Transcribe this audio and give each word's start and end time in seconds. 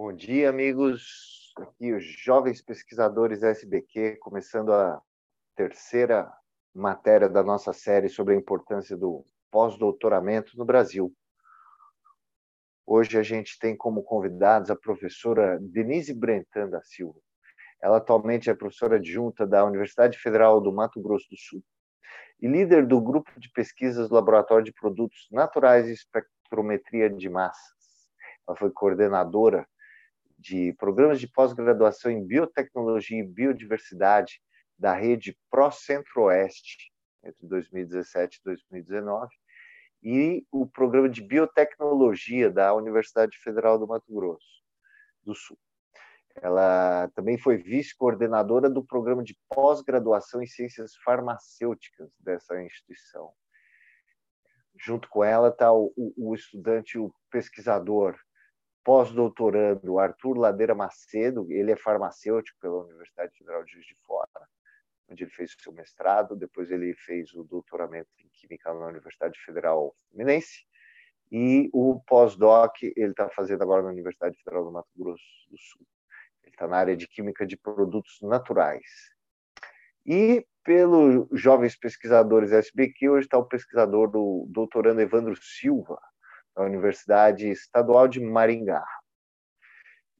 Bom 0.00 0.12
dia, 0.12 0.48
amigos. 0.48 1.52
Aqui 1.58 1.92
os 1.92 2.04
jovens 2.04 2.62
pesquisadores 2.62 3.42
SBQ, 3.42 4.18
começando 4.20 4.72
a 4.72 5.02
terceira 5.56 6.32
matéria 6.72 7.28
da 7.28 7.42
nossa 7.42 7.72
série 7.72 8.08
sobre 8.08 8.32
a 8.32 8.36
importância 8.36 8.96
do 8.96 9.24
pós-doutoramento 9.50 10.56
no 10.56 10.64
Brasil. 10.64 11.12
Hoje 12.86 13.18
a 13.18 13.24
gente 13.24 13.58
tem 13.58 13.76
como 13.76 14.04
convidados 14.04 14.70
a 14.70 14.76
professora 14.76 15.58
Denise 15.60 16.14
Brentan 16.14 16.68
da 16.68 16.80
Silva. 16.80 17.18
Ela 17.82 17.96
atualmente 17.96 18.48
é 18.48 18.54
professora 18.54 18.98
adjunta 18.98 19.44
da 19.44 19.64
Universidade 19.64 20.16
Federal 20.16 20.60
do 20.60 20.72
Mato 20.72 21.02
Grosso 21.02 21.28
do 21.28 21.36
Sul 21.36 21.60
e 22.40 22.46
líder 22.46 22.86
do 22.86 23.00
grupo 23.00 23.32
de 23.40 23.50
pesquisas 23.50 24.08
do 24.08 24.14
Laboratório 24.14 24.64
de 24.64 24.72
Produtos 24.72 25.26
Naturais 25.32 25.88
e 25.88 25.92
Espectrometria 25.92 27.10
de 27.10 27.28
Massas. 27.28 27.74
Ela 28.46 28.56
foi 28.56 28.70
coordenadora 28.70 29.66
de 30.38 30.72
programas 30.74 31.18
de 31.18 31.26
pós-graduação 31.26 32.10
em 32.10 32.24
biotecnologia 32.24 33.18
e 33.18 33.26
biodiversidade 33.26 34.40
da 34.78 34.94
rede 34.94 35.36
Pro 35.50 35.70
Centro-Oeste 35.70 36.92
entre 37.24 37.46
2017 37.46 38.38
e 38.38 38.44
2019 38.44 39.28
e 40.02 40.46
o 40.52 40.64
programa 40.64 41.08
de 41.08 41.20
biotecnologia 41.20 42.48
da 42.48 42.72
Universidade 42.72 43.36
Federal 43.38 43.78
do 43.78 43.88
Mato 43.88 44.12
Grosso 44.14 44.62
do 45.24 45.34
Sul. 45.34 45.58
Ela 46.40 47.10
também 47.16 47.36
foi 47.36 47.56
vice-coordenadora 47.56 48.70
do 48.70 48.84
programa 48.84 49.24
de 49.24 49.36
pós-graduação 49.48 50.40
em 50.40 50.46
ciências 50.46 50.94
farmacêuticas 51.04 52.10
dessa 52.20 52.62
instituição. 52.62 53.32
Junto 54.80 55.08
com 55.08 55.24
ela 55.24 55.48
está 55.48 55.72
o, 55.72 55.92
o, 55.96 56.30
o 56.30 56.34
estudante, 56.36 56.96
o 56.96 57.12
pesquisador 57.28 58.16
pós-doutorando 58.88 59.98
Arthur 59.98 60.38
Ladeira 60.38 60.74
Macedo, 60.74 61.46
ele 61.52 61.70
é 61.70 61.76
farmacêutico 61.76 62.58
pela 62.58 62.84
Universidade 62.84 63.36
Federal 63.36 63.62
de 63.62 63.72
Juiz 63.72 63.84
de 63.84 63.94
Fora, 64.06 64.48
onde 65.10 65.24
ele 65.24 65.30
fez 65.30 65.52
o 65.52 65.62
seu 65.62 65.72
mestrado, 65.74 66.34
depois 66.34 66.70
ele 66.70 66.94
fez 66.94 67.34
o 67.34 67.44
doutoramento 67.44 68.08
em 68.18 68.28
Química 68.30 68.72
na 68.72 68.86
Universidade 68.86 69.38
Federal 69.44 69.94
Fluminense, 70.08 70.64
e 71.30 71.68
o 71.70 72.00
pós-doc 72.06 72.82
ele 72.82 73.10
está 73.10 73.28
fazendo 73.28 73.62
agora 73.62 73.82
na 73.82 73.90
Universidade 73.90 74.38
Federal 74.42 74.64
do 74.64 74.72
Mato 74.72 74.88
Grosso 74.96 75.22
do 75.50 75.58
Sul. 75.58 75.86
Ele 76.42 76.54
está 76.54 76.66
na 76.66 76.78
área 76.78 76.96
de 76.96 77.06
Química 77.06 77.46
de 77.46 77.58
Produtos 77.58 78.18
Naturais. 78.22 78.86
E 80.06 80.46
pelos 80.64 81.28
jovens 81.38 81.76
pesquisadores 81.76 82.52
SBQ, 82.52 83.10
hoje 83.10 83.26
está 83.26 83.36
o 83.36 83.44
pesquisador 83.44 84.10
do 84.10 84.46
doutorando 84.48 85.02
Evandro 85.02 85.36
Silva, 85.36 86.00
da 86.58 86.64
Universidade 86.64 87.48
Estadual 87.48 88.08
de 88.08 88.20
Maringá. 88.20 88.84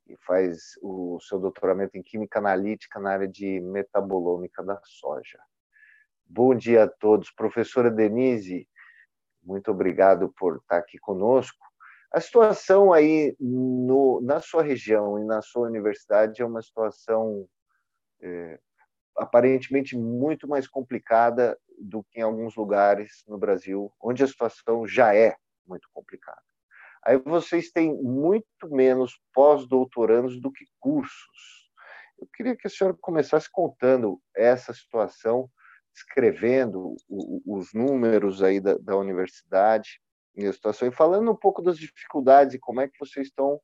E 0.06 0.16
faz 0.18 0.78
o 0.80 1.18
seu 1.20 1.40
doutoramento 1.40 1.98
em 1.98 2.02
Química 2.02 2.38
Analítica 2.38 3.00
na 3.00 3.10
área 3.10 3.26
de 3.26 3.60
metabolômica 3.60 4.62
da 4.62 4.80
soja. 4.84 5.40
Bom 6.24 6.54
dia 6.54 6.84
a 6.84 6.88
todos. 6.88 7.32
Professora 7.32 7.90
Denise, 7.90 8.68
muito 9.42 9.72
obrigado 9.72 10.32
por 10.38 10.58
estar 10.58 10.76
aqui 10.76 10.96
conosco. 10.98 11.58
A 12.12 12.20
situação 12.20 12.92
aí 12.92 13.36
no, 13.40 14.20
na 14.22 14.40
sua 14.40 14.62
região 14.62 15.18
e 15.18 15.24
na 15.24 15.42
sua 15.42 15.66
universidade 15.66 16.40
é 16.40 16.46
uma 16.46 16.62
situação 16.62 17.48
é, 18.22 18.60
aparentemente 19.16 19.98
muito 19.98 20.46
mais 20.46 20.68
complicada 20.68 21.58
do 21.80 22.04
que 22.04 22.20
em 22.20 22.22
alguns 22.22 22.54
lugares 22.54 23.24
no 23.26 23.36
Brasil, 23.36 23.92
onde 24.00 24.22
a 24.22 24.26
situação 24.28 24.86
já 24.86 25.12
é 25.12 25.36
muito 25.68 25.88
complicada. 25.92 26.42
Aí 27.04 27.16
vocês 27.18 27.70
têm 27.70 27.94
muito 27.94 28.68
menos 28.70 29.20
pós-doutorandos 29.32 30.40
do 30.40 30.50
que 30.50 30.64
cursos. 30.80 31.70
Eu 32.18 32.28
queria 32.34 32.56
que 32.56 32.66
a 32.66 32.70
senhora 32.70 32.96
começasse 33.00 33.48
contando 33.50 34.20
essa 34.34 34.74
situação, 34.74 35.48
escrevendo 35.94 36.96
os 37.08 37.72
números 37.72 38.42
aí 38.42 38.60
da, 38.60 38.76
da 38.78 38.96
universidade 38.96 40.00
e 40.34 40.46
a 40.46 40.52
situação, 40.52 40.88
e 40.88 40.92
falando 40.92 41.30
um 41.30 41.36
pouco 41.36 41.62
das 41.62 41.78
dificuldades 41.78 42.54
e 42.54 42.58
como 42.58 42.80
é 42.80 42.88
que 42.88 42.98
vocês 42.98 43.28
estão 43.28 43.60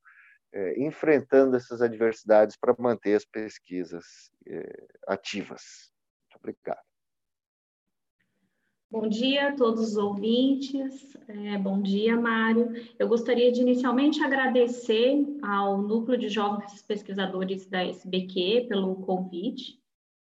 é, 0.53 0.81
enfrentando 0.81 1.57
essas 1.57 1.83
adversidades 1.83 2.57
para 2.57 2.75
manter 2.79 3.15
as 3.15 3.25
pesquisas 3.25 4.05
é, 4.47 4.87
ativas. 5.09 5.93
Muito 6.23 6.39
obrigado. 6.39 6.94
Bom 8.95 9.09
dia 9.09 9.49
a 9.49 9.53
todos 9.53 9.89
os 9.89 9.97
ouvintes. 9.97 11.17
É, 11.27 11.59
bom 11.59 11.83
dia, 11.83 12.17
Mário. 12.17 12.73
Eu 12.97 13.09
gostaria 13.09 13.51
de 13.51 13.61
inicialmente 13.61 14.23
agradecer 14.23 15.21
ao 15.43 15.83
Núcleo 15.83 16.17
de 16.17 16.29
Jovens 16.29 16.81
Pesquisadores 16.81 17.67
da 17.67 17.85
SBQ 17.85 18.67
pelo 18.69 18.95
convite. 18.95 19.81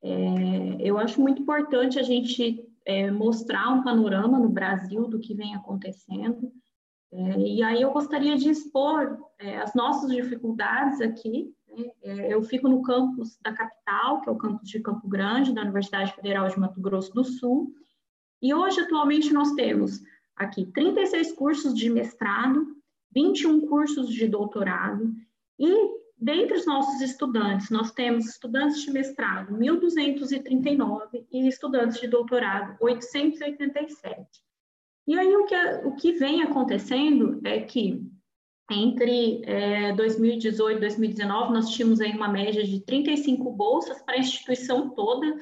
É, 0.04 0.76
eu 0.78 0.98
acho 0.98 1.22
muito 1.22 1.42
importante 1.42 1.98
a 1.98 2.04
gente 2.04 2.70
é, 2.84 3.10
mostrar 3.10 3.70
um 3.70 3.82
panorama 3.82 4.38
no 4.38 4.50
Brasil 4.50 5.08
do 5.08 5.20
que 5.20 5.34
vem 5.34 5.56
acontecendo. 5.56 6.52
É, 7.14 7.40
e 7.40 7.64
aí 7.64 7.82
eu 7.82 7.92
gostaria 7.92 8.36
de 8.36 8.50
expor 8.50 9.20
é, 9.40 9.58
as 9.60 9.74
nossas 9.74 10.12
dificuldades 10.12 11.00
aqui. 11.00 11.56
Né? 11.66 11.92
É, 12.04 12.34
eu 12.34 12.44
fico 12.44 12.68
no 12.68 12.82
campus 12.82 13.40
da 13.42 13.54
capital, 13.54 14.20
que 14.20 14.28
é 14.28 14.32
o 14.34 14.38
campus 14.38 14.68
de 14.68 14.82
Campo 14.82 15.08
Grande, 15.08 15.54
da 15.54 15.62
Universidade 15.62 16.14
Federal 16.14 16.50
de 16.50 16.60
Mato 16.60 16.82
Grosso 16.82 17.14
do 17.14 17.24
Sul, 17.24 17.74
e 18.42 18.54
hoje, 18.54 18.80
atualmente, 18.82 19.34
nós 19.34 19.54
temos 19.54 20.02
aqui 20.36 20.66
36 20.66 21.34
cursos 21.34 21.74
de 21.74 21.90
mestrado, 21.90 22.66
21 23.14 23.68
cursos 23.68 24.10
de 24.14 24.28
doutorado, 24.28 25.14
e 25.60 26.00
dentre 26.18 26.58
os 26.58 26.66
nossos 26.66 27.02
estudantes, 27.02 27.70
nós 27.70 27.92
temos 27.92 28.28
estudantes 28.28 28.82
de 28.82 28.92
mestrado 28.92 29.54
1.239 29.56 31.26
e 31.32 31.48
estudantes 31.48 32.00
de 32.00 32.08
doutorado 32.08 32.78
887. 32.80 34.28
E 35.08 35.18
aí 35.18 35.36
o 35.36 35.46
que, 35.46 35.56
o 35.86 35.96
que 35.96 36.12
vem 36.14 36.44
acontecendo 36.44 37.42
é 37.44 37.62
que 37.62 38.06
entre 38.72 39.42
é, 39.46 39.94
2018 39.94 40.78
e 40.78 40.80
2019 40.82 41.54
nós 41.54 41.72
tínhamos 41.72 42.00
aí 42.00 42.12
uma 42.12 42.28
média 42.28 42.64
de 42.64 42.80
35 42.82 43.52
bolsas 43.52 44.02
para 44.04 44.16
a 44.16 44.20
instituição 44.20 44.90
toda, 44.90 45.36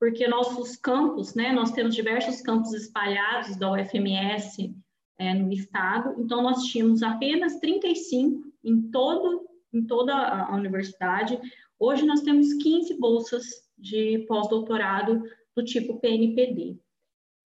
porque 0.00 0.26
nossos 0.26 0.76
campos, 0.76 1.34
né, 1.34 1.52
nós 1.52 1.72
temos 1.72 1.94
diversos 1.94 2.40
campos 2.40 2.72
espalhados 2.72 3.54
da 3.56 3.70
UFMS 3.70 4.74
é, 5.18 5.34
no 5.34 5.52
estado, 5.52 6.18
então 6.18 6.42
nós 6.42 6.64
tínhamos 6.64 7.02
apenas 7.02 7.60
35 7.60 8.50
em, 8.64 8.90
todo, 8.90 9.46
em 9.70 9.86
toda 9.86 10.14
a 10.14 10.56
universidade. 10.56 11.38
Hoje 11.78 12.06
nós 12.06 12.22
temos 12.22 12.54
15 12.54 12.98
bolsas 12.98 13.44
de 13.76 14.24
pós-doutorado 14.26 15.22
do 15.54 15.62
tipo 15.62 16.00
PNPD. 16.00 16.78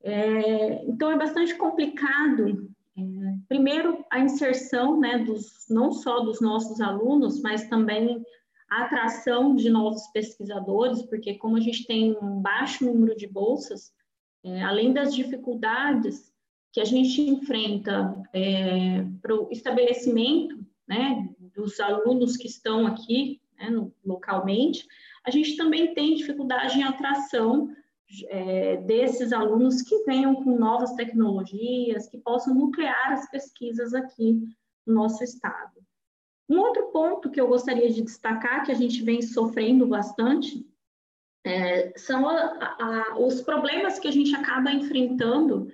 É, 0.04 0.84
então 0.84 1.10
é 1.10 1.18
bastante 1.18 1.56
complicado, 1.56 2.70
é, 2.96 3.02
primeiro 3.48 4.04
a 4.08 4.20
inserção, 4.20 5.00
né, 5.00 5.18
dos, 5.18 5.66
não 5.68 5.90
só 5.90 6.20
dos 6.20 6.40
nossos 6.40 6.80
alunos, 6.80 7.42
mas 7.42 7.68
também 7.68 8.24
a 8.68 8.84
atração 8.84 9.54
de 9.54 9.70
novos 9.70 10.06
pesquisadores, 10.08 11.02
porque 11.02 11.34
como 11.34 11.56
a 11.56 11.60
gente 11.60 11.86
tem 11.86 12.16
um 12.20 12.40
baixo 12.40 12.84
número 12.84 13.16
de 13.16 13.26
bolsas, 13.26 13.92
é, 14.42 14.62
além 14.62 14.92
das 14.92 15.14
dificuldades 15.14 16.32
que 16.72 16.80
a 16.80 16.84
gente 16.84 17.22
enfrenta 17.22 18.20
é, 18.32 19.04
para 19.22 19.34
o 19.34 19.48
estabelecimento 19.50 20.58
né, 20.86 21.28
dos 21.54 21.78
alunos 21.78 22.36
que 22.36 22.48
estão 22.48 22.86
aqui 22.86 23.40
né, 23.56 23.70
no, 23.70 23.94
localmente, 24.04 24.86
a 25.24 25.30
gente 25.30 25.56
também 25.56 25.94
tem 25.94 26.14
dificuldade 26.14 26.78
em 26.78 26.82
atração 26.82 27.74
é, 28.28 28.76
desses 28.78 29.32
alunos 29.32 29.82
que 29.82 30.04
venham 30.04 30.34
com 30.34 30.58
novas 30.58 30.92
tecnologias, 30.94 32.08
que 32.08 32.18
possam 32.18 32.54
nuclear 32.54 33.12
as 33.12 33.30
pesquisas 33.30 33.94
aqui 33.94 34.42
no 34.86 34.94
nosso 34.94 35.24
estado. 35.24 35.73
Um 36.48 36.58
outro 36.58 36.88
ponto 36.88 37.30
que 37.30 37.40
eu 37.40 37.48
gostaria 37.48 37.90
de 37.90 38.02
destacar, 38.02 38.64
que 38.64 38.72
a 38.72 38.74
gente 38.74 39.02
vem 39.02 39.22
sofrendo 39.22 39.86
bastante, 39.86 40.66
é, 41.44 41.92
são 41.96 42.28
a, 42.28 42.76
a, 42.80 43.18
os 43.18 43.42
problemas 43.42 43.98
que 43.98 44.08
a 44.08 44.10
gente 44.10 44.34
acaba 44.34 44.72
enfrentando 44.72 45.68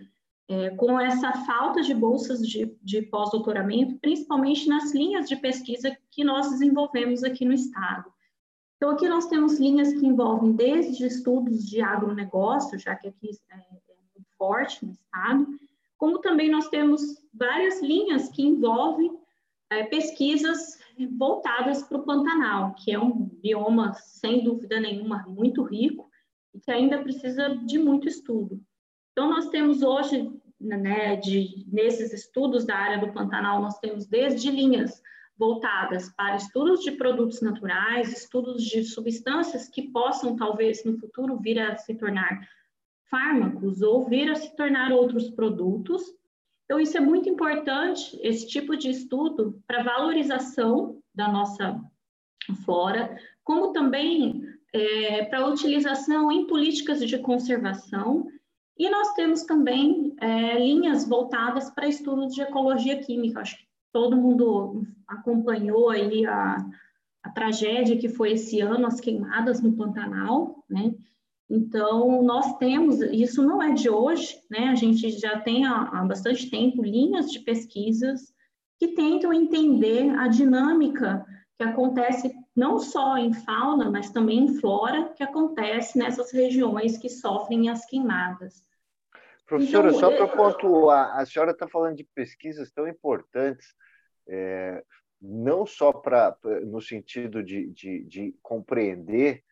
é, 0.49 0.71
com 0.71 0.99
essa 0.99 1.33
falta 1.45 1.81
de 1.81 1.95
bolsas 1.95 2.41
de, 2.41 2.77
de 2.83 3.03
pós-doutoramento, 3.03 3.99
principalmente 4.01 4.69
nas 4.69 4.93
linhas 4.93 5.29
de 5.29 5.37
pesquisa 5.37 5.97
que 6.11 6.25
nós 6.25 6.51
desenvolvemos 6.51 7.23
aqui 7.23 7.45
no 7.45 7.53
Estado. 7.53 8.13
Então, 8.77 8.91
aqui 8.91 9.09
nós 9.09 9.27
temos 9.27 9.61
linhas 9.61 9.93
que 9.93 10.07
envolvem 10.07 10.53
desde 10.53 11.07
estudos 11.07 11.65
de 11.65 11.81
agronegócio, 11.81 12.79
já 12.79 12.97
que 12.97 13.09
aqui 13.09 13.31
é, 13.51 13.57
é 13.57 13.81
forte 14.37 14.85
no 14.85 14.91
Estado, 14.91 15.47
como 15.97 16.19
também 16.19 16.51
nós 16.51 16.67
temos 16.69 17.01
várias 17.33 17.81
linhas 17.83 18.29
que 18.31 18.43
envolvem 18.43 19.20
é, 19.71 19.85
pesquisas 19.85 20.79
voltadas 21.17 21.83
para 21.83 21.99
o 21.99 22.03
Pantanal, 22.03 22.75
que 22.75 22.93
é 22.93 22.99
um 22.99 23.31
bioma, 23.43 23.95
sem 23.95 24.45
dúvida 24.45 24.81
nenhuma, 24.81 25.25
muito 25.29 25.63
rico 25.63 26.11
e 26.53 26.61
que 26.61 26.71
ainda 26.71 27.03
precisa 27.03 27.57
de 27.65 27.79
muito 27.79 28.09
estudo. 28.09 28.61
Então, 29.13 29.31
nós 29.31 29.49
temos 29.49 29.83
hoje, 29.83 30.31
né, 30.61 31.17
de, 31.17 31.65
nesses 31.73 32.13
estudos 32.13 32.67
da 32.67 32.77
área 32.77 32.99
do 32.99 33.13
Pantanal, 33.13 33.63
nós 33.63 33.79
temos 33.79 34.07
desde 34.07 34.51
linhas 34.51 35.01
voltadas 35.39 36.11
para 36.11 36.37
estudos 36.37 36.81
de 36.81 36.93
produtos 36.93 37.41
naturais, 37.41 38.13
estudos 38.13 38.63
de 38.63 38.85
substâncias 38.85 39.69
que 39.69 39.91
possam, 39.91 40.37
talvez, 40.37 40.85
no 40.85 40.99
futuro 40.99 41.39
vir 41.39 41.59
a 41.59 41.77
se 41.77 41.95
tornar 41.95 42.47
fármacos 43.11 43.81
ou 43.81 44.07
vir 44.07 44.31
a 44.31 44.35
se 44.35 44.55
tornar 44.55 44.93
outros 44.93 45.31
produtos. 45.31 46.03
Então, 46.71 46.79
isso 46.79 46.97
é 46.97 47.01
muito 47.01 47.29
importante, 47.29 48.17
esse 48.23 48.47
tipo 48.47 48.77
de 48.77 48.91
estudo, 48.91 49.61
para 49.67 49.83
valorização 49.83 51.03
da 51.13 51.27
nossa 51.27 51.83
flora, 52.65 53.19
como 53.43 53.73
também 53.73 54.45
é, 54.73 55.25
para 55.25 55.49
utilização 55.49 56.31
em 56.31 56.47
políticas 56.47 57.01
de 57.01 57.19
conservação. 57.19 58.29
E 58.79 58.89
nós 58.89 59.15
temos 59.15 59.43
também 59.43 60.15
é, 60.21 60.61
linhas 60.61 61.09
voltadas 61.09 61.69
para 61.71 61.89
estudos 61.89 62.33
de 62.37 62.43
ecologia 62.43 63.03
química. 63.03 63.41
Acho 63.41 63.59
que 63.59 63.67
todo 63.93 64.17
mundo 64.17 64.87
acompanhou 65.09 65.91
aí 65.91 66.25
a, 66.25 66.57
a 67.25 67.31
tragédia 67.31 67.99
que 67.99 68.09
foi 68.09 68.35
esse 68.35 68.61
ano, 68.61 68.87
as 68.87 69.01
queimadas 69.01 69.61
no 69.61 69.73
Pantanal, 69.73 70.65
né? 70.71 70.95
Então, 71.51 72.23
nós 72.23 72.57
temos, 72.59 73.01
isso 73.01 73.43
não 73.43 73.61
é 73.61 73.73
de 73.73 73.91
hoje, 73.91 74.41
né? 74.49 74.69
A 74.69 74.77
gente 74.77 75.11
já 75.11 75.41
tem 75.41 75.67
há, 75.67 75.83
há 75.83 76.05
bastante 76.05 76.49
tempo 76.49 76.81
linhas 76.81 77.29
de 77.33 77.41
pesquisas 77.41 78.33
que 78.79 78.95
tentam 78.95 79.35
entender 79.35 80.11
a 80.11 80.29
dinâmica 80.29 81.27
que 81.59 81.65
acontece 81.65 82.33
não 82.55 82.79
só 82.79 83.19
em 83.19 83.35
fauna, 83.35 83.91
mas 83.91 84.11
também 84.11 84.45
em 84.45 84.61
flora, 84.61 85.13
que 85.15 85.25
acontece 85.25 85.99
nessas 85.99 86.33
regiões 86.33 86.97
que 86.97 87.09
sofrem 87.09 87.69
as 87.69 87.85
queimadas. 87.85 88.65
Professora, 89.45 89.89
então, 89.89 90.01
só 90.01 90.17
para 90.17 90.29
pontuar, 90.29 91.19
a 91.19 91.27
senhora 91.27 91.51
está 91.51 91.67
falando 91.67 91.97
de 91.97 92.05
pesquisas 92.15 92.71
tão 92.71 92.87
importantes, 92.87 93.75
é, 94.29 94.83
não 95.21 95.67
só 95.67 95.93
para 95.93 96.37
no 96.65 96.81
sentido 96.81 97.43
de, 97.43 97.67
de, 97.71 98.05
de 98.05 98.35
compreender 98.41 99.43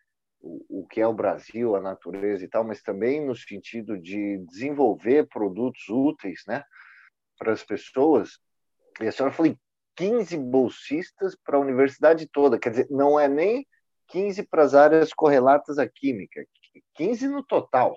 o, 0.40 0.81
o, 0.81 0.87
que 0.87 1.00
é 1.00 1.06
o 1.06 1.12
Brasil, 1.12 1.75
a 1.75 1.81
natureza 1.81 2.44
e 2.44 2.49
tal, 2.49 2.64
mas 2.64 2.82
também 2.82 3.25
no 3.25 3.35
sentido 3.35 3.99
de 3.99 4.38
desenvolver 4.46 5.29
produtos 5.29 5.88
úteis 5.88 6.43
né, 6.46 6.62
para 7.38 7.52
as 7.52 7.62
pessoas. 7.62 8.38
E 9.00 9.06
a 9.06 9.12
senhora 9.12 9.35
falou 9.35 9.52
em 9.52 9.58
15 9.96 10.37
bolsistas 10.37 11.37
para 11.44 11.56
a 11.56 11.61
universidade 11.61 12.29
toda, 12.29 12.58
quer 12.58 12.70
dizer, 12.70 12.87
não 12.90 13.19
é 13.19 13.29
nem 13.29 13.67
15 14.08 14.44
para 14.44 14.62
as 14.62 14.75
áreas 14.75 15.12
correlatas 15.12 15.79
à 15.79 15.88
química, 15.88 16.44
15 16.94 17.29
no 17.29 17.43
total. 17.43 17.96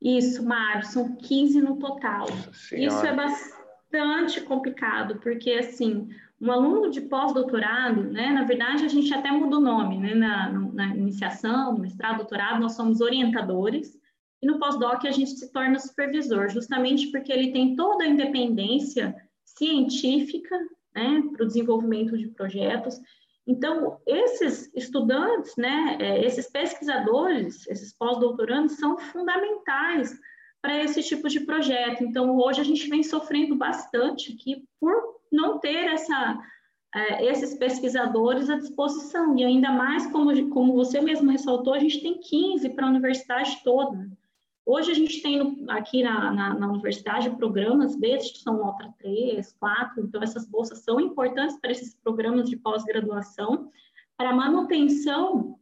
Isso, 0.00 0.42
Mário, 0.42 0.86
são 0.86 1.16
15 1.16 1.60
no 1.60 1.78
total. 1.78 2.26
Isso 2.72 3.04
é 3.04 3.14
bastante 3.14 4.40
complicado, 4.42 5.20
porque, 5.20 5.52
assim, 5.52 6.08
um 6.40 6.50
aluno 6.50 6.90
de 6.90 7.02
pós-doutorado, 7.02 8.02
né, 8.04 8.30
na 8.30 8.44
verdade, 8.44 8.84
a 8.84 8.88
gente 8.88 9.12
até 9.12 9.30
muda 9.30 9.58
o 9.58 9.60
nome, 9.60 9.98
né, 9.98 10.14
na, 10.14 10.50
na 10.50 10.96
iniciação, 10.96 11.74
no 11.74 11.80
mestrado, 11.80 12.18
doutorado, 12.18 12.60
nós 12.60 12.74
somos 12.74 13.00
orientadores, 13.00 13.98
e 14.42 14.46
no 14.46 14.58
pós-doc 14.58 15.04
a 15.04 15.10
gente 15.10 15.32
se 15.32 15.52
torna 15.52 15.78
supervisor, 15.78 16.48
justamente 16.48 17.08
porque 17.08 17.30
ele 17.30 17.52
tem 17.52 17.76
toda 17.76 18.04
a 18.04 18.08
independência 18.08 19.14
científica, 19.44 20.56
né, 20.94 21.22
para 21.32 21.44
o 21.44 21.46
desenvolvimento 21.46 22.16
de 22.16 22.28
projetos, 22.28 22.98
então, 23.46 24.00
esses 24.06 24.72
estudantes, 24.76 25.56
né, 25.56 25.98
é, 26.00 26.24
esses 26.24 26.48
pesquisadores, 26.48 27.66
esses 27.66 27.92
pós-doutorandos 27.92 28.76
são 28.76 28.96
fundamentais 28.96 30.16
para 30.62 30.84
esse 30.84 31.02
tipo 31.02 31.28
de 31.28 31.40
projeto. 31.40 32.04
Então, 32.04 32.36
hoje 32.36 32.60
a 32.60 32.64
gente 32.64 32.88
vem 32.88 33.02
sofrendo 33.02 33.56
bastante 33.56 34.32
aqui 34.32 34.64
por 34.78 35.19
não 35.30 35.58
ter 35.58 35.86
essa, 35.86 36.38
é, 36.94 37.26
esses 37.26 37.54
pesquisadores 37.54 38.50
à 38.50 38.56
disposição. 38.56 39.36
E 39.36 39.44
ainda 39.44 39.70
mais, 39.70 40.06
como, 40.08 40.50
como 40.50 40.74
você 40.74 41.00
mesmo 41.00 41.30
ressaltou, 41.30 41.74
a 41.74 41.78
gente 41.78 42.00
tem 42.00 42.20
15 42.20 42.68
para 42.70 42.86
a 42.86 42.90
universidade 42.90 43.60
toda. 43.62 44.10
Hoje 44.66 44.92
a 44.92 44.94
gente 44.94 45.20
tem 45.20 45.64
aqui 45.68 46.02
na, 46.02 46.32
na, 46.32 46.54
na 46.54 46.68
universidade 46.68 47.30
programas 47.30 47.96
B, 47.96 48.20
são 48.20 48.58
nota 48.58 48.94
3, 48.98 49.52
4, 49.58 50.04
então 50.04 50.22
essas 50.22 50.46
bolsas 50.46 50.80
são 50.80 51.00
importantes 51.00 51.58
para 51.58 51.72
esses 51.72 51.94
programas 51.94 52.48
de 52.48 52.56
pós-graduação, 52.56 53.70
para 54.16 54.34
manutenção 54.34 55.58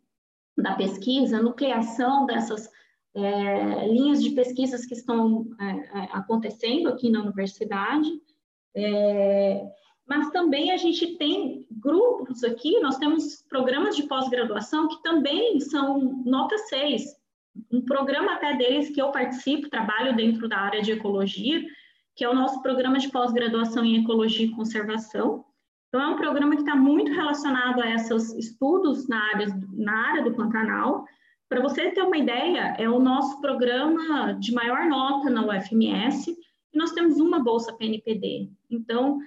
da 0.56 0.74
pesquisa, 0.74 1.40
nucleação 1.40 2.26
dessas 2.26 2.68
é, 3.14 3.86
linhas 3.86 4.22
de 4.22 4.30
pesquisas 4.30 4.84
que 4.84 4.94
estão 4.94 5.48
é, 5.60 5.64
é, 5.64 6.08
acontecendo 6.12 6.88
aqui 6.88 7.08
na 7.08 7.22
universidade. 7.22 8.10
É, 8.76 9.66
mas 10.06 10.30
também 10.30 10.70
a 10.70 10.76
gente 10.76 11.16
tem 11.16 11.66
grupos 11.70 12.42
aqui, 12.42 12.80
nós 12.80 12.96
temos 12.96 13.44
programas 13.48 13.94
de 13.94 14.04
pós-graduação 14.04 14.88
que 14.88 15.02
também 15.02 15.60
são 15.60 16.22
nota 16.24 16.56
6, 16.56 17.18
um 17.70 17.82
programa 17.82 18.32
até 18.32 18.54
deles 18.56 18.90
que 18.90 19.00
eu 19.00 19.10
participo, 19.10 19.70
trabalho 19.70 20.14
dentro 20.14 20.48
da 20.48 20.58
área 20.58 20.82
de 20.82 20.92
ecologia, 20.92 21.62
que 22.14 22.24
é 22.24 22.28
o 22.28 22.34
nosso 22.34 22.62
programa 22.62 22.98
de 22.98 23.10
pós-graduação 23.10 23.84
em 23.84 24.02
ecologia 24.02 24.46
e 24.46 24.50
conservação. 24.50 25.44
Então, 25.88 26.02
é 26.02 26.06
um 26.08 26.16
programa 26.16 26.54
que 26.54 26.62
está 26.62 26.76
muito 26.76 27.12
relacionado 27.12 27.80
a 27.80 27.90
esses 27.94 28.34
estudos 28.34 29.08
na 29.08 29.22
área, 29.34 29.46
na 29.72 30.08
área 30.08 30.22
do 30.22 30.34
Pantanal. 30.34 31.06
Para 31.48 31.62
você 31.62 31.90
ter 31.90 32.02
uma 32.02 32.18
ideia, 32.18 32.74
é 32.78 32.88
o 32.88 33.00
nosso 33.00 33.40
programa 33.40 34.32
de 34.34 34.52
maior 34.52 34.86
nota 34.86 35.30
na 35.30 35.46
UFMS, 35.46 36.36
e 36.72 36.78
nós 36.78 36.92
temos 36.92 37.18
uma 37.18 37.38
bolsa 37.38 37.72
PNPD. 37.72 38.50
Então, 38.70 39.18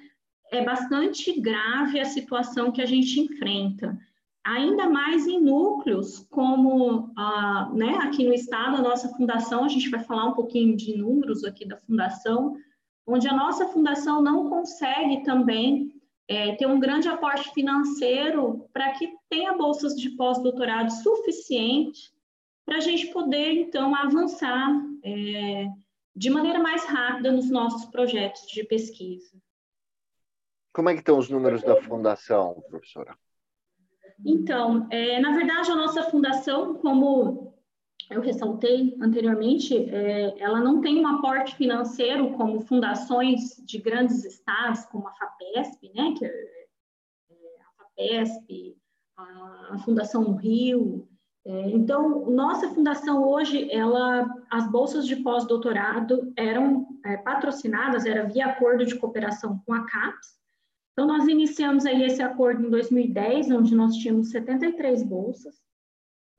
é 0.52 0.64
bastante 0.64 1.40
grave 1.40 2.00
a 2.00 2.06
situação 2.06 2.72
que 2.72 2.82
a 2.82 2.86
gente 2.86 3.20
enfrenta 3.20 3.98
ainda 4.44 4.90
mais 4.90 5.28
em 5.28 5.40
núcleos 5.40 6.26
como 6.30 7.12
ah, 7.16 7.70
né, 7.74 7.98
aqui 8.02 8.24
no 8.26 8.34
estado, 8.34 8.78
a 8.78 8.82
nossa 8.82 9.10
fundação, 9.10 9.64
a 9.64 9.68
gente 9.68 9.90
vai 9.90 10.04
falar 10.04 10.26
um 10.26 10.34
pouquinho 10.34 10.76
de 10.76 10.98
números 10.98 11.44
aqui 11.44 11.66
da 11.66 11.78
fundação, 11.78 12.56
onde 13.06 13.28
a 13.28 13.36
nossa 13.36 13.68
fundação 13.68 14.22
não 14.22 14.50
consegue 14.50 15.24
também 15.24 15.94
é, 16.28 16.56
ter 16.56 16.66
um 16.66 16.80
grande 16.80 17.08
aporte 17.08 17.54
financeiro 17.54 18.68
para 18.74 18.92
que 18.92 19.14
tenha 19.30 19.54
bolsas 19.54 19.96
de 19.96 20.10
pós-doutorado 20.12 20.92
suficiente 20.92 22.12
para 22.66 22.78
a 22.78 22.80
gente 22.80 23.08
poder, 23.08 23.54
então, 23.54 23.94
avançar 23.96 24.82
é, 25.04 25.68
de 26.16 26.30
maneira 26.30 26.60
mais 26.60 26.86
rápida 26.86 27.32
nos 27.32 27.50
nossos 27.50 27.86
projetos 27.86 28.46
de 28.48 28.64
pesquisa. 28.64 29.32
Como 30.74 30.90
é 30.90 30.94
que 30.94 31.00
estão 31.00 31.18
os 31.18 31.30
números 31.30 31.62
da 31.64 31.82
fundação, 31.82 32.62
professora? 32.70 33.18
Então, 34.26 34.88
é, 34.90 35.20
na 35.20 35.36
verdade, 35.36 35.72
a 35.72 35.76
nossa 35.76 36.04
fundação, 36.04 36.76
como 36.76 37.54
eu 38.10 38.22
ressaltei 38.22 38.96
anteriormente, 39.02 39.90
é, 39.90 40.38
ela 40.40 40.60
não 40.60 40.82
tem 40.82 41.00
um 41.00 41.08
aporte 41.08 41.56
financeiro 41.56 42.34
como 42.34 42.62
fundações 42.62 43.56
de 43.66 43.78
grandes 43.80 44.24
estados, 44.24 44.86
como 44.86 45.08
a 45.08 45.14
FAPESP, 45.14 45.92
né, 45.94 46.14
que 46.18 46.26
é, 46.26 46.30
é 46.30 47.62
a 47.62 47.84
FAPESP, 47.84 48.78
a, 49.18 49.70
a 49.72 49.78
Fundação 49.80 50.36
Rio. 50.36 51.08
É, 51.46 51.70
então, 51.72 52.30
nossa 52.30 52.70
fundação 52.70 53.28
hoje, 53.28 53.72
ela, 53.72 54.28
as 54.50 54.70
bolsas 54.72 55.08
de 55.08 55.16
pós-doutorado 55.18 56.32
eram 56.38 56.88
é, 57.04 57.18
patrocinadas, 57.18 58.06
era 58.06 58.28
via 58.28 58.46
acordo 58.48 58.86
de 58.86 58.96
cooperação 58.96 59.60
com 59.66 59.74
a 59.74 59.86
CAPES, 59.86 60.42
então, 60.94 61.08
nós 61.08 61.28
iniciamos 61.28 61.86
aí 61.86 62.04
esse 62.04 62.22
acordo 62.22 62.66
em 62.66 62.70
2010, 62.70 63.50
onde 63.52 63.74
nós 63.74 63.96
tínhamos 63.96 64.30
73 64.30 65.04
bolsas. 65.04 65.56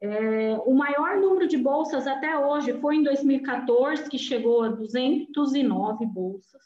É, 0.01 0.57
o 0.67 0.75
maior 0.75 1.19
número 1.19 1.47
de 1.47 1.57
bolsas 1.57 2.07
até 2.07 2.37
hoje 2.39 2.79
foi 2.81 2.97
em 2.97 3.03
2014, 3.03 4.09
que 4.11 4.19
chegou 4.19 4.63
a 4.63 4.69
209 4.69 6.07
bolsas. 6.07 6.63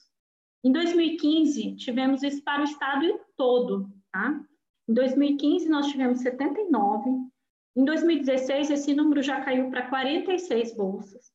Em 0.65 0.73
2015, 0.73 1.77
tivemos 1.77 2.23
isso 2.23 2.43
para 2.43 2.63
o 2.63 2.65
estado 2.65 3.21
todo, 3.37 3.89
tá? 4.13 4.45
Em 4.89 4.95
2015, 4.95 5.69
nós 5.69 5.87
tivemos 5.87 6.21
79. 6.21 7.11
Em 7.77 7.85
2016, 7.85 8.71
esse 8.71 8.95
número 8.95 9.23
já 9.23 9.41
caiu 9.43 9.69
para 9.69 9.87
46 9.89 10.75
bolsas. 10.75 11.31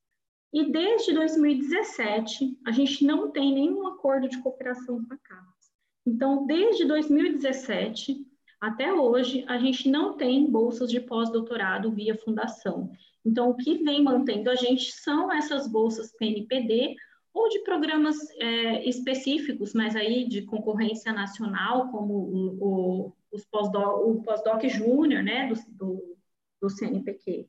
E 0.52 0.72
desde 0.72 1.14
2017, 1.14 2.58
a 2.66 2.72
gente 2.72 3.06
não 3.06 3.30
tem 3.32 3.54
nenhum 3.54 3.88
acordo 3.88 4.28
de 4.28 4.42
cooperação 4.42 5.04
com 5.06 5.14
a 5.14 5.18
CAPES. 5.18 5.72
Então, 6.06 6.46
desde 6.46 6.84
2017 6.86 8.26
até 8.60 8.94
hoje, 8.94 9.46
a 9.48 9.58
gente 9.58 9.90
não 9.90 10.18
tem 10.18 10.50
bolsas 10.50 10.90
de 10.90 11.00
pós-doutorado 11.00 11.92
via 11.92 12.18
fundação. 12.18 12.92
Então, 13.26 13.50
o 13.50 13.56
que 13.56 13.84
vem 13.84 14.04
mantendo 14.04 14.50
a 14.50 14.56
gente 14.56 14.92
são 14.92 15.32
essas 15.32 15.68
bolsas 15.68 16.12
PNPD 16.18 16.96
ou 17.34 17.50
de 17.50 17.60
programas 17.60 18.18
é, 18.40 18.88
específicos, 18.88 19.74
mas 19.74 19.96
aí 19.96 20.28
de 20.28 20.42
concorrência 20.44 21.14
nacional, 21.14 21.90
como 21.90 22.14
o, 22.14 22.58
o, 22.60 23.14
os 23.32 23.46
pós-doc, 23.46 24.06
o 24.06 24.22
pós-doc 24.22 24.64
júnior, 24.66 25.24
né, 25.24 25.48
do, 25.48 25.56
do, 25.70 26.18
do 26.62 26.70
CNPq. 26.70 27.48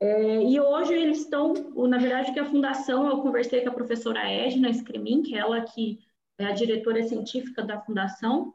É, 0.00 0.42
e 0.42 0.58
hoje 0.58 0.94
eles 0.94 1.20
estão, 1.20 1.54
na 1.88 1.98
verdade, 1.98 2.32
que 2.32 2.40
a 2.40 2.44
fundação, 2.44 3.08
eu 3.08 3.22
conversei 3.22 3.60
com 3.62 3.68
a 3.68 3.74
professora 3.74 4.28
Edna 4.28 4.72
Scremin, 4.72 5.22
que 5.22 5.36
é 5.36 5.38
ela 5.38 5.60
que 5.60 6.00
é 6.38 6.46
a 6.46 6.52
diretora 6.52 7.02
científica 7.04 7.62
da 7.62 7.80
fundação, 7.80 8.52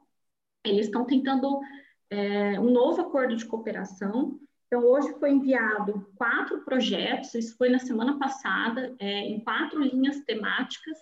eles 0.66 0.88
estão 0.88 1.06
tentando 1.06 1.62
é, 2.10 2.60
um 2.60 2.70
novo 2.70 3.02
acordo 3.02 3.36
de 3.36 3.46
cooperação. 3.46 4.40
Então, 4.68 4.84
hoje 4.84 5.14
foi 5.20 5.32
enviado 5.32 6.06
quatro 6.16 6.66
projetos, 6.66 7.34
isso 7.34 7.56
foi 7.56 7.70
na 7.70 7.80
semana 7.80 8.20
passada, 8.20 8.94
é, 9.00 9.20
em 9.22 9.40
quatro 9.40 9.82
linhas 9.82 10.20
temáticas, 10.26 10.98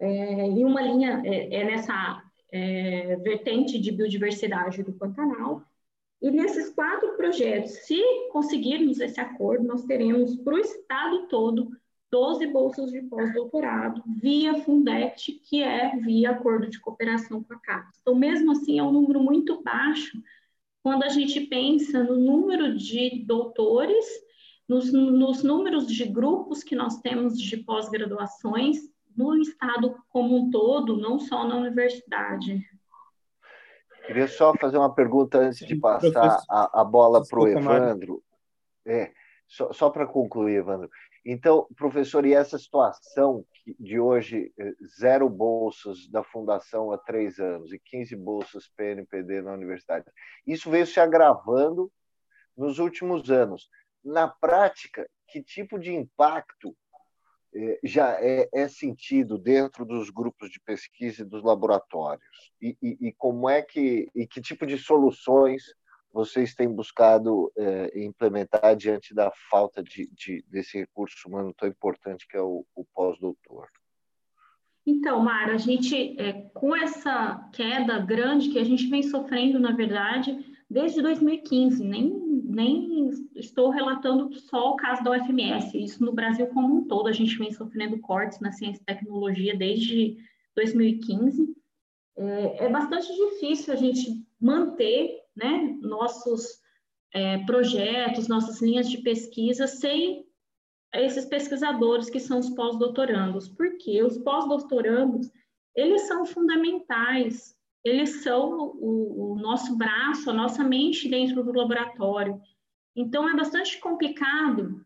é, 0.00 0.48
e 0.50 0.64
uma 0.64 0.80
linha 0.80 1.22
é, 1.24 1.60
é 1.60 1.64
nessa 1.64 2.22
é, 2.50 3.16
vertente 3.16 3.78
de 3.78 3.92
biodiversidade 3.92 4.82
do 4.82 4.92
Pantanal. 4.92 5.62
E 6.22 6.30
nesses 6.30 6.70
quatro 6.70 7.16
projetos, 7.16 7.72
se 7.86 8.00
conseguirmos 8.30 9.00
esse 9.00 9.20
acordo, 9.20 9.66
nós 9.66 9.84
teremos 9.84 10.36
para 10.36 10.54
o 10.54 10.58
estado 10.58 11.26
todo 11.28 11.70
12 12.10 12.46
bolsas 12.48 12.90
de 12.90 13.02
pós-doutorado 13.02 14.02
via 14.20 14.60
Fundect, 14.62 15.32
que 15.44 15.62
é 15.62 15.96
via 15.96 16.32
acordo 16.32 16.68
de 16.68 16.80
cooperação 16.80 17.42
com 17.42 17.54
a 17.54 17.58
CAPES. 17.58 18.00
Então, 18.02 18.14
mesmo 18.14 18.52
assim, 18.52 18.78
é 18.78 18.82
um 18.82 18.92
número 18.92 19.22
muito 19.22 19.62
baixo 19.62 20.20
quando 20.82 21.04
a 21.04 21.08
gente 21.08 21.40
pensa 21.42 22.02
no 22.02 22.16
número 22.16 22.76
de 22.76 23.22
doutores, 23.24 24.04
nos, 24.68 24.92
nos 24.92 25.42
números 25.42 25.86
de 25.86 26.04
grupos 26.04 26.62
que 26.62 26.74
nós 26.74 27.00
temos 27.00 27.40
de 27.40 27.56
pós-graduações 27.58 28.78
no 29.16 29.36
estado 29.36 29.96
como 30.08 30.36
um 30.36 30.50
todo, 30.50 30.96
não 30.96 31.18
só 31.18 31.46
na 31.46 31.56
universidade. 31.56 32.66
Queria 34.10 34.26
só 34.26 34.52
fazer 34.56 34.76
uma 34.76 34.92
pergunta 34.92 35.38
antes 35.38 35.64
de 35.64 35.76
passar 35.76 36.42
a, 36.50 36.80
a 36.80 36.84
bola 36.84 37.24
para 37.24 37.38
o 37.38 37.46
Evandro. 37.46 38.20
É, 38.84 39.12
só, 39.46 39.72
só 39.72 39.88
para 39.88 40.04
concluir, 40.04 40.56
Evandro. 40.56 40.90
Então, 41.24 41.68
professor, 41.76 42.26
e 42.26 42.34
essa 42.34 42.58
situação 42.58 43.46
de 43.78 44.00
hoje, 44.00 44.52
eh, 44.58 44.72
zero 44.98 45.28
bolsas 45.28 46.08
da 46.08 46.24
Fundação 46.24 46.90
há 46.90 46.98
três 46.98 47.38
anos 47.38 47.72
e 47.72 47.78
15 47.78 48.16
bolsas 48.16 48.66
PNPD 48.76 49.42
na 49.42 49.52
universidade, 49.52 50.06
isso 50.44 50.68
veio 50.68 50.88
se 50.88 50.98
agravando 50.98 51.88
nos 52.56 52.80
últimos 52.80 53.30
anos. 53.30 53.70
Na 54.04 54.26
prática, 54.26 55.08
que 55.28 55.40
tipo 55.40 55.78
de 55.78 55.94
impacto 55.94 56.76
já 57.82 58.12
é, 58.20 58.48
é, 58.52 58.68
sentido 58.68 59.36
dentro 59.36 59.84
dos 59.84 60.10
grupos 60.10 60.50
de 60.50 60.60
pesquisa 60.60 61.22
e 61.22 61.24
dos 61.24 61.42
laboratórios? 61.42 62.52
E, 62.60 62.76
e, 62.82 63.08
e 63.08 63.12
como 63.12 63.48
é 63.48 63.62
que, 63.62 64.08
e 64.14 64.26
que 64.26 64.40
tipo 64.40 64.66
de 64.66 64.78
soluções 64.78 65.62
vocês 66.12 66.54
têm 66.54 66.68
buscado 66.68 67.52
é, 67.56 68.04
implementar 68.04 68.74
diante 68.76 69.14
da 69.14 69.30
falta 69.50 69.82
de, 69.82 70.08
de, 70.12 70.44
desse 70.48 70.78
recurso 70.78 71.28
humano 71.28 71.54
tão 71.56 71.68
importante 71.68 72.26
que 72.28 72.36
é 72.36 72.42
o, 72.42 72.64
o 72.74 72.84
pós-doutor? 72.94 73.68
Então, 74.84 75.22
Mara, 75.22 75.54
a 75.54 75.58
gente, 75.58 76.20
é, 76.20 76.32
com 76.54 76.74
essa 76.74 77.48
queda 77.52 77.98
grande 77.98 78.48
que 78.48 78.58
a 78.58 78.64
gente 78.64 78.88
vem 78.88 79.02
sofrendo, 79.02 79.60
na 79.60 79.72
verdade, 79.72 80.49
desde 80.70 81.02
2015, 81.02 81.84
nem, 81.84 82.08
nem 82.44 83.10
estou 83.34 83.70
relatando 83.70 84.32
só 84.38 84.70
o 84.70 84.76
caso 84.76 85.02
da 85.02 85.10
UFMS, 85.10 85.76
isso 85.76 86.04
no 86.04 86.12
Brasil 86.12 86.46
como 86.46 86.76
um 86.76 86.84
todo, 86.84 87.08
a 87.08 87.12
gente 87.12 87.36
vem 87.36 87.50
sofrendo 87.50 87.98
cortes 87.98 88.38
na 88.38 88.52
ciência 88.52 88.80
e 88.80 88.84
tecnologia 88.84 89.56
desde 89.56 90.16
2015. 90.54 91.52
É, 92.16 92.66
é 92.66 92.68
bastante 92.68 93.08
difícil 93.12 93.74
a 93.74 93.76
gente 93.76 94.24
manter 94.40 95.20
né, 95.34 95.76
nossos 95.80 96.60
é, 97.12 97.38
projetos, 97.38 98.28
nossas 98.28 98.62
linhas 98.62 98.88
de 98.88 98.98
pesquisa 98.98 99.66
sem 99.66 100.24
esses 100.94 101.24
pesquisadores 101.24 102.08
que 102.08 102.20
são 102.20 102.38
os 102.38 102.50
pós-doutorandos. 102.50 103.48
Porque 103.48 104.02
os 104.04 104.18
pós-doutorandos, 104.18 105.30
eles 105.74 106.02
são 106.02 106.24
fundamentais, 106.24 107.56
eles 107.84 108.22
são 108.22 108.74
o, 108.78 109.32
o 109.32 109.38
nosso 109.38 109.76
braço, 109.76 110.30
a 110.30 110.34
nossa 110.34 110.62
mente 110.62 111.08
dentro 111.08 111.42
do 111.42 111.52
laboratório. 111.52 112.40
Então, 112.94 113.28
é 113.28 113.34
bastante 113.34 113.78
complicado, 113.78 114.84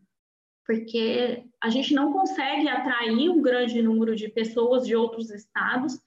porque 0.65 1.43
a 1.61 1.69
gente 1.69 1.93
não 1.93 2.13
consegue 2.13 2.67
atrair 2.67 3.29
um 3.29 3.41
grande 3.41 3.81
número 3.81 4.15
de 4.15 4.29
pessoas 4.29 4.85
de 4.85 4.95
outros 4.95 5.29
estados, 5.29 5.99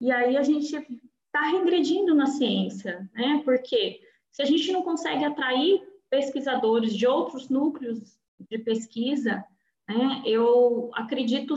e 0.00 0.10
aí 0.10 0.36
a 0.36 0.42
gente 0.42 0.66
está 0.66 1.42
regredindo 1.50 2.14
na 2.14 2.26
ciência, 2.26 3.08
né? 3.14 3.40
Porque 3.44 4.00
se 4.30 4.42
a 4.42 4.44
gente 4.44 4.70
não 4.72 4.82
consegue 4.82 5.24
atrair 5.24 5.82
pesquisadores 6.10 6.94
de 6.94 7.06
outros 7.06 7.48
núcleos 7.48 8.18
de 8.48 8.58
pesquisa, 8.58 9.44
né, 9.88 10.22
eu 10.24 10.90
acredito 10.94 11.54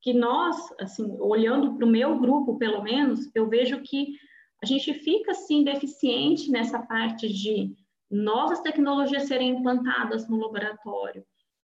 que 0.00 0.12
nós, 0.12 0.56
assim, 0.80 1.16
olhando 1.18 1.74
para 1.74 1.86
o 1.86 1.90
meu 1.90 2.18
grupo, 2.18 2.58
pelo 2.58 2.82
menos, 2.82 3.30
eu 3.34 3.48
vejo 3.48 3.82
que 3.82 4.18
a 4.62 4.66
gente 4.66 4.92
fica, 4.94 5.32
assim, 5.32 5.62
deficiente 5.62 6.50
nessa 6.50 6.78
parte 6.78 7.28
de 7.28 7.74
novas 8.10 8.60
tecnologias 8.60 9.24
serem 9.24 9.50
implantadas 9.50 10.28
no 10.28 10.38
laboratório. 10.38 11.24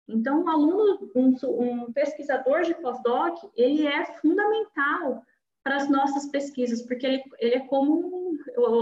Então, 0.09 0.43
um 0.43 0.49
aluno, 0.49 1.11
um, 1.15 1.35
um 1.59 1.93
pesquisador 1.93 2.63
de 2.63 2.75
pós-doc, 2.75 3.39
ele 3.57 3.87
é 3.87 4.05
fundamental 4.21 5.23
para 5.63 5.77
as 5.77 5.89
nossas 5.89 6.27
pesquisas, 6.29 6.83
porque 6.83 7.07
ele, 7.07 7.23
ele 7.39 7.55
é 7.55 7.67
como, 7.67 8.37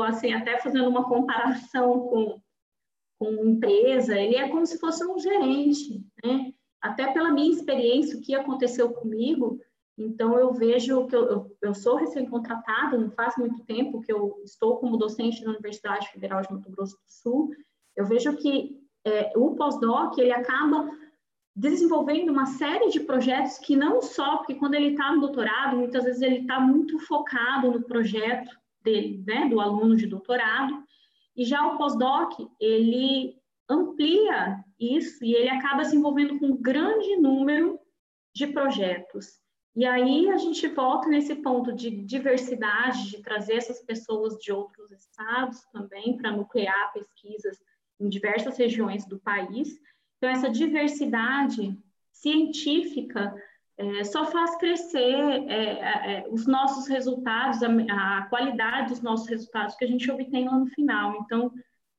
assim, 0.04 0.32
até 0.32 0.58
fazendo 0.58 0.88
uma 0.88 1.08
comparação 1.08 2.00
com, 2.08 2.40
com 3.20 3.44
empresa, 3.46 4.18
ele 4.18 4.34
é 4.34 4.48
como 4.48 4.66
se 4.66 4.80
fosse 4.80 5.06
um 5.06 5.18
gerente, 5.18 6.04
né? 6.24 6.52
Até 6.82 7.12
pela 7.12 7.30
minha 7.30 7.52
experiência, 7.52 8.18
o 8.18 8.20
que 8.20 8.34
aconteceu 8.34 8.92
comigo, 8.92 9.60
então 9.96 10.36
eu 10.36 10.52
vejo 10.52 11.06
que 11.06 11.14
eu, 11.14 11.56
eu, 11.62 11.74
sou 11.74 11.96
recém-contratada, 11.96 12.98
não 12.98 13.10
faz 13.10 13.36
muito 13.36 13.64
tempo 13.64 14.00
que 14.00 14.12
eu 14.12 14.40
estou 14.44 14.78
como 14.78 14.96
docente 14.96 15.44
na 15.44 15.52
Universidade 15.52 16.08
Federal 16.08 16.42
de 16.42 16.52
Mato 16.52 16.70
Grosso 16.70 16.96
do 16.96 17.06
Sul, 17.06 17.50
eu 17.94 18.04
vejo 18.04 18.36
que 18.36 18.80
é, 19.04 19.32
o 19.36 19.54
pós-doc, 19.54 20.18
ele 20.18 20.32
acaba 20.32 20.90
desenvolvendo 21.54 22.30
uma 22.30 22.46
série 22.46 22.88
de 22.88 23.00
projetos 23.00 23.58
que 23.58 23.76
não 23.76 24.00
só, 24.00 24.38
porque 24.38 24.54
quando 24.54 24.74
ele 24.74 24.92
está 24.92 25.12
no 25.12 25.20
doutorado, 25.20 25.76
muitas 25.76 26.04
vezes 26.04 26.22
ele 26.22 26.40
está 26.40 26.58
muito 26.58 26.98
focado 26.98 27.70
no 27.70 27.82
projeto 27.82 28.50
dele, 28.82 29.22
né, 29.26 29.48
do 29.48 29.60
aluno 29.60 29.94
de 29.94 30.06
doutorado, 30.06 30.82
e 31.36 31.44
já 31.44 31.66
o 31.66 31.76
pós-doc, 31.76 32.32
ele 32.58 33.36
amplia 33.72 34.64
isso 34.78 35.24
e 35.24 35.34
ele 35.34 35.48
acaba 35.48 35.84
se 35.84 35.96
envolvendo 35.96 36.38
com 36.38 36.46
um 36.46 36.56
grande 36.56 37.16
número 37.16 37.78
de 38.34 38.46
projetos. 38.46 39.40
E 39.74 39.84
aí 39.84 40.28
a 40.28 40.36
gente 40.36 40.68
volta 40.68 41.08
nesse 41.08 41.34
ponto 41.36 41.72
de 41.72 41.90
diversidade, 41.90 43.10
de 43.10 43.22
trazer 43.22 43.54
essas 43.54 43.80
pessoas 43.80 44.36
de 44.36 44.52
outros 44.52 44.90
estados 44.92 45.62
também 45.72 46.16
para 46.16 46.30
nuclear 46.30 46.92
pesquisas 46.92 47.58
em 47.98 48.08
diversas 48.08 48.56
regiões 48.58 49.06
do 49.06 49.18
país, 49.18 49.80
então, 50.22 50.30
essa 50.30 50.48
diversidade 50.48 51.76
científica 52.12 53.34
é, 53.76 54.04
só 54.04 54.24
faz 54.24 54.56
crescer 54.56 55.00
é, 55.00 55.48
é, 55.48 56.14
é, 56.14 56.28
os 56.30 56.46
nossos 56.46 56.86
resultados, 56.86 57.60
a, 57.60 58.18
a, 58.18 58.26
qualidade 58.26 58.90
dos 58.90 59.02
nossos 59.02 59.26
resultados 59.26 59.74
que 59.74 59.84
a 59.84 59.88
gente 59.88 60.08
obtém 60.08 60.48
lá 60.48 60.56
no 60.56 60.68
final. 60.68 61.16
Então, 61.16 61.52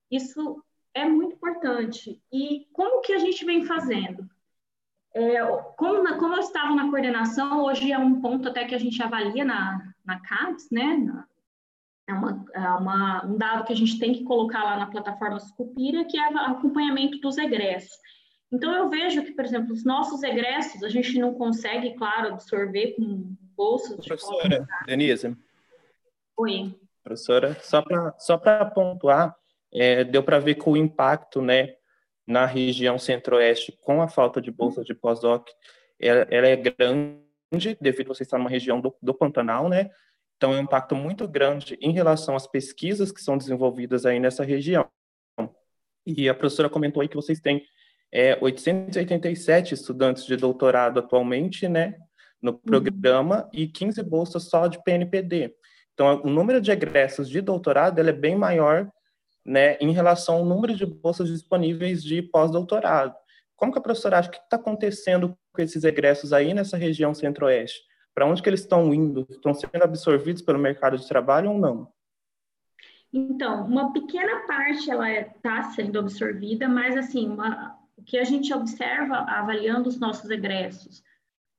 isso 0.10 0.63
é 0.93 1.05
muito 1.05 1.35
importante. 1.35 2.21
E 2.31 2.67
como 2.73 3.01
que 3.01 3.13
a 3.13 3.19
gente 3.19 3.43
vem 3.45 3.65
fazendo? 3.65 4.29
É, 5.15 5.45
como, 5.77 6.01
na, 6.01 6.17
como 6.17 6.35
eu 6.35 6.39
estava 6.39 6.73
na 6.75 6.89
coordenação, 6.89 7.63
hoje 7.63 7.91
é 7.91 7.97
um 7.97 8.19
ponto 8.19 8.50
até 8.50 8.65
que 8.65 8.73
a 8.73 8.79
gente 8.79 9.01
avalia 9.01 9.45
na, 9.45 9.93
na 10.03 10.19
CAPES, 10.19 10.69
né? 10.71 10.97
Na, 10.97 11.27
é, 12.07 12.13
uma, 12.13 12.45
é 12.53 12.59
uma, 12.59 13.25
um 13.25 13.38
dado 13.38 13.63
que 13.65 13.73
a 13.73 13.75
gente 13.75 14.00
tem 14.00 14.13
que 14.13 14.23
colocar 14.23 14.63
lá 14.63 14.77
na 14.77 14.88
plataforma 14.88 15.39
Scupira, 15.39 16.03
que 16.05 16.17
é 16.17 16.29
o 16.29 16.38
acompanhamento 16.38 17.19
dos 17.19 17.38
egressos. 17.38 17.95
Então, 18.51 18.71
eu 18.73 18.89
vejo 18.89 19.23
que, 19.23 19.31
por 19.31 19.45
exemplo, 19.45 19.73
os 19.73 19.83
nossos 19.83 20.21
egressos, 20.21 20.83
a 20.83 20.89
gente 20.89 21.17
não 21.17 21.33
consegue, 21.33 21.95
claro, 21.95 22.33
absorver 22.33 22.95
com 22.95 23.35
bolsas 23.55 23.97
de 23.97 24.07
Professora 24.07 24.67
Denise. 24.85 25.35
Oi. 26.38 26.75
Professora, 27.03 27.57
só 27.62 27.81
para 27.81 28.13
só 28.17 28.38
pontuar, 28.73 29.35
é, 29.74 30.03
deu 30.03 30.22
para 30.24 30.39
ver 30.39 30.56
que 30.56 30.70
o 30.70 30.77
impacto 30.77 31.42
né, 31.42 31.74
na 32.27 32.46
região 32.46 33.00
centro-oeste 33.00 33.77
com 33.82 34.01
a 34.01 34.08
falta 34.08 34.39
de 34.39 34.51
bolsas 34.51 34.86
de 34.86 34.94
pós-doc, 34.94 35.48
ela, 36.00 36.27
ela, 36.30 36.48
é 36.48 36.56
grande, 36.56 37.77
devido 37.82 38.12
a 38.12 38.15
você 38.15 38.24
estar 38.24 38.38
numa 38.38 38.50
região 38.50 38.80
do, 38.80 38.96
do 39.01 39.13
Pantanal, 39.13 39.68
né? 39.68 39.89
Então, 40.38 40.53
é 40.53 40.58
um 40.58 40.63
impacto 40.63 40.96
muito 40.96 41.27
grande 41.27 41.77
em 41.82 41.92
relação 41.92 42.36
às 42.36 42.46
pesquisas 42.46 43.12
que 43.12 43.22
são 43.22 43.38
desenvolvidas 43.38 44.06
aí 44.06 44.20
nessa 44.20 44.44
região. 44.44 44.88
E 46.06 46.27
a 46.27 46.34
professora 46.34 46.70
comentou 46.70 47.01
aí 47.01 47.08
que 47.08 47.15
vocês 47.15 47.39
têm 47.39 47.63
é, 48.12 48.38
887 48.42 49.74
estudantes 49.74 50.25
de 50.25 50.36
doutorado 50.36 51.00
atualmente, 51.00 51.68
né, 51.68 51.96
no 52.42 52.51
uhum. 52.51 52.58
programa, 52.58 53.44
uhum. 53.44 53.50
e 53.53 53.68
15 53.68 54.03
bolsas 54.03 54.44
só 54.44 54.68
de 54.68 54.84
PNPD. 54.84 55.56
Então, 55.94 56.22
o 56.24 56.30
número 56.30 56.60
de 56.60 56.72
egressos 56.72 57.30
de 57.30 57.39
doutorado 57.39 58.00
é 58.00 58.12
bem 58.12 58.36
maior 58.36 58.92
né, 59.45 59.77
em 59.79 59.91
relação 59.91 60.35
ao 60.35 60.45
número 60.45 60.75
de 60.75 60.85
bolsas 60.85 61.29
disponíveis 61.29 62.03
de 62.03 62.21
pós-doutorado. 62.21 63.15
Como 63.55 63.71
que 63.71 63.79
a 63.79 63.81
professora 63.81 64.19
acha 64.19 64.29
que 64.29 64.38
está 64.38 64.57
acontecendo 64.57 65.38
com 65.51 65.62
esses 65.62 65.83
egressos 65.83 66.33
aí 66.33 66.53
nessa 66.53 66.77
região 66.77 67.13
centro-oeste? 67.13 67.81
Para 68.13 68.25
onde 68.25 68.41
que 68.41 68.50
eles 68.50 68.62
estão 68.62 68.93
indo? 68.93 69.25
Estão 69.29 69.53
sendo 69.53 69.83
absorvidos 69.83 70.41
pelo 70.41 70.59
mercado 70.59 70.97
de 70.97 71.07
trabalho 71.07 71.51
ou 71.51 71.57
não? 71.57 71.91
Então, 73.12 73.65
uma 73.65 73.93
pequena 73.93 74.45
parte 74.47 74.89
ela 74.89 75.12
está 75.12 75.59
é, 75.59 75.63
sendo 75.75 76.00
absorvida, 76.00 76.67
mas 76.67 76.97
assim, 76.97 77.29
uma, 77.29 77.77
o 77.95 78.03
que 78.03 78.17
a 78.17 78.23
gente 78.23 78.51
observa 78.53 79.17
avaliando 79.17 79.88
os 79.88 80.00
nossos 80.00 80.29
egressos 80.29 81.03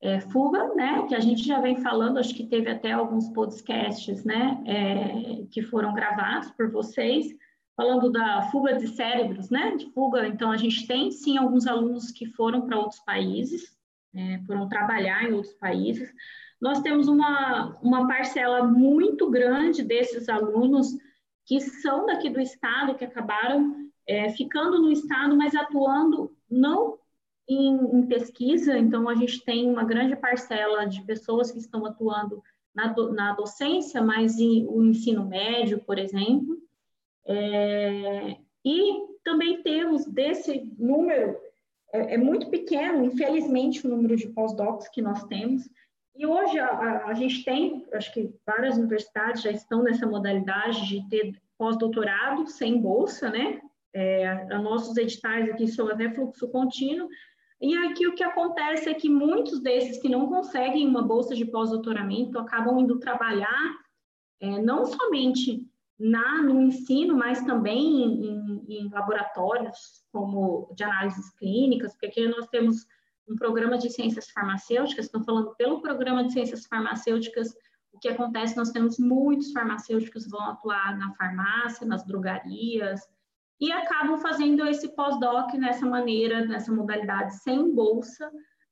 é, 0.03 0.21
fuga, 0.21 0.75
né, 0.75 1.07
que 1.09 1.15
a 1.15 1.21
gente 1.21 1.43
já 1.43 1.61
vem 1.61 1.81
falando, 1.81 2.19
acho 2.19 2.35
que 2.35 2.47
teve 2.47 2.69
até 2.69 2.93
alguns 2.93 3.29
podcasts, 3.31 4.25
né, 4.25 4.63
é, 4.67 5.47
que 5.51 5.63
foram 5.63 5.95
gravados 5.95 6.51
por 6.51 6.71
vocês, 6.71 7.35
falando 7.77 8.11
da 8.11 8.43
fuga 8.51 8.75
de 8.75 8.89
cérebros, 8.89 9.51
né, 9.51 9.77
de 9.77 9.91
fuga. 9.91 10.27
Então, 10.27 10.51
a 10.51 10.57
gente 10.57 10.87
tem 10.87 11.11
sim 11.11 11.37
alguns 11.37 11.67
alunos 11.67 12.11
que 12.11 12.27
foram 12.27 12.63
para 12.63 12.79
outros 12.79 13.01
países, 13.01 13.77
é, 14.15 14.41
foram 14.47 14.69
trabalhar 14.69 15.25
em 15.25 15.33
outros 15.33 15.55
países. 15.55 16.13
Nós 16.61 16.81
temos 16.81 17.09
uma, 17.09 17.77
uma 17.83 18.07
parcela 18.07 18.63
muito 18.63 19.29
grande 19.29 19.83
desses 19.83 20.29
alunos 20.29 20.97
que 21.45 21.61
são 21.61 22.07
daqui 22.07 22.31
do 22.31 22.41
estado, 22.41 22.95
que 22.95 23.05
acabaram 23.05 23.91
é, 24.07 24.31
ficando 24.31 24.81
no 24.81 24.91
estado, 24.91 25.37
mas 25.37 25.55
atuando 25.55 26.35
não 26.51 26.99
em, 27.49 27.75
em, 27.75 28.07
pesquisa. 28.07 28.79
Então, 28.79 29.09
a 29.09 29.15
gente 29.15 29.45
tem 29.45 29.69
uma 29.69 29.85
grande 29.85 30.17
parcela 30.17 30.87
de 30.87 31.03
pessoas 31.03 31.51
que 31.51 31.59
estão 31.59 31.85
atuando 31.85 32.43
na, 32.75 32.87
do, 32.89 33.13
na 33.13 33.33
docência, 33.35 34.01
mas 34.03 34.39
em, 34.39 34.67
o 34.67 34.83
ensino 34.85 35.27
médio, 35.27 35.81
por 35.85 35.99
exemplo. 35.99 36.64
É, 37.27 38.37
e 38.65 39.07
também 39.25 39.63
temos 39.63 40.05
desse 40.07 40.73
número, 40.79 41.37
é, 41.93 42.15
é, 42.15 42.19
muito 42.19 42.49
pequeno, 42.51 43.05
infelizmente, 43.05 43.87
o 43.87 43.91
número 43.91 44.17
de 44.17 44.29
pós-docs 44.29 44.89
que 44.89 45.03
nós 45.03 45.25
temos. 45.25 45.69
E 46.17 46.27
hoje 46.27 46.59
a, 46.59 46.67
a, 46.67 47.07
a, 47.07 47.15
gente 47.15 47.45
tem, 47.45 47.85
acho 47.93 48.13
que 48.13 48.33
várias 48.47 48.77
universidades 48.77 49.43
já 49.43 49.51
estão 49.51 49.83
nessa 49.83 50.07
modalidade 50.07 50.87
de 50.87 51.09
ter 51.09 51.41
pós-doutorado 51.59 52.47
sem 52.47 52.81
bolsa, 52.81 53.31
né? 53.31 53.61
É, 53.93 54.45
nossos 54.59 54.97
editais 54.97 55.49
aqui 55.49 55.69
são 55.69 55.89
até 55.89 56.11
fluxo 56.11 56.49
contínuo. 56.49 57.09
E 57.61 57.77
aqui 57.77 58.07
o 58.07 58.15
que 58.15 58.25
acontece 58.25 58.89
é 58.89 58.95
que 58.95 59.09
muitos 59.09 59.61
desses 59.61 60.01
que 60.01 60.09
não 60.09 60.27
conseguem 60.27 60.87
uma 60.87 61.03
bolsa 61.03 61.35
de 61.35 61.45
pós-doutoramento 61.45 62.39
acabam 62.39 62.79
indo 62.79 62.99
trabalhar 62.99 63.85
é, 64.41 64.61
não 64.61 64.85
somente 64.85 65.67
na, 65.99 66.43
no 66.43 66.61
ensino, 66.61 67.17
mas 67.17 67.43
também 67.43 68.03
em, 68.03 68.65
em, 68.69 68.89
laboratórios 68.89 70.05
como 70.13 70.73
de 70.75 70.83
análises 70.83 71.31
clínicas, 71.37 71.93
porque 71.93 72.07
aqui 72.07 72.27
nós 72.29 72.49
temos 72.49 72.87
um 73.29 73.37
programa 73.37 73.79
de 73.79 73.91
ciências 73.91 74.31
farmacêuticas, 74.31 75.07
estou 75.07 75.23
falando 75.23 75.55
pelo 75.57 75.81
programa 75.81 76.25
de 76.25 76.33
ciências 76.33 76.67
farmacêuticas, 76.67 77.55
o 77.93 77.99
que 77.99 78.09
acontece, 78.09 78.57
nós 78.57 78.71
temos 78.71 78.99
muitos 78.99 79.53
farmacêuticos 79.53 80.25
que 80.25 80.31
vão 80.31 80.43
atuar 80.43 80.99
na 80.99 81.15
farmácia, 81.15 81.87
nas 81.87 82.05
drogarias, 82.05 83.01
e 83.61 83.71
acabam 83.71 84.19
fazendo 84.19 84.67
esse 84.67 84.95
pós-doc 84.95 85.55
nessa 85.55 85.87
maneira, 85.87 86.45
nessa 86.45 86.73
modalidade 86.73 87.37
sem 87.37 87.73
bolsa, 87.73 88.31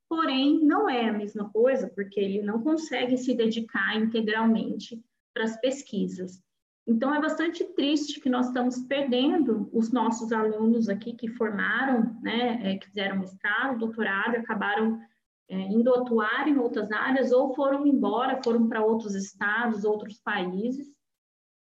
porém 0.09 0.63
não 0.65 0.91
é 0.91 1.09
a 1.09 1.13
mesma 1.13 1.49
coisa, 1.51 1.89
porque 1.89 2.19
ele 2.19 2.43
não 2.43 2.63
consegue 2.63 3.17
se 3.17 3.33
dedicar 3.33 3.97
integralmente 3.97 5.03
para 5.33 5.45
as 5.45 5.59
pesquisas. 5.61 6.43
Então, 6.87 7.15
é 7.15 7.21
bastante 7.21 7.63
triste 7.75 8.21
que 8.21 8.29
nós 8.29 8.49
estamos 8.49 8.81
perdendo 8.81 9.71
os 9.73 9.93
nossos 9.93 10.33
alunos 10.33 10.89
aqui 10.89 11.13
que 11.13 11.29
formaram, 11.29 12.19
né, 12.21 12.73
é, 12.73 12.77
que 12.77 12.87
fizeram 12.87 13.21
mestrado, 13.21 13.79
doutorado, 13.79 14.37
acabaram 14.37 15.01
é, 15.49 15.57
indo 15.61 15.95
atuar 15.95 16.49
em 16.49 16.59
outras 16.59 16.91
áreas 16.91 17.31
ou 17.31 17.55
foram 17.55 17.87
embora, 17.87 18.43
foram 18.43 18.69
para 18.69 18.85
outros 18.85 19.15
estados, 19.15 19.85
outros 19.85 20.19
países. 20.19 20.93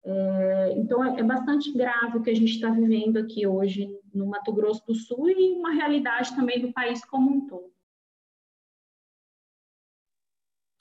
É, 0.04 0.74
então, 0.76 1.04
é, 1.04 1.20
é 1.20 1.24
bastante 1.24 1.72
grave 1.72 2.18
o 2.18 2.24
que 2.24 2.32
a 2.32 2.36
gente 2.36 2.54
está 2.54 2.72
vivendo 2.72 3.18
aqui 3.18 3.46
hoje 3.46 3.88
no 4.12 4.26
Mato 4.26 4.52
Grosso 4.52 4.84
do 4.88 4.96
Sul 4.96 5.30
e 5.30 5.52
uma 5.52 5.72
realidade 5.72 6.36
também 6.36 6.60
do 6.60 6.74
país 6.74 7.06
como 7.06 7.30
um 7.30 7.48
todo. 7.48 7.72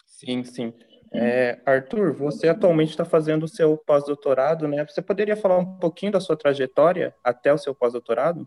Sim, 0.07 0.45
sim. 0.45 0.73
É, 1.13 1.59
Arthur, 1.67 2.13
você 2.13 2.49
atualmente 2.49 2.91
está 2.91 3.05
fazendo 3.05 3.43
o 3.43 3.49
seu 3.49 3.77
pós-doutorado, 3.77 4.69
né? 4.69 4.87
Você 4.87 5.03
poderia 5.03 5.37
falar 5.37 5.59
um 5.59 5.79
pouquinho 5.79 6.13
da 6.13 6.21
sua 6.21 6.37
trajetória 6.37 7.15
até 7.23 7.53
o 7.53 7.59
seu 7.59 7.75
pós-doutorado? 7.75 8.47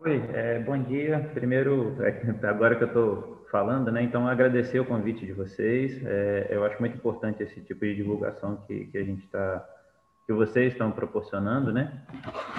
Oi, 0.00 0.22
é, 0.32 0.60
bom 0.60 0.80
dia. 0.80 1.28
Primeiro, 1.34 1.96
é, 2.04 2.46
agora 2.46 2.76
que 2.76 2.84
eu 2.84 2.88
estou 2.88 3.44
falando, 3.50 3.90
né? 3.90 4.00
Então, 4.00 4.28
agradecer 4.28 4.78
o 4.78 4.84
convite 4.84 5.26
de 5.26 5.32
vocês. 5.32 6.00
É, 6.06 6.46
eu 6.50 6.64
acho 6.64 6.78
muito 6.78 6.96
importante 6.96 7.42
esse 7.42 7.60
tipo 7.62 7.84
de 7.84 7.96
divulgação 7.96 8.62
que, 8.68 8.86
que 8.86 8.96
a 8.96 9.02
gente 9.02 9.24
está, 9.24 9.68
que 10.24 10.32
vocês 10.32 10.72
estão 10.72 10.92
proporcionando, 10.92 11.72
né? 11.72 12.00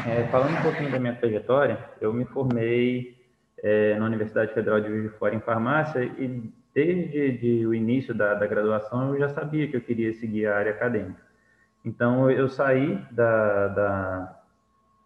É, 0.05 0.27
falando 0.27 0.57
um 0.57 0.61
pouquinho 0.63 0.91
da 0.91 0.99
minha 0.99 1.15
trajetória, 1.15 1.79
eu 2.01 2.11
me 2.11 2.25
formei 2.25 3.17
é, 3.63 3.97
na 3.97 4.05
Universidade 4.05 4.53
Federal 4.53 4.81
de 4.81 4.89
Juiz 4.89 5.03
de 5.03 5.17
Fora 5.17 5.33
em 5.33 5.39
farmácia 5.39 6.03
e 6.03 6.51
desde 6.79 7.31
de, 7.33 7.67
o 7.67 7.73
início 7.73 8.13
da, 8.13 8.33
da 8.33 8.47
graduação 8.47 9.13
eu 9.13 9.19
já 9.19 9.27
sabia 9.27 9.67
que 9.67 9.75
eu 9.75 9.81
queria 9.81 10.13
seguir 10.13 10.47
a 10.47 10.55
área 10.55 10.71
acadêmica. 10.71 11.21
Então 11.83 12.31
eu 12.31 12.47
saí 12.47 12.95
da, 13.11 13.67
da, 13.67 14.39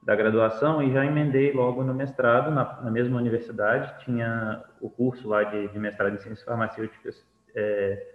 da 0.04 0.16
graduação 0.16 0.84
e 0.84 0.94
já 0.94 1.04
emendei 1.04 1.52
logo 1.52 1.84
no 1.84 1.94
mestrado 1.94 2.52
na, 2.52 2.82
na 2.82 2.92
mesma 2.92 3.18
universidade. 3.18 4.06
Tinha 4.06 4.64
o 4.80 4.88
curso 4.88 5.28
lá 5.28 5.44
de, 5.44 5.68
de 5.70 5.80
mestrado 5.80 6.14
em 6.14 6.20
ciências 6.20 6.46
farmacêuticas, 6.46 7.26
é, 7.56 8.08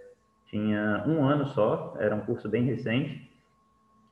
tinha 0.46 1.02
um 1.06 1.24
ano 1.24 1.46
só, 1.48 1.96
era 1.98 2.14
um 2.14 2.20
curso 2.20 2.48
bem 2.48 2.62
recente. 2.62 3.28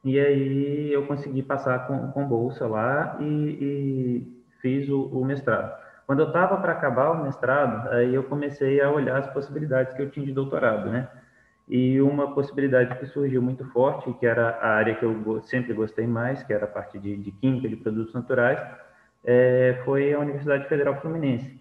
E 0.04 0.18
aí 0.18 0.92
eu 0.92 1.06
consegui 1.06 1.42
passar 1.42 1.86
com, 1.86 2.10
com 2.10 2.26
bolsa 2.26 2.66
lá 2.66 3.16
e, 3.20 3.24
e 3.24 4.42
fiz 4.60 4.88
o, 4.88 5.02
o 5.06 5.24
mestrado. 5.24 5.85
Quando 6.06 6.20
eu 6.20 6.28
estava 6.28 6.56
para 6.58 6.72
acabar 6.72 7.10
o 7.10 7.24
mestrado, 7.24 7.88
aí 7.90 8.14
eu 8.14 8.22
comecei 8.22 8.80
a 8.80 8.90
olhar 8.90 9.18
as 9.18 9.26
possibilidades 9.32 9.92
que 9.92 10.00
eu 10.00 10.08
tinha 10.08 10.24
de 10.24 10.32
doutorado, 10.32 10.88
né? 10.88 11.08
E 11.68 12.00
uma 12.00 12.32
possibilidade 12.32 12.96
que 12.96 13.06
surgiu 13.06 13.42
muito 13.42 13.64
forte, 13.72 14.12
que 14.12 14.24
era 14.24 14.50
a 14.50 14.68
área 14.68 14.94
que 14.94 15.04
eu 15.04 15.42
sempre 15.42 15.72
gostei 15.74 16.06
mais, 16.06 16.44
que 16.44 16.52
era 16.52 16.64
a 16.64 16.68
parte 16.68 16.96
de, 16.96 17.16
de 17.16 17.32
química 17.32 17.68
de 17.68 17.74
produtos 17.74 18.14
naturais, 18.14 18.60
é, 19.24 19.82
foi 19.84 20.14
a 20.14 20.20
Universidade 20.20 20.68
Federal 20.68 21.00
Fluminense. 21.00 21.60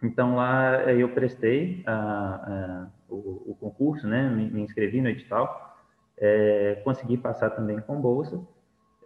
Então 0.00 0.36
lá 0.36 0.88
é, 0.88 0.96
eu 0.96 1.08
prestei 1.08 1.82
a, 1.84 1.94
a, 1.94 2.86
o, 3.08 3.50
o, 3.50 3.56
concurso, 3.58 4.06
né? 4.06 4.28
Me, 4.28 4.48
me, 4.50 4.62
inscrevi 4.62 5.00
no 5.00 5.08
edital, 5.08 5.76
é, 6.16 6.80
consegui 6.84 7.16
passar 7.16 7.50
também 7.50 7.80
com 7.80 8.00
bolsa 8.00 8.40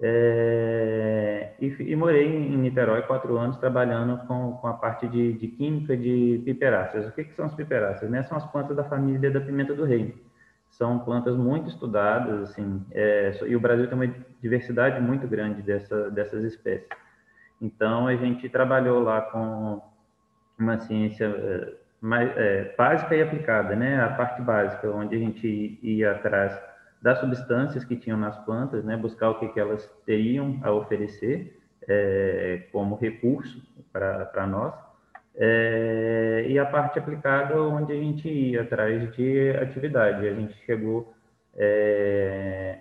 é, 0.01 1.55
e, 1.61 1.67
e, 1.67 1.97
morei 1.97 2.25
em 2.25 2.57
Niterói 2.57 3.03
quatro 3.03 3.37
anos 3.37 3.57
trabalhando 3.57 4.19
com, 4.27 4.53
com 4.53 4.67
a 4.69 4.75
parte 4.75 5.09
de, 5.09 5.33
de 5.33 5.49
química 5.49 5.97
de 5.97 6.41
piperáceas. 6.45 7.07
O 7.09 7.13
que, 7.13 7.25
que 7.25 7.35
são 7.35 7.47
as 7.47 7.55
piperáceas? 7.55 8.09
Né? 8.09 8.23
São 8.23 8.37
as 8.37 8.47
plantas 8.47 8.77
da 8.77 8.85
família 8.85 9.31
da 9.31 9.41
pimenta 9.41 9.75
do 9.75 9.85
reino. 9.85 10.15
São 10.71 11.01
plantas 11.01 11.37
muito 11.37 11.69
estudadas, 11.69 12.51
assim, 12.51 12.85
é, 12.93 13.33
e 13.47 13.57
o 13.57 13.61
Brasil 13.61 13.89
tem 13.89 13.95
uma 13.95 14.15
diversidade 14.41 15.01
muito 15.01 15.27
grande 15.27 15.63
dessa, 15.63 16.11
dessas 16.11 16.45
espécies. 16.45 16.87
Então, 17.61 18.07
a 18.07 18.15
gente 18.15 18.49
trabalhou 18.49 19.01
lá 19.03 19.23
com 19.23 19.83
uma 20.59 20.79
ciência 20.79 21.25
é, 21.27 21.73
mais, 22.01 22.31
é, 22.37 22.75
básica 22.77 23.17
e 23.17 23.23
aplicada, 23.23 23.75
né? 23.75 24.01
A 24.01 24.11
parte 24.11 24.43
básica, 24.43 24.89
onde 24.91 25.17
a 25.17 25.19
gente 25.19 25.79
ia 25.83 26.13
atrás 26.13 26.57
das 27.01 27.21
substâncias 27.21 27.85
que 27.85 27.97
tinham 27.97 28.19
nas 28.19 28.37
plantas, 28.45 28.85
né, 28.85 28.97
buscar 28.97 29.31
o 29.31 29.39
que, 29.39 29.49
que 29.49 29.61
elas 29.61 29.89
teriam 30.05 30.59
a 30.63 30.73
oferecer 30.73 31.59
é, 31.89 32.67
como 32.73 32.97
recurso 32.97 33.63
para 33.93 34.47
nós, 34.47 34.75
é, 35.41 36.47
e 36.49 36.59
a 36.59 36.67
parte 36.67 36.99
aplicada 36.99 37.63
onde 37.63 37.93
a 37.93 37.97
gente 37.97 38.29
ia 38.29 38.63
atrás 38.63 39.15
de 39.15 39.51
atividade. 39.51 40.27
A 40.27 40.35
gente 40.35 40.55
chegou 40.67 41.15
é, 41.57 42.81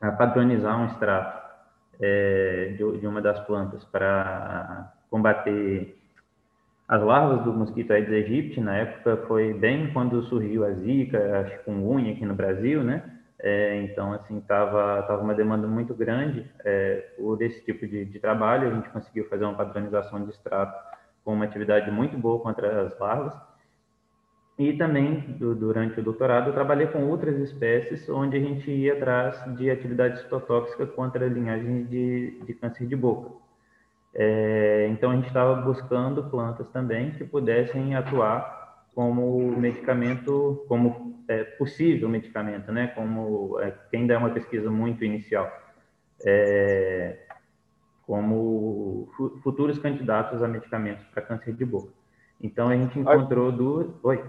a 0.00 0.10
padronizar 0.12 0.80
um 0.80 0.86
extrato 0.86 1.46
é, 2.00 2.74
de, 2.76 2.98
de, 2.98 3.06
uma 3.06 3.20
das 3.20 3.38
plantas 3.40 3.84
para 3.84 4.94
combater 5.10 5.98
as 6.88 7.02
larvas 7.02 7.44
do 7.44 7.52
mosquito 7.52 7.92
Aedes 7.92 8.12
aegypti. 8.12 8.60
Na 8.60 8.76
época 8.76 9.18
foi 9.26 9.52
bem 9.52 9.92
quando 9.92 10.22
surgiu 10.22 10.64
a 10.64 10.72
zika, 10.72 11.40
a 11.40 11.46
chikungunya 11.50 12.12
aqui 12.12 12.24
no 12.24 12.34
Brasil, 12.34 12.82
né? 12.82 13.17
É, 13.40 13.82
então, 13.82 14.12
assim, 14.12 14.38
estava 14.38 15.02
tava 15.02 15.22
uma 15.22 15.34
demanda 15.34 15.66
muito 15.66 15.94
grande 15.94 16.50
é, 16.64 17.12
por 17.16 17.40
esse 17.40 17.64
tipo 17.64 17.86
de, 17.86 18.04
de, 18.04 18.18
trabalho. 18.18 18.68
A 18.68 18.74
gente 18.74 18.88
conseguiu 18.90 19.28
fazer 19.28 19.44
uma 19.44 19.54
padronização 19.54 20.24
de 20.24 20.30
extrato 20.30 20.76
com 21.24 21.34
uma 21.34 21.44
atividade 21.44 21.90
muito 21.90 22.18
boa 22.18 22.40
contra 22.40 22.86
as 22.86 22.98
larvas. 22.98 23.34
E 24.58 24.72
também, 24.72 25.20
do, 25.38 25.54
durante 25.54 26.00
o 26.00 26.02
doutorado, 26.02 26.48
eu 26.48 26.52
trabalhei 26.52 26.88
com 26.88 27.04
outras 27.08 27.38
espécies, 27.38 28.08
onde 28.08 28.36
a 28.36 28.40
gente 28.40 28.68
ia 28.68 28.94
atrás 28.94 29.40
de 29.56 29.70
atividade 29.70 30.18
citotóxica 30.18 30.84
contra 30.84 31.28
linhagens 31.28 31.88
de, 31.88 32.40
de 32.44 32.54
câncer 32.54 32.88
de 32.88 32.96
boca. 32.96 33.30
É, 34.12 34.88
então, 34.90 35.12
a 35.12 35.14
gente 35.14 35.28
estava 35.28 35.54
buscando 35.62 36.24
plantas 36.24 36.68
também 36.70 37.12
que 37.12 37.22
pudessem 37.22 37.94
atuar 37.94 38.86
como 38.96 39.56
medicamento, 39.56 40.64
como 40.66 41.17
é, 41.28 41.44
possível 41.44 42.08
medicamento, 42.08 42.72
né? 42.72 42.88
Como 42.88 43.60
é, 43.60 43.70
que 43.70 43.96
ainda 43.96 44.14
é 44.14 44.18
uma 44.18 44.30
pesquisa 44.30 44.70
muito 44.70 45.04
inicial, 45.04 45.52
é, 46.24 47.18
como 48.06 49.08
futuros 49.42 49.78
candidatos 49.78 50.42
a 50.42 50.48
medicamentos 50.48 51.04
para 51.08 51.22
câncer 51.22 51.52
de 51.54 51.64
boca. 51.64 51.92
Então 52.40 52.68
a 52.68 52.76
gente 52.76 52.98
encontrou 52.98 53.52
duas. 53.52 53.88
Oi. 54.02 54.24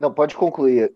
Não, 0.00 0.12
pode 0.12 0.34
concluir, 0.34 0.92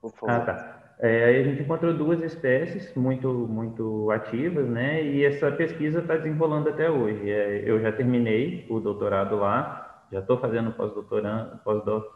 por 0.00 0.12
favor. 0.12 0.30
Ah, 0.30 0.40
tá. 0.40 0.72
É, 0.98 1.40
a 1.40 1.42
gente 1.42 1.62
encontrou 1.62 1.92
duas 1.92 2.22
espécies 2.22 2.94
muito 2.94 3.28
muito 3.28 4.10
ativas, 4.10 4.66
né? 4.66 5.02
E 5.02 5.24
essa 5.24 5.50
pesquisa 5.52 5.98
está 5.98 6.16
desenrolando 6.16 6.70
até 6.70 6.90
hoje. 6.90 7.30
É, 7.30 7.62
eu 7.66 7.80
já 7.80 7.92
terminei 7.92 8.66
o 8.70 8.80
doutorado 8.80 9.36
lá, 9.36 10.06
já 10.10 10.20
estou 10.20 10.38
fazendo 10.38 10.72
pós-doutorando, 10.72 11.58
pós-doc, 11.58 12.06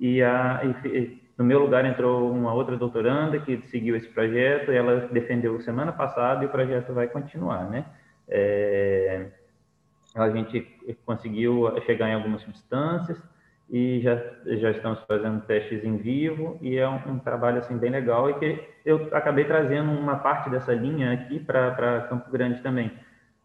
e, 0.00 0.20
a, 0.20 0.62
e 0.64 1.23
no 1.36 1.44
meu 1.44 1.58
lugar 1.58 1.84
entrou 1.84 2.30
uma 2.30 2.52
outra 2.52 2.76
doutoranda 2.76 3.40
que 3.40 3.60
seguiu 3.68 3.96
esse 3.96 4.08
projeto. 4.08 4.70
ela 4.70 5.08
defendeu 5.08 5.60
semana 5.60 5.92
passada 5.92 6.44
e 6.44 6.46
o 6.46 6.50
projeto 6.50 6.92
vai 6.92 7.08
continuar, 7.08 7.68
né? 7.68 7.84
É, 8.28 9.26
a 10.14 10.30
gente 10.30 10.66
conseguiu 11.04 11.68
chegar 11.84 12.08
em 12.08 12.14
algumas 12.14 12.42
substâncias 12.42 13.20
e 13.68 14.00
já, 14.00 14.16
já 14.46 14.70
estamos 14.70 15.00
fazendo 15.08 15.40
testes 15.42 15.82
em 15.84 15.96
vivo 15.96 16.58
e 16.60 16.76
é 16.76 16.88
um, 16.88 17.00
um, 17.08 17.18
trabalho 17.18 17.58
assim 17.58 17.76
bem 17.76 17.90
legal 17.90 18.30
e 18.30 18.34
que 18.34 18.68
eu 18.84 19.08
acabei 19.12 19.44
trazendo 19.44 19.90
uma 19.90 20.16
parte 20.16 20.50
dessa 20.50 20.72
linha 20.72 21.12
aqui 21.12 21.40
para 21.40 22.06
Campo 22.08 22.30
Grande 22.30 22.62
também. 22.62 22.92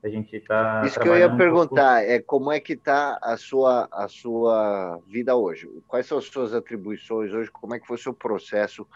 A 0.01 0.07
gente 0.07 0.35
está 0.35 0.83
Isso 0.85 0.99
que 0.99 1.07
eu 1.07 1.17
ia 1.17 1.29
perguntar 1.35 2.03
é 2.03 2.19
como 2.19 2.51
é 2.51 2.59
que 2.59 2.73
está 2.73 3.19
a 3.21 3.35
sua 3.35 3.87
a 3.91 4.07
sua 4.07 4.99
vida 5.05 5.35
hoje? 5.35 5.69
Quais 5.87 6.05
são 6.05 6.17
as 6.17 6.25
suas 6.25 6.53
atribuições 6.53 7.33
hoje? 7.33 7.51
Como 7.51 7.75
é 7.75 7.79
que 7.79 7.85
foi 7.85 7.97
o 7.97 7.99
seu 7.99 8.13
processo 8.13 8.87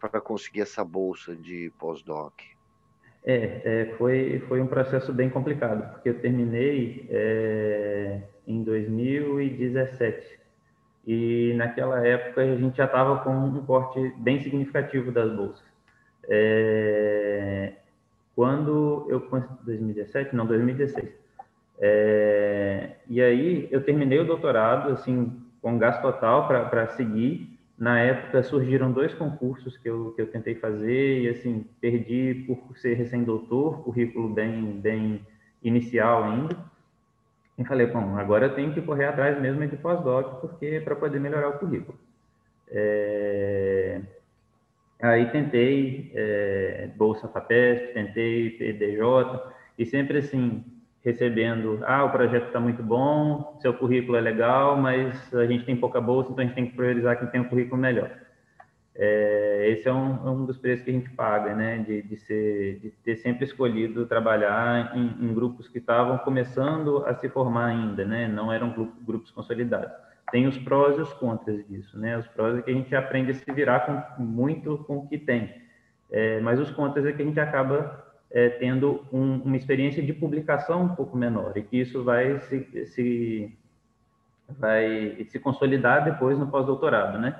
para 0.00 0.20
conseguir 0.20 0.62
essa 0.62 0.84
bolsa 0.84 1.36
de 1.36 1.72
pós-doc? 1.78 2.34
É, 3.24 3.60
é, 3.64 3.94
foi, 3.98 4.42
foi 4.48 4.60
um 4.60 4.66
processo 4.66 5.12
bem 5.12 5.28
complicado, 5.28 5.92
porque 5.92 6.08
eu 6.08 6.20
terminei 6.20 7.06
é, 7.10 8.22
em 8.46 8.62
2017. 8.62 10.38
E 11.06 11.52
naquela 11.56 12.06
época 12.06 12.42
a 12.42 12.56
gente 12.56 12.76
já 12.76 12.84
estava 12.84 13.20
com 13.20 13.30
um 13.30 13.64
corte 13.64 14.12
bem 14.18 14.42
significativo 14.42 15.12
das 15.12 15.34
bolsas. 15.34 15.64
É, 16.28 17.74
quando 18.38 19.04
eu 19.08 19.20
2017, 19.64 20.36
não, 20.36 20.46
2016. 20.46 21.08
É, 21.80 22.90
e 23.08 23.20
aí 23.20 23.66
eu 23.72 23.82
terminei 23.82 24.20
o 24.20 24.24
doutorado 24.24 24.92
assim 24.92 25.42
com 25.60 25.76
gasto 25.76 26.02
total 26.02 26.46
para 26.46 26.86
seguir 26.90 27.58
na 27.76 27.98
época 27.98 28.44
surgiram 28.44 28.92
dois 28.92 29.12
concursos 29.12 29.76
que 29.76 29.90
eu, 29.90 30.12
que 30.14 30.22
eu 30.22 30.28
tentei 30.28 30.54
fazer 30.54 31.22
e 31.22 31.28
assim 31.30 31.66
perdi 31.80 32.44
por 32.46 32.78
ser 32.78 32.94
recém-doutor, 32.94 33.82
currículo 33.82 34.28
bem 34.28 34.78
bem 34.80 35.26
inicial 35.60 36.22
ainda. 36.22 36.56
E 37.58 37.64
falei, 37.64 37.88
bom, 37.88 38.16
agora 38.18 38.46
eu 38.46 38.54
tenho 38.54 38.72
que 38.72 38.80
correr 38.80 39.06
atrás 39.06 39.40
mesmo 39.40 39.66
de 39.66 39.76
pós-doc 39.76 40.40
porque 40.40 40.80
para 40.84 40.94
poder 40.94 41.18
melhorar 41.18 41.48
o 41.48 41.58
currículo. 41.58 41.98
É... 42.70 43.77
Aí 45.00 45.26
tentei 45.30 46.10
é, 46.14 46.90
bolsa 46.96 47.28
Fapesp, 47.28 47.94
tentei 47.94 48.50
PDJ 48.50 49.52
e 49.78 49.86
sempre 49.86 50.18
assim 50.18 50.64
recebendo, 51.04 51.80
ah, 51.84 52.04
o 52.04 52.10
projeto 52.10 52.48
está 52.48 52.58
muito 52.58 52.82
bom, 52.82 53.56
seu 53.62 53.72
currículo 53.72 54.18
é 54.18 54.20
legal, 54.20 54.76
mas 54.76 55.32
a 55.34 55.46
gente 55.46 55.64
tem 55.64 55.76
pouca 55.76 56.00
bolsa, 56.00 56.30
então 56.32 56.42
a 56.42 56.46
gente 56.46 56.56
tem 56.56 56.66
que 56.66 56.76
priorizar 56.76 57.18
quem 57.18 57.28
tem 57.28 57.40
um 57.40 57.48
currículo 57.48 57.80
melhor. 57.80 58.10
É, 59.00 59.68
esse 59.70 59.88
é 59.88 59.92
um, 59.92 60.26
é 60.26 60.30
um, 60.30 60.44
dos 60.44 60.58
preços 60.58 60.84
que 60.84 60.90
a 60.90 60.94
gente 60.94 61.08
paga, 61.10 61.54
né, 61.54 61.78
de, 61.78 62.02
de, 62.02 62.16
ser, 62.16 62.80
de 62.80 62.90
ter 62.90 63.16
sempre 63.18 63.44
escolhido 63.44 64.06
trabalhar 64.06 64.92
em, 64.96 65.24
em, 65.24 65.32
grupos 65.32 65.68
que 65.68 65.78
estavam 65.78 66.18
começando 66.18 67.04
a 67.06 67.14
se 67.14 67.28
formar 67.28 67.66
ainda, 67.66 68.04
né, 68.04 68.26
não 68.26 68.52
eram 68.52 68.92
grupos 69.02 69.30
consolidados. 69.30 70.07
Tem 70.30 70.46
os 70.46 70.58
prós 70.58 70.98
e 70.98 71.00
os 71.00 71.12
contras 71.14 71.66
disso, 71.66 71.98
né, 71.98 72.18
os 72.18 72.26
prós 72.28 72.58
é 72.58 72.62
que 72.62 72.70
a 72.70 72.74
gente 72.74 72.94
aprende 72.94 73.30
a 73.30 73.34
se 73.34 73.52
virar 73.52 73.80
com, 73.80 74.22
muito 74.22 74.78
com 74.86 74.98
o 74.98 75.08
que 75.08 75.18
tem, 75.18 75.54
é, 76.10 76.40
mas 76.40 76.60
os 76.60 76.70
contras 76.70 77.06
é 77.06 77.12
que 77.12 77.22
a 77.22 77.24
gente 77.24 77.40
acaba 77.40 78.04
é, 78.30 78.48
tendo 78.50 79.06
um, 79.12 79.36
uma 79.42 79.56
experiência 79.56 80.02
de 80.02 80.12
publicação 80.12 80.82
um 80.82 80.94
pouco 80.94 81.16
menor 81.16 81.56
e 81.56 81.62
que 81.62 81.78
isso 81.80 82.04
vai 82.04 82.38
se, 82.40 82.86
se 82.86 83.58
vai 84.58 85.26
se 85.28 85.38
consolidar 85.38 86.04
depois 86.04 86.38
no 86.38 86.48
pós-doutorado, 86.48 87.18
né? 87.18 87.38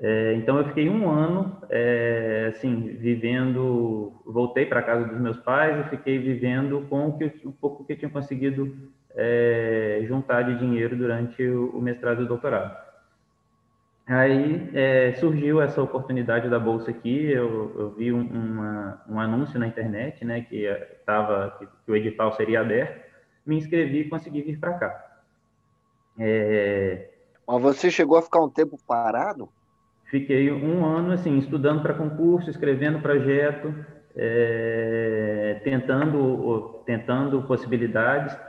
É, 0.00 0.34
então 0.34 0.58
eu 0.58 0.64
fiquei 0.64 0.88
um 0.88 1.10
ano, 1.10 1.56
é, 1.68 2.52
assim, 2.54 2.96
vivendo, 2.96 4.12
voltei 4.24 4.64
para 4.64 4.82
casa 4.82 5.06
dos 5.06 5.20
meus 5.20 5.38
pais 5.38 5.84
e 5.84 5.90
fiquei 5.90 6.18
vivendo 6.18 6.86
com 6.88 7.08
o, 7.08 7.18
que, 7.18 7.24
o 7.44 7.52
pouco 7.52 7.84
que 7.84 7.94
eu 7.94 7.98
tinha 7.98 8.10
conseguido 8.10 8.92
é, 9.20 10.04
juntar 10.06 10.42
de 10.42 10.56
dinheiro 10.56 10.96
durante 10.96 11.44
o, 11.44 11.80
mestrado 11.80 12.22
e 12.22 12.24
o 12.24 12.28
doutorado. 12.28 12.86
Aí 14.06 14.70
é, 14.72 15.12
surgiu 15.14 15.60
essa 15.60 15.82
oportunidade 15.82 16.48
da 16.48 16.58
bolsa 16.58 16.92
aqui. 16.92 17.26
Eu, 17.30 17.74
eu 17.76 17.90
vi 17.90 18.12
um, 18.12 18.22
uma, 18.22 19.02
um, 19.08 19.20
anúncio 19.20 19.58
na 19.58 19.66
internet, 19.66 20.24
né, 20.24 20.42
que 20.42 20.64
tava 21.04 21.56
que, 21.58 21.66
que, 21.66 21.90
o 21.90 21.96
edital 21.96 22.32
seria 22.34 22.60
aberto. 22.60 23.06
Me 23.44 23.56
inscrevi 23.56 24.02
e 24.02 24.08
consegui 24.08 24.40
vir 24.42 24.58
para 24.60 24.74
cá. 24.74 25.20
É... 26.16 27.10
Mas 27.46 27.60
você 27.60 27.90
chegou 27.90 28.16
a 28.16 28.22
ficar 28.22 28.40
um 28.40 28.48
tempo 28.48 28.78
parado? 28.86 29.48
Fiquei 30.04 30.50
um 30.50 30.86
ano 30.86 31.12
assim 31.12 31.36
estudando 31.38 31.82
para 31.82 31.92
concurso, 31.92 32.48
escrevendo 32.48 33.00
projeto, 33.00 33.74
é, 34.16 35.60
tentando 35.64 36.82
tentando 36.86 37.42
possibilidades. 37.42 38.47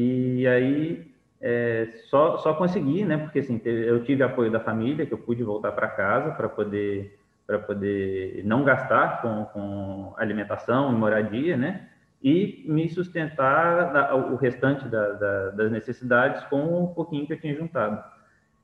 E 0.00 0.46
aí 0.46 1.10
é, 1.40 1.88
só, 2.08 2.38
só 2.38 2.54
consegui, 2.54 3.04
né? 3.04 3.18
Porque 3.18 3.40
assim, 3.40 3.60
eu 3.64 4.04
tive 4.04 4.22
apoio 4.22 4.48
da 4.48 4.60
família, 4.60 5.04
que 5.04 5.12
eu 5.12 5.18
pude 5.18 5.42
voltar 5.42 5.72
para 5.72 5.88
casa 5.88 6.30
para 6.30 6.48
poder 6.48 7.18
para 7.44 7.58
poder 7.58 8.42
não 8.44 8.62
gastar 8.62 9.22
com, 9.22 9.46
com 9.46 10.14
alimentação 10.18 10.92
e 10.92 10.94
moradia, 10.94 11.56
né? 11.56 11.88
E 12.22 12.64
me 12.68 12.88
sustentar 12.88 14.14
o 14.14 14.36
restante 14.36 14.86
da, 14.86 15.12
da, 15.14 15.50
das 15.50 15.72
necessidades 15.72 16.44
com 16.44 16.84
o 16.84 16.94
pouquinho 16.94 17.26
que 17.26 17.32
eu 17.32 17.40
tinha 17.40 17.56
juntado. 17.56 18.00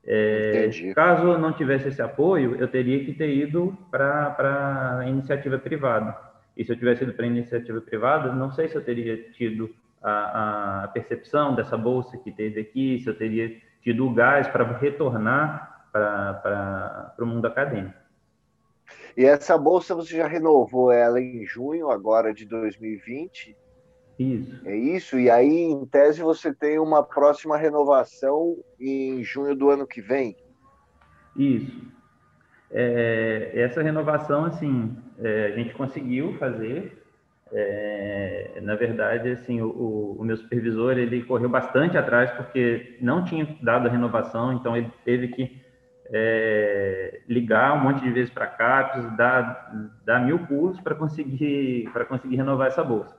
É, 0.05 0.69
caso 0.93 1.31
eu 1.31 1.39
não 1.39 1.51
tivesse 1.51 1.89
esse 1.89 2.01
apoio, 2.01 2.55
eu 2.55 2.67
teria 2.69 3.03
que 3.03 3.11
ter 3.11 3.35
ido 3.35 3.77
para 3.91 4.99
a 4.99 5.09
iniciativa 5.09 5.57
privada. 5.57 6.15
E 6.55 6.63
se 6.63 6.71
eu 6.71 6.77
tivesse 6.77 7.03
ido 7.03 7.13
para 7.13 7.25
a 7.25 7.27
iniciativa 7.27 7.81
privada, 7.81 8.31
não 8.31 8.51
sei 8.51 8.69
se 8.69 8.75
eu 8.75 8.83
teria 8.83 9.17
tido 9.31 9.69
a, 10.05 10.83
a 10.83 10.87
percepção 10.89 11.55
dessa 11.55 11.75
bolsa 11.75 12.17
que 12.17 12.31
teve 12.31 12.61
aqui, 12.61 12.99
se 12.99 13.09
eu 13.09 13.17
teria 13.17 13.59
tido 13.81 14.05
o 14.05 14.13
gás 14.13 14.47
para 14.47 14.77
retornar 14.77 15.87
para 15.91 17.15
o 17.19 17.25
mundo 17.25 17.45
acadêmico. 17.45 17.95
E 19.17 19.25
essa 19.25 19.57
bolsa 19.57 19.95
você 19.95 20.17
já 20.17 20.27
renovou 20.27 20.91
ela 20.91 21.19
em 21.19 21.45
junho 21.45 21.89
agora 21.89 22.33
de 22.33 22.45
2020? 22.45 23.57
Isso. 24.19 24.61
É 24.65 24.75
isso? 24.75 25.19
E 25.19 25.29
aí, 25.29 25.49
em 25.49 25.85
tese, 25.85 26.21
você 26.21 26.53
tem 26.53 26.79
uma 26.79 27.03
próxima 27.03 27.57
renovação 27.57 28.57
em 28.79 29.23
junho 29.23 29.55
do 29.55 29.69
ano 29.69 29.87
que 29.87 30.01
vem? 30.01 30.35
Isso. 31.35 31.81
É, 32.71 33.51
essa 33.55 33.81
renovação, 33.81 34.45
assim, 34.45 34.95
é, 35.17 35.47
a 35.47 35.51
gente 35.51 35.73
conseguiu 35.73 36.37
fazer 36.37 37.04
é, 37.57 38.59
na 38.61 38.75
verdade, 38.75 39.29
assim, 39.29 39.61
o, 39.61 40.17
o, 40.19 40.25
meu 40.25 40.35
supervisor 40.35 40.97
ele 40.97 41.23
correu 41.23 41.47
bastante 41.47 41.97
atrás 41.97 42.29
porque 42.31 42.97
não 42.99 43.23
tinha 43.23 43.47
dado 43.61 43.87
a 43.87 43.89
renovação, 43.89 44.51
então 44.51 44.75
ele 44.75 44.91
teve 45.05 45.29
que 45.29 45.63
é, 46.07 47.21
ligar 47.29 47.73
um 47.73 47.79
monte 47.79 48.01
de 48.01 48.11
vezes 48.11 48.29
para 48.29 48.45
CAPES, 48.45 49.09
dar, 49.15 49.71
dar 50.05 50.19
mil 50.19 50.39
pulos 50.39 50.81
para 50.81 50.95
conseguir 50.95 51.89
para 51.93 52.03
conseguir 52.03 52.35
renovar 52.35 52.67
essa 52.67 52.83
bolsa. 52.83 53.15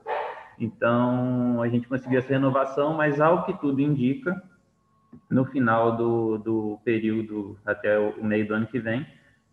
Então 0.59 1.63
a 1.63 1.69
gente 1.69 1.89
conseguiu 1.89 2.19
essa 2.19 2.29
renovação, 2.29 2.93
mas 2.93 3.19
ao 3.23 3.47
que 3.47 3.55
tudo 3.55 3.81
indica, 3.81 4.41
no 5.31 5.47
final 5.47 5.97
do, 5.97 6.37
do 6.37 6.79
período 6.85 7.59
até 7.65 7.99
o 7.99 8.23
meio 8.23 8.47
do 8.47 8.53
ano 8.53 8.67
que 8.67 8.79
vem, 8.79 9.07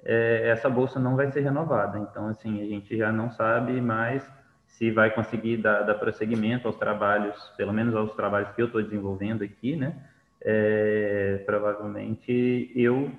é, 0.03 0.49
essa 0.49 0.69
bolsa 0.69 0.99
não 0.99 1.15
vai 1.15 1.31
ser 1.31 1.39
renovada. 1.39 1.99
Então 1.99 2.27
assim 2.27 2.61
a 2.61 2.65
gente 2.65 2.97
já 2.97 3.13
não 3.13 3.31
sabe 3.31 3.79
mais 3.79 4.29
se 4.73 4.89
vai 4.89 5.13
conseguir 5.13 5.57
dar, 5.57 5.83
dar 5.83 5.93
prosseguimento 5.95 6.67
aos 6.67 6.75
trabalhos, 6.75 7.35
pelo 7.55 7.71
menos 7.71 7.95
aos 7.95 8.13
trabalhos 8.15 8.49
que 8.55 8.61
eu 8.61 8.65
estou 8.65 8.81
desenvolvendo 8.81 9.43
aqui, 9.43 9.75
né? 9.75 9.95
É, 10.41 11.41
provavelmente 11.45 12.71
eu, 12.75 13.11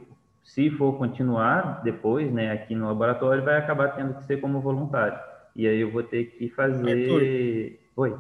se 0.43 0.69
for 0.71 0.99
continuar 0.99 1.83
depois, 1.83 2.31
né, 2.31 2.51
aqui 2.51 2.75
no 2.75 2.87
laboratório, 2.87 3.43
vai 3.43 3.57
acabar 3.57 3.95
tendo 3.95 4.15
que 4.15 4.25
ser 4.25 4.41
como 4.41 4.61
voluntário. 4.61 5.19
E 5.55 5.67
aí 5.69 5.81
eu 5.81 5.91
vou 5.91 6.03
ter 6.03 6.25
que 6.25 6.49
fazer. 6.49 6.91
Arthur, 6.91 7.79
Oi. 7.97 8.17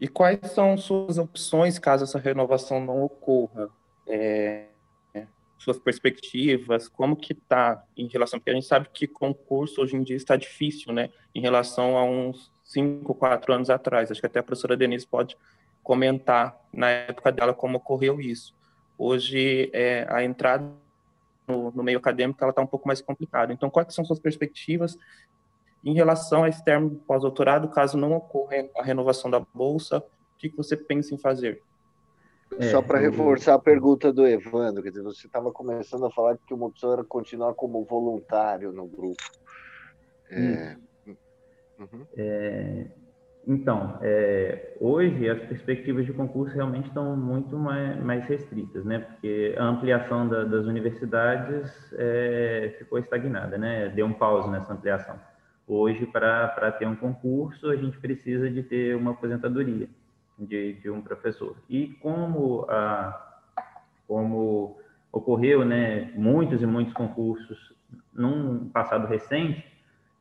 E 0.00 0.08
quais 0.08 0.40
são 0.52 0.78
suas 0.78 1.18
opções 1.18 1.78
caso 1.78 2.04
essa 2.04 2.18
renovação 2.18 2.82
não 2.82 3.02
ocorra? 3.02 3.68
É, 4.06 4.64
suas 5.58 5.78
perspectivas, 5.78 6.88
como 6.88 7.16
que 7.16 7.32
está 7.32 7.84
em 7.96 8.06
relação, 8.06 8.38
porque 8.38 8.50
a 8.50 8.54
gente 8.54 8.66
sabe 8.66 8.88
que 8.92 9.06
concurso 9.06 9.82
hoje 9.82 9.96
em 9.96 10.02
dia 10.02 10.16
está 10.16 10.36
difícil, 10.36 10.92
né, 10.92 11.10
em 11.34 11.40
relação 11.40 11.96
a 11.96 12.04
uns 12.04 12.50
cinco, 12.62 13.14
quatro 13.14 13.52
anos 13.52 13.68
atrás. 13.68 14.10
Acho 14.10 14.20
que 14.20 14.26
até 14.26 14.38
a 14.38 14.42
professora 14.42 14.76
Denise 14.76 15.06
pode 15.06 15.36
comentar 15.82 16.56
na 16.72 16.88
época 16.88 17.32
dela 17.32 17.52
como 17.52 17.78
ocorreu 17.78 18.20
isso. 18.20 18.54
Hoje, 18.96 19.70
é, 19.72 20.06
a 20.08 20.22
entrada 20.22 20.70
no, 21.46 21.70
no, 21.70 21.82
meio 21.82 21.98
acadêmico 21.98 22.38
ela 22.42 22.50
está 22.50 22.62
um 22.62 22.66
pouco 22.66 22.86
mais 22.86 23.00
complicada. 23.00 23.52
Então, 23.52 23.70
quais 23.70 23.94
são 23.94 24.04
suas 24.04 24.18
perspectivas 24.18 24.98
em 25.84 25.94
relação 25.94 26.44
a 26.44 26.48
esse 26.48 26.62
termo 26.62 26.90
pós-doutorado, 27.06 27.68
caso 27.68 27.96
não 27.96 28.12
ocorra 28.12 28.68
a 28.76 28.82
renovação 28.82 29.30
da 29.30 29.40
bolsa? 29.40 29.98
O 29.98 30.38
que 30.38 30.48
você 30.50 30.76
pensa 30.76 31.14
em 31.14 31.18
fazer? 31.18 31.62
É, 32.58 32.70
Só 32.70 32.80
para 32.80 32.98
reforçar 32.98 33.54
a 33.54 33.58
pergunta 33.58 34.12
do 34.12 34.26
Evandro, 34.26 34.82
quer 34.82 34.90
dizer, 34.90 35.02
você 35.02 35.26
estava 35.26 35.52
começando 35.52 36.06
a 36.06 36.10
falar 36.10 36.38
que 36.46 36.54
uma 36.54 36.66
opção 36.66 36.92
era 36.92 37.04
continuar 37.04 37.54
como 37.54 37.84
voluntário 37.84 38.72
no 38.72 38.86
grupo. 38.86 39.22
É... 40.30 40.76
Uhum. 41.78 42.04
É, 42.16 42.86
então, 43.46 43.98
é, 44.02 44.76
hoje 44.80 45.28
as 45.28 45.40
perspectivas 45.44 46.04
de 46.04 46.12
concurso 46.12 46.54
realmente 46.54 46.88
estão 46.88 47.16
muito 47.16 47.56
mais, 47.56 48.02
mais 48.02 48.26
restritas, 48.26 48.84
né? 48.84 48.98
Porque 48.98 49.54
a 49.56 49.64
ampliação 49.64 50.28
da, 50.28 50.44
das 50.44 50.66
universidades 50.66 51.72
é, 51.92 52.74
ficou 52.78 52.98
estagnada, 52.98 53.56
né? 53.56 53.88
Deu 53.90 54.06
um 54.06 54.12
pause 54.12 54.50
nessa 54.50 54.72
ampliação. 54.72 55.18
Hoje, 55.66 56.04
para 56.06 56.72
ter 56.72 56.86
um 56.86 56.96
concurso, 56.96 57.70
a 57.70 57.76
gente 57.76 57.98
precisa 57.98 58.50
de 58.50 58.62
ter 58.62 58.96
uma 58.96 59.12
aposentadoria 59.12 59.88
de, 60.38 60.74
de 60.74 60.90
um 60.90 61.00
professor. 61.00 61.56
E 61.68 61.88
como, 62.00 62.64
a, 62.68 63.40
como 64.06 64.78
ocorreu 65.12 65.64
né, 65.64 66.12
muitos 66.14 66.62
e 66.62 66.66
muitos 66.66 66.94
concursos 66.94 67.72
num 68.14 68.68
passado 68.68 69.06
recente, 69.06 69.64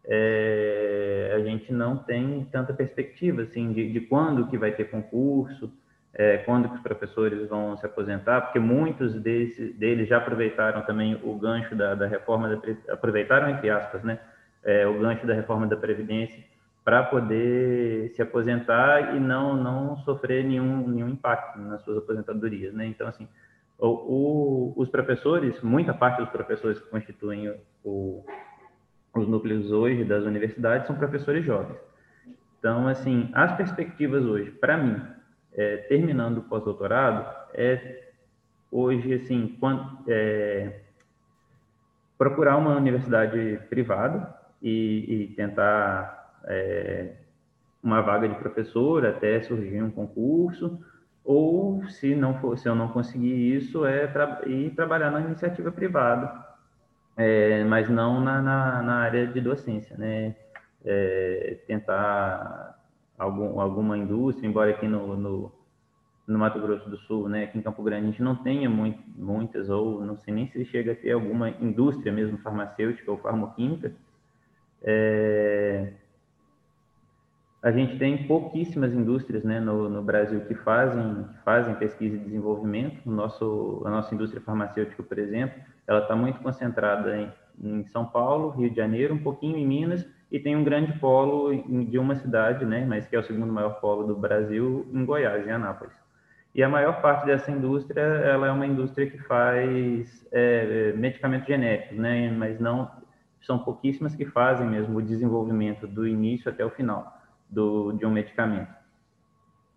é, 0.05 1.33
a 1.35 1.39
gente 1.39 1.71
não 1.73 1.97
tem 1.97 2.45
tanta 2.51 2.73
perspectiva 2.73 3.41
assim, 3.41 3.73
de, 3.73 3.91
de 3.91 4.01
quando 4.01 4.47
que 4.47 4.57
vai 4.57 4.71
ter 4.71 4.85
concurso, 4.85 5.71
é, 6.13 6.37
quando 6.37 6.69
que 6.69 6.75
os 6.75 6.81
professores 6.81 7.47
vão 7.47 7.77
se 7.77 7.85
aposentar, 7.85 8.41
porque 8.41 8.59
muitos 8.59 9.13
desse, 9.21 9.73
deles 9.73 10.07
já 10.07 10.17
aproveitaram 10.17 10.81
também 10.83 11.19
o 11.23 11.35
gancho 11.37 11.75
da, 11.75 11.93
da 11.93 12.07
reforma, 12.07 12.55
da, 12.55 12.93
aproveitaram 12.93 13.49
entre 13.49 13.69
aspas, 13.69 14.01
né, 14.03 14.19
é, 14.63 14.87
o 14.87 14.97
gancho 14.99 15.27
da 15.27 15.33
reforma 15.33 15.67
da 15.67 15.75
Previdência 15.75 16.43
para 16.87 17.03
poder 17.03 18.13
se 18.15 18.21
aposentar 18.21 19.13
e 19.13 19.19
não 19.19 19.61
não 19.61 19.97
sofrer 19.97 20.45
nenhum 20.45 20.87
nenhum 20.87 21.09
impacto 21.09 21.59
nas 21.59 21.81
suas 21.81 21.97
aposentadorias, 21.97 22.73
né? 22.73 22.85
Então 22.87 23.05
assim, 23.09 23.27
o, 23.77 23.87
o, 23.87 24.73
os 24.77 24.87
professores, 24.87 25.59
muita 25.61 25.93
parte 25.93 26.19
dos 26.19 26.29
professores 26.29 26.79
que 26.79 26.89
constituem 26.89 27.53
o, 27.83 28.23
os 29.13 29.27
núcleos 29.27 29.69
hoje 29.69 30.05
das 30.05 30.23
universidades 30.23 30.87
são 30.87 30.95
professores 30.95 31.43
jovens. 31.43 31.77
Então 32.57 32.87
assim, 32.87 33.29
as 33.33 33.51
perspectivas 33.57 34.23
hoje, 34.23 34.51
para 34.51 34.77
mim, 34.77 35.01
é, 35.55 35.75
terminando 35.89 36.37
o 36.37 36.43
pós-doutorado, 36.43 37.35
é 37.53 38.11
hoje 38.71 39.13
assim, 39.13 39.57
quando, 39.59 39.85
é, 40.07 40.83
procurar 42.17 42.55
uma 42.55 42.77
universidade 42.77 43.59
privada 43.69 44.33
e, 44.61 45.25
e 45.31 45.35
tentar 45.35 46.17
é, 46.47 47.13
uma 47.83 48.01
vaga 48.01 48.27
de 48.27 48.35
professor 48.35 49.05
até 49.05 49.41
surgir 49.41 49.81
um 49.81 49.91
concurso, 49.91 50.79
ou 51.23 51.85
se 51.89 52.15
não 52.15 52.39
for, 52.39 52.57
se 52.57 52.67
eu 52.67 52.75
não 52.75 52.87
conseguir 52.87 53.55
isso, 53.55 53.85
é 53.85 54.07
tra 54.07 54.41
ir 54.45 54.71
trabalhar 54.71 55.11
na 55.11 55.21
iniciativa 55.21 55.71
privada, 55.71 56.45
é, 57.17 57.63
mas 57.65 57.89
não 57.89 58.21
na, 58.21 58.41
na, 58.41 58.81
na, 58.81 58.95
área 58.95 59.27
de 59.27 59.41
docência, 59.41 59.97
né? 59.97 60.35
É, 60.85 61.57
tentar 61.67 62.79
algum, 63.17 63.59
alguma 63.59 63.97
indústria, 63.97 64.47
embora 64.47 64.71
aqui 64.71 64.87
no, 64.87 65.17
no, 65.17 65.51
no, 66.25 66.39
Mato 66.39 66.61
Grosso 66.61 66.89
do 66.89 66.97
Sul, 66.99 67.27
né, 67.27 67.43
aqui 67.45 67.57
em 67.57 67.61
Campo 67.61 67.83
Grande, 67.83 68.03
a 68.03 68.11
gente 68.11 68.21
não 68.21 68.35
tenha 68.35 68.69
muito, 68.69 69.01
muitas, 69.17 69.69
ou 69.69 70.05
não 70.05 70.17
sei 70.19 70.33
nem 70.33 70.47
se 70.47 70.63
chega 70.65 70.93
a 70.93 70.95
ter 70.95 71.11
alguma 71.11 71.49
indústria 71.49 72.11
mesmo 72.11 72.37
farmacêutica 72.37 73.11
ou 73.11 73.17
farmoquímica, 73.17 73.91
é, 74.83 75.91
a 77.67 77.71
gente 77.71 77.97
tem 77.97 78.25
pouquíssimas 78.25 78.93
indústrias 78.93 79.43
né, 79.43 79.59
no, 79.59 79.89
no 79.89 80.01
Brasil 80.01 80.39
que 80.45 80.55
fazem, 80.55 81.25
que 81.25 81.43
fazem 81.43 81.75
pesquisa 81.75 82.15
e 82.15 82.19
desenvolvimento. 82.19 83.01
O 83.05 83.11
nosso, 83.11 83.81
a 83.85 83.89
nossa 83.89 84.15
indústria 84.15 84.41
farmacêutica, 84.41 85.03
por 85.03 85.19
exemplo, 85.19 85.59
ela 85.85 85.99
está 85.99 86.15
muito 86.15 86.39
concentrada 86.39 87.17
em, 87.17 87.29
em, 87.61 87.85
São 87.87 88.05
Paulo, 88.05 88.51
Rio 88.51 88.69
de 88.69 88.77
Janeiro, 88.77 89.15
um 89.15 89.21
pouquinho 89.21 89.57
em 89.57 89.67
Minas, 89.67 90.07
e 90.31 90.39
tem 90.39 90.55
um 90.55 90.63
grande 90.63 90.97
polo 90.97 91.53
de 91.89 91.99
uma 91.99 92.15
cidade, 92.15 92.63
né, 92.63 92.85
mas 92.87 93.05
que 93.05 93.17
é 93.17 93.19
o 93.19 93.23
segundo 93.23 93.51
maior 93.51 93.81
polo 93.81 94.07
do 94.07 94.15
Brasil, 94.15 94.87
em 94.93 95.03
Goiás, 95.03 95.45
em 95.45 95.51
Anápolis. 95.51 95.93
E 96.55 96.63
a 96.63 96.69
maior 96.69 97.01
parte 97.01 97.25
dessa 97.25 97.51
indústria, 97.51 97.99
ela 97.99 98.47
é 98.47 98.51
uma 98.51 98.65
indústria 98.65 99.11
que 99.11 99.17
faz 99.17 100.25
é, 100.31 100.93
medicamentos 100.93 101.45
genéricos, 101.45 101.97
né, 101.97 102.31
mas 102.31 102.61
não 102.61 102.89
são 103.41 103.59
pouquíssimas 103.59 104.15
que 104.15 104.23
fazem 104.25 104.65
mesmo 104.65 104.99
o 104.99 105.01
desenvolvimento 105.01 105.85
do 105.85 106.07
início 106.07 106.49
até 106.49 106.63
o 106.63 106.69
final 106.69 107.16
do, 107.49 107.91
de 107.93 108.05
um 108.05 108.11
medicamento. 108.11 108.77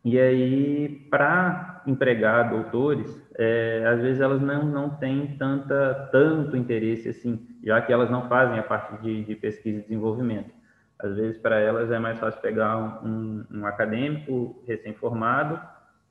E 0.04 0.18
aí, 0.18 0.88
para 1.10 1.82
empregar 1.86 2.48
doutores, 2.48 3.22
é, 3.38 3.84
às 3.86 4.00
vezes 4.00 4.20
elas 4.20 4.40
não, 4.40 4.64
não 4.64 4.90
têm 4.90 5.36
tanta, 5.36 6.08
tanto 6.10 6.56
interesse 6.56 7.10
assim, 7.10 7.46
já 7.62 7.82
que 7.82 7.92
elas 7.92 8.10
não 8.10 8.26
fazem 8.28 8.58
a 8.58 8.62
parte 8.62 9.00
de, 9.02 9.24
de 9.24 9.34
pesquisa 9.34 9.78
e 9.78 9.82
desenvolvimento. 9.82 10.50
Às 10.98 11.16
vezes, 11.16 11.38
para 11.38 11.58
elas, 11.58 11.90
é 11.90 11.98
mais 11.98 12.18
fácil 12.18 12.40
pegar 12.40 12.76
um, 13.04 13.44
um 13.50 13.66
acadêmico 13.66 14.62
recém-formado 14.66 15.60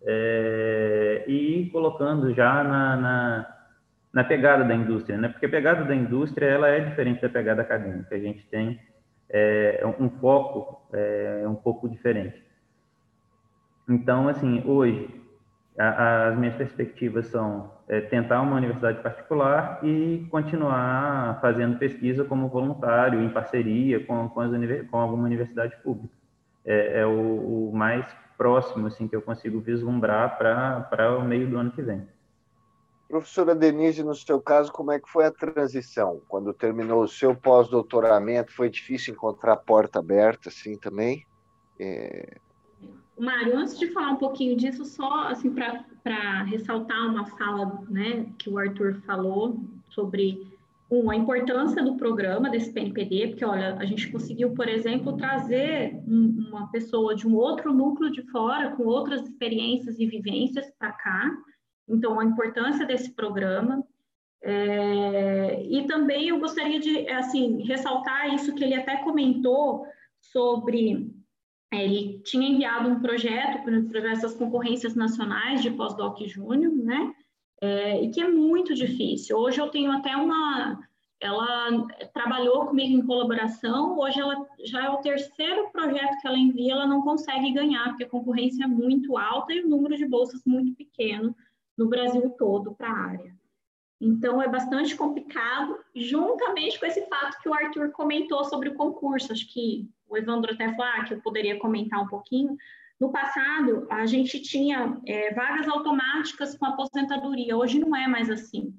é, 0.04 1.24
e 1.28 1.62
ir 1.62 1.70
colocando 1.72 2.34
já 2.34 2.64
na, 2.64 2.96
na, 2.96 3.58
na, 4.14 4.24
pegada 4.24 4.64
da 4.64 4.74
indústria, 4.74 5.18
né? 5.18 5.30
Porque 5.30 5.46
a 5.46 5.50
pegada 5.50 5.84
da 5.84 5.96
indústria, 5.96 6.46
ela 6.46 6.68
é 6.70 6.80
diferente 6.80 7.22
da 7.22 7.30
pegada 7.30 7.62
acadêmica. 7.62 8.16
A 8.16 8.20
gente 8.20 8.46
tem 8.48 8.80
é, 9.30 9.84
um 10.00 10.10
foco 10.10 10.82
é, 10.94 11.44
um 11.48 11.56
pouco 11.56 11.88
diferente. 11.88 12.44
Então, 13.88 14.28
assim, 14.28 14.64
hoje, 14.66 15.10
a, 15.78 16.28
as 16.28 16.38
minhas 16.38 16.56
perspectivas 16.56 17.28
são 17.28 17.72
é, 17.88 18.02
tentar 18.02 18.42
uma 18.42 18.56
universidade 18.56 19.02
particular 19.02 19.80
e 19.84 20.28
continuar 20.30 21.40
fazendo 21.42 21.78
pesquisa 21.78 22.24
como 22.24 22.50
voluntário, 22.50 23.22
em 23.22 23.30
parceria 23.30 24.06
com, 24.06 24.30
com, 24.30 24.42
as, 24.42 24.52
com 24.90 24.98
alguma 24.98 25.24
universidade 25.24 25.76
pública. 25.84 26.14
É, 26.66 27.00
é 27.00 27.06
o, 27.06 27.70
o, 27.70 27.72
mais 27.74 28.06
próximo 28.38 28.88
assim, 28.88 29.08
que 29.08 29.16
eu 29.16 29.22
consigo 29.22 29.60
vislumbrar 29.60 30.38
para 30.38 31.18
o 31.18 31.24
meio 31.24 31.48
do 31.48 31.58
ano 31.58 31.72
que 31.72 31.82
vem. 31.82 32.06
Professora 33.10 33.56
Denise, 33.56 34.04
no 34.04 34.14
seu 34.14 34.40
caso, 34.40 34.72
como 34.72 34.92
é 34.92 35.00
que 35.00 35.10
foi 35.10 35.26
a 35.26 35.32
transição? 35.32 36.22
Quando 36.28 36.54
terminou 36.54 37.02
o 37.02 37.08
seu 37.08 37.36
pós-doutoramento, 37.36 38.54
foi 38.54 38.70
difícil 38.70 39.16
encontrar 39.16 39.54
a 39.54 39.58
porta 39.58 39.98
aberta, 39.98 40.50
assim, 40.50 40.78
também? 40.78 41.26
É... 41.80 42.38
Mário, 43.18 43.58
antes 43.58 43.80
de 43.80 43.88
falar 43.88 44.12
um 44.12 44.18
pouquinho 44.18 44.56
disso, 44.56 44.86
só 44.86 45.28
assim 45.28 45.52
para 45.52 46.44
ressaltar 46.44 47.08
uma 47.08 47.26
fala 47.26 47.84
né, 47.90 48.28
que 48.38 48.48
o 48.48 48.60
Arthur 48.60 49.02
falou 49.08 49.60
sobre 49.90 50.48
um, 50.90 51.10
a 51.10 51.16
importância 51.16 51.84
do 51.84 51.98
programa 51.98 52.48
desse 52.48 52.72
PNPD, 52.72 53.30
porque 53.30 53.44
olha, 53.44 53.76
a 53.76 53.86
gente 53.86 54.12
conseguiu, 54.12 54.52
por 54.52 54.70
exemplo, 54.70 55.18
trazer 55.18 55.96
um, 56.08 56.46
uma 56.48 56.72
pessoa 56.72 57.16
de 57.16 57.28
um 57.28 57.36
outro 57.36 57.74
núcleo 57.74 58.12
de 58.12 58.22
fora, 58.30 58.70
com 58.76 58.84
outras 58.84 59.24
experiências 59.24 60.00
e 60.00 60.06
vivências 60.06 60.72
para 60.78 60.92
cá, 60.92 61.32
então, 61.90 62.20
a 62.20 62.26
importância 62.26 62.86
desse 62.86 63.12
programa. 63.12 63.84
É, 64.42 65.64
e 65.64 65.86
também 65.86 66.30
eu 66.30 66.40
gostaria 66.40 66.80
de, 66.80 67.10
assim, 67.10 67.62
ressaltar 67.64 68.34
isso 68.34 68.56
que 68.56 68.64
ele 68.64 68.76
até 68.76 68.98
comentou 68.98 69.86
sobre 70.22 71.12
é, 71.72 71.84
ele 71.84 72.20
tinha 72.24 72.50
enviado 72.50 72.90
um 72.90 73.00
projeto 73.00 73.64
para 73.64 74.12
essas 74.12 74.34
concorrências 74.34 74.96
nacionais 74.96 75.62
de 75.62 75.70
pós-doc 75.72 76.20
júnior, 76.22 76.74
né? 76.74 77.14
É, 77.62 78.04
e 78.04 78.10
que 78.10 78.22
é 78.22 78.28
muito 78.28 78.74
difícil. 78.74 79.38
Hoje 79.38 79.60
eu 79.60 79.70
tenho 79.70 79.92
até 79.92 80.16
uma. 80.16 80.80
Ela 81.22 81.86
trabalhou 82.14 82.66
comigo 82.66 82.98
em 82.98 83.06
colaboração, 83.06 84.00
hoje 84.00 84.22
ela 84.22 84.48
já 84.64 84.86
é 84.86 84.90
o 84.90 85.02
terceiro 85.02 85.70
projeto 85.70 86.18
que 86.22 86.26
ela 86.26 86.38
envia, 86.38 86.72
ela 86.72 86.88
não 86.88 87.02
consegue 87.02 87.52
ganhar, 87.52 87.90
porque 87.90 88.06
a 88.06 88.10
concorrência 88.10 88.64
é 88.64 88.68
muito 88.68 89.18
alta 89.18 89.54
e 89.54 89.60
o 89.60 89.68
número 89.68 89.98
de 89.98 90.06
bolsas 90.06 90.42
muito 90.46 90.74
pequeno 90.76 91.36
no 91.80 91.88
Brasil 91.88 92.30
todo 92.32 92.76
para 92.76 92.90
a 92.90 93.00
área. 93.12 93.34
Então, 94.02 94.42
é 94.42 94.50
bastante 94.50 94.96
complicado, 94.98 95.80
juntamente 95.96 96.78
com 96.78 96.86
esse 96.86 97.08
fato 97.08 97.40
que 97.42 97.48
o 97.48 97.54
Arthur 97.54 97.92
comentou 97.92 98.44
sobre 98.44 98.68
o 98.68 98.76
concurso. 98.76 99.32
Acho 99.32 99.48
que 99.48 99.90
o 100.08 100.18
Evandro 100.18 100.54
até 100.54 100.74
falou 100.76 100.92
ah, 100.94 101.06
que 101.06 101.14
eu 101.14 101.22
poderia 101.22 101.58
comentar 101.58 102.02
um 102.02 102.08
pouquinho. 102.08 102.58
No 103.00 103.14
passado, 103.14 103.88
a 103.90 104.06
gente 104.06 104.42
tinha 104.42 105.00
é, 105.08 105.34
vagas 105.34 105.70
automáticas 105.70 106.58
com 106.58 106.66
aposentadoria, 106.66 107.56
hoje 107.56 107.80
não 107.80 107.96
é 107.96 108.08
mais 108.08 108.30
assim. 108.30 108.74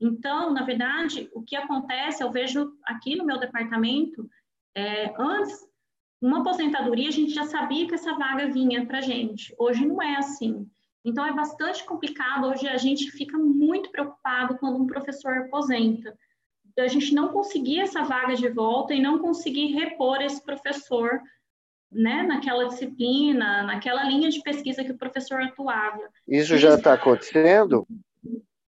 Então, 0.00 0.52
na 0.52 0.62
verdade, 0.62 1.28
o 1.34 1.42
que 1.42 1.56
acontece, 1.56 2.22
eu 2.22 2.30
vejo 2.30 2.72
aqui 2.84 3.16
no 3.16 3.24
meu 3.24 3.38
departamento, 3.38 4.28
é, 4.76 5.12
antes, 5.18 5.58
uma 6.22 6.40
aposentadoria, 6.40 7.08
a 7.08 7.12
gente 7.12 7.34
já 7.34 7.44
sabia 7.44 7.88
que 7.88 7.94
essa 7.94 8.14
vaga 8.14 8.48
vinha 8.48 8.86
para 8.86 9.00
gente. 9.00 9.52
Hoje 9.58 9.84
não 9.84 10.00
é 10.00 10.16
assim. 10.16 10.68
Então, 11.04 11.26
é 11.26 11.32
bastante 11.32 11.84
complicado. 11.84 12.46
Hoje 12.46 12.66
a 12.66 12.76
gente 12.76 13.10
fica 13.10 13.36
muito 13.36 13.90
preocupado 13.90 14.56
quando 14.56 14.82
um 14.82 14.86
professor 14.86 15.36
aposenta. 15.38 16.16
A 16.78 16.88
gente 16.88 17.14
não 17.14 17.28
conseguir 17.28 17.80
essa 17.80 18.02
vaga 18.02 18.34
de 18.34 18.48
volta 18.48 18.94
e 18.94 19.02
não 19.02 19.18
conseguir 19.18 19.72
repor 19.72 20.20
esse 20.22 20.42
professor 20.42 21.20
né, 21.92 22.24
naquela 22.24 22.66
disciplina, 22.66 23.62
naquela 23.62 24.02
linha 24.04 24.28
de 24.28 24.42
pesquisa 24.42 24.82
que 24.82 24.90
o 24.90 24.98
professor 24.98 25.40
atuava. 25.40 26.08
Isso 26.26 26.56
já 26.58 26.74
está 26.74 26.94
acontecendo? 26.94 27.86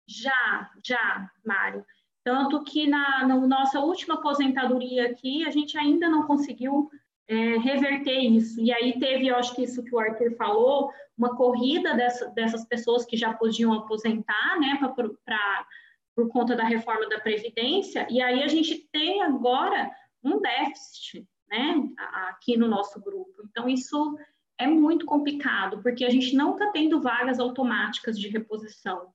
Já, 0.06 0.70
já, 0.84 1.30
Mário. 1.44 1.84
Tanto 2.22 2.62
que 2.62 2.86
na, 2.86 3.26
na, 3.26 3.36
nossa 3.36 3.80
última 3.80 4.14
aposentadoria 4.14 5.10
aqui, 5.10 5.44
a 5.44 5.50
gente 5.50 5.76
ainda 5.76 6.08
não 6.08 6.26
conseguiu 6.26 6.90
é, 7.28 7.58
reverter 7.58 8.18
isso. 8.18 8.60
E 8.60 8.72
aí 8.72 8.98
teve, 8.98 9.28
eu 9.28 9.36
acho 9.36 9.54
que 9.54 9.62
isso 9.62 9.82
que 9.82 9.94
o 9.94 9.98
Arthur 9.98 10.36
falou, 10.36 10.90
uma 11.16 11.36
corrida 11.36 11.94
dessa, 11.94 12.28
dessas 12.30 12.64
pessoas 12.64 13.04
que 13.04 13.16
já 13.16 13.32
podiam 13.32 13.72
aposentar, 13.72 14.58
né, 14.60 14.78
pra, 15.24 15.66
por 16.14 16.28
conta 16.28 16.54
da 16.54 16.64
reforma 16.64 17.08
da 17.08 17.20
Previdência, 17.20 18.06
e 18.10 18.20
aí 18.20 18.42
a 18.42 18.48
gente 18.48 18.88
tem 18.92 19.22
agora 19.22 19.90
um 20.22 20.40
déficit, 20.40 21.26
né, 21.48 21.88
aqui 22.28 22.56
no 22.56 22.68
nosso 22.68 23.00
grupo. 23.00 23.42
Então, 23.44 23.68
isso 23.68 24.16
é 24.58 24.66
muito 24.66 25.04
complicado, 25.04 25.82
porque 25.82 26.04
a 26.04 26.10
gente 26.10 26.34
não 26.34 26.52
está 26.52 26.70
tendo 26.70 27.00
vagas 27.00 27.38
automáticas 27.38 28.18
de 28.18 28.28
reposição. 28.28 29.12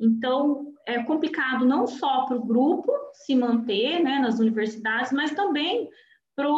Então, 0.00 0.72
é 0.86 1.02
complicado 1.02 1.66
não 1.66 1.86
só 1.86 2.24
para 2.26 2.36
o 2.36 2.44
grupo 2.44 2.92
se 3.12 3.34
manter 3.34 4.00
né, 4.00 4.20
nas 4.20 4.38
universidades, 4.38 5.10
mas 5.12 5.32
também 5.32 5.90
para 6.36 6.48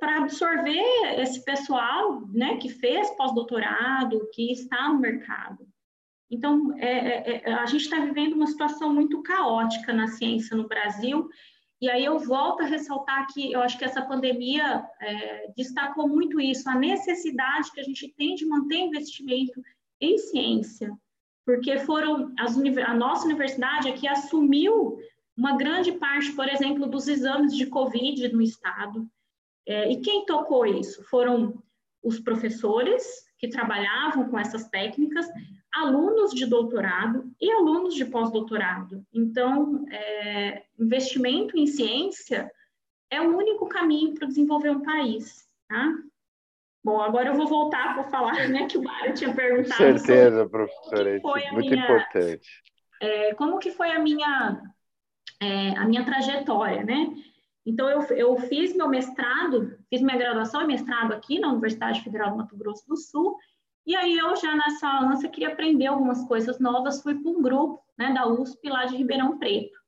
absorver 0.00 1.20
esse 1.20 1.44
pessoal 1.44 2.26
né, 2.28 2.56
que 2.56 2.68
fez 2.68 3.10
pós-doutorado, 3.16 4.28
que 4.32 4.52
está 4.52 4.88
no 4.88 5.00
mercado. 5.00 5.66
Então, 6.30 6.74
é, 6.78 6.88
é, 6.88 7.42
é 7.44 7.52
a 7.54 7.66
gente 7.66 7.82
está 7.82 7.98
vivendo 7.98 8.34
uma 8.34 8.46
situação 8.46 8.92
muito 8.92 9.22
caótica 9.22 9.92
na 9.92 10.08
ciência 10.08 10.56
no 10.56 10.68
Brasil, 10.68 11.28
e 11.80 11.90
aí 11.90 12.04
eu 12.04 12.18
volto 12.18 12.62
a 12.62 12.66
ressaltar 12.66 13.26
que 13.32 13.52
eu 13.52 13.60
acho 13.60 13.76
que 13.76 13.84
essa 13.84 14.00
pandemia 14.00 14.82
é, 15.00 15.52
destacou 15.56 16.08
muito 16.08 16.40
isso, 16.40 16.68
a 16.68 16.74
necessidade 16.74 17.70
que 17.72 17.80
a 17.80 17.84
gente 17.84 18.08
tem 18.16 18.34
de 18.34 18.46
manter 18.46 18.78
investimento 18.78 19.60
em 20.00 20.16
ciência, 20.16 20.96
porque 21.44 21.78
foram 21.80 22.32
as, 22.38 22.56
a 22.56 22.94
nossa 22.94 23.26
universidade 23.26 23.88
aqui 23.88 24.08
assumiu 24.08 24.98
uma 25.36 25.56
grande 25.56 25.92
parte, 25.92 26.32
por 26.32 26.48
exemplo, 26.48 26.86
dos 26.86 27.08
exames 27.08 27.54
de 27.54 27.66
Covid 27.66 28.28
no 28.28 28.40
estado. 28.40 29.06
É, 29.66 29.90
e 29.90 30.00
quem 30.00 30.26
tocou 30.26 30.66
isso? 30.66 31.02
Foram 31.04 31.62
os 32.02 32.20
professores 32.20 33.24
que 33.38 33.48
trabalhavam 33.48 34.28
com 34.28 34.38
essas 34.38 34.68
técnicas, 34.68 35.26
alunos 35.72 36.32
de 36.32 36.46
doutorado 36.46 37.30
e 37.40 37.50
alunos 37.50 37.94
de 37.94 38.04
pós-doutorado. 38.04 39.04
Então, 39.12 39.84
é, 39.90 40.64
investimento 40.78 41.58
em 41.58 41.66
ciência 41.66 42.50
é 43.10 43.20
o 43.20 43.36
único 43.36 43.66
caminho 43.68 44.14
para 44.14 44.28
desenvolver 44.28 44.70
um 44.70 44.82
país. 44.82 45.48
Tá? 45.68 45.92
Bom, 46.84 47.00
agora 47.00 47.30
eu 47.30 47.34
vou 47.34 47.46
voltar 47.46 47.94
para 47.94 48.04
falar 48.04 48.48
né, 48.48 48.66
que 48.66 48.76
o 48.76 48.82
Mário 48.82 49.14
tinha 49.14 49.34
perguntado. 49.34 49.98
Certeza, 49.98 50.46
professora, 50.48 51.16
isso 51.16 51.36
é 51.36 51.52
muito 51.52 51.70
minha, 51.70 51.84
importante. 51.84 52.48
É, 53.00 53.34
como 53.34 53.58
que 53.58 53.70
foi 53.70 53.90
a 53.90 53.98
minha, 53.98 54.62
é, 55.40 55.70
a 55.70 55.86
minha 55.86 56.04
trajetória, 56.04 56.84
né? 56.84 57.14
Então, 57.66 57.88
eu, 57.88 58.02
eu 58.16 58.36
fiz 58.36 58.76
meu 58.76 58.88
mestrado, 58.88 59.78
fiz 59.88 60.02
minha 60.02 60.18
graduação 60.18 60.62
e 60.62 60.66
mestrado 60.66 61.12
aqui 61.12 61.38
na 61.38 61.48
Universidade 61.48 62.02
Federal 62.02 62.30
do 62.30 62.36
Mato 62.36 62.56
Grosso 62.56 62.86
do 62.86 62.96
Sul, 62.96 63.36
e 63.86 63.94
aí 63.94 64.16
eu 64.16 64.34
já 64.36 64.54
nessa 64.54 64.88
ânsia 65.00 65.28
queria 65.28 65.48
aprender 65.48 65.86
algumas 65.86 66.24
coisas 66.26 66.58
novas, 66.58 67.02
fui 67.02 67.14
para 67.14 67.30
um 67.30 67.42
grupo 67.42 67.82
né, 67.98 68.12
da 68.12 68.26
USP 68.26 68.68
lá 68.68 68.86
de 68.86 68.96
Ribeirão 68.96 69.38
Preto. 69.38 69.78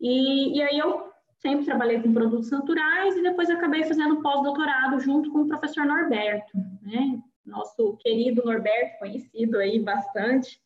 E, 0.00 0.56
e 0.56 0.62
aí 0.62 0.78
eu 0.78 1.08
sempre 1.40 1.64
trabalhei 1.64 2.00
com 2.00 2.12
produtos 2.12 2.50
naturais 2.50 3.16
e 3.16 3.22
depois 3.22 3.50
acabei 3.50 3.84
fazendo 3.84 4.22
pós-doutorado 4.22 5.00
junto 5.00 5.32
com 5.32 5.42
o 5.42 5.48
professor 5.48 5.84
Norberto, 5.84 6.56
né? 6.82 7.20
Nosso 7.44 7.96
querido 7.96 8.44
Norberto, 8.44 8.98
conhecido 8.98 9.58
aí 9.58 9.80
bastante. 9.80 10.60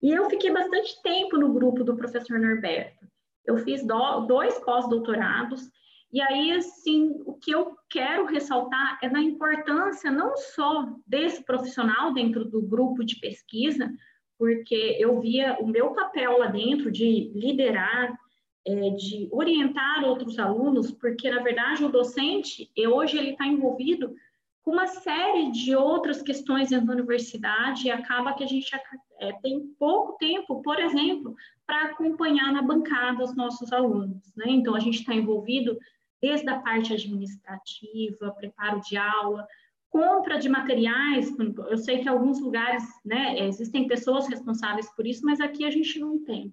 E 0.00 0.10
eu 0.10 0.28
fiquei 0.30 0.50
bastante 0.50 1.00
tempo 1.02 1.36
no 1.36 1.52
grupo 1.52 1.84
do 1.84 1.96
professor 1.96 2.38
Norberto. 2.38 3.06
Eu 3.44 3.58
fiz 3.58 3.84
do, 3.86 4.20
dois 4.26 4.58
pós-doutorados 4.60 5.70
e 6.12 6.20
aí, 6.20 6.52
assim, 6.52 7.22
o 7.24 7.32
que 7.32 7.50
eu 7.50 7.74
quero 7.88 8.26
ressaltar 8.26 8.98
é 9.02 9.08
na 9.08 9.22
importância 9.22 10.10
não 10.10 10.36
só 10.36 10.94
desse 11.06 11.42
profissional 11.42 12.12
dentro 12.12 12.44
do 12.44 12.60
grupo 12.60 13.02
de 13.02 13.16
pesquisa, 13.16 13.90
porque 14.38 14.96
eu 15.00 15.18
via 15.20 15.56
o 15.58 15.66
meu 15.66 15.94
papel 15.94 16.38
lá 16.38 16.48
dentro 16.48 16.92
de 16.92 17.32
liderar, 17.34 18.14
é, 18.66 18.90
de 18.90 19.26
orientar 19.32 20.04
outros 20.04 20.38
alunos, 20.38 20.90
porque 20.92 21.30
na 21.30 21.42
verdade 21.42 21.82
o 21.82 21.88
docente 21.88 22.70
hoje 22.86 23.16
ele 23.16 23.30
está 23.30 23.46
envolvido 23.46 24.14
com 24.62 24.72
uma 24.72 24.86
série 24.86 25.50
de 25.50 25.74
outras 25.74 26.20
questões 26.20 26.68
dentro 26.68 26.88
da 26.88 26.92
universidade 26.92 27.86
e 27.86 27.90
acaba 27.90 28.34
que 28.34 28.44
a 28.44 28.46
gente 28.46 28.70
é, 29.22 29.32
tem 29.40 29.68
pouco 29.78 30.18
tempo, 30.18 30.60
por 30.62 30.78
exemplo, 30.78 31.34
para 31.64 31.84
acompanhar 31.84 32.52
na 32.52 32.60
bancada 32.60 33.22
os 33.22 33.36
nossos 33.36 33.72
alunos. 33.72 34.32
Né? 34.36 34.46
Então 34.48 34.74
a 34.74 34.80
gente 34.80 34.98
está 34.98 35.14
envolvido 35.14 35.78
desde 36.20 36.48
a 36.50 36.58
parte 36.60 36.92
administrativa, 36.92 38.34
preparo 38.36 38.80
de 38.80 38.96
aula, 38.96 39.46
compra 39.88 40.38
de 40.38 40.48
materiais. 40.48 41.32
Eu 41.68 41.78
sei 41.78 41.98
que 41.98 42.04
em 42.04 42.08
alguns 42.08 42.40
lugares 42.40 42.82
né, 43.04 43.38
existem 43.46 43.86
pessoas 43.86 44.26
responsáveis 44.26 44.90
por 44.94 45.06
isso, 45.06 45.24
mas 45.24 45.40
aqui 45.40 45.64
a 45.64 45.70
gente 45.70 45.98
não 45.98 46.18
tem. 46.24 46.52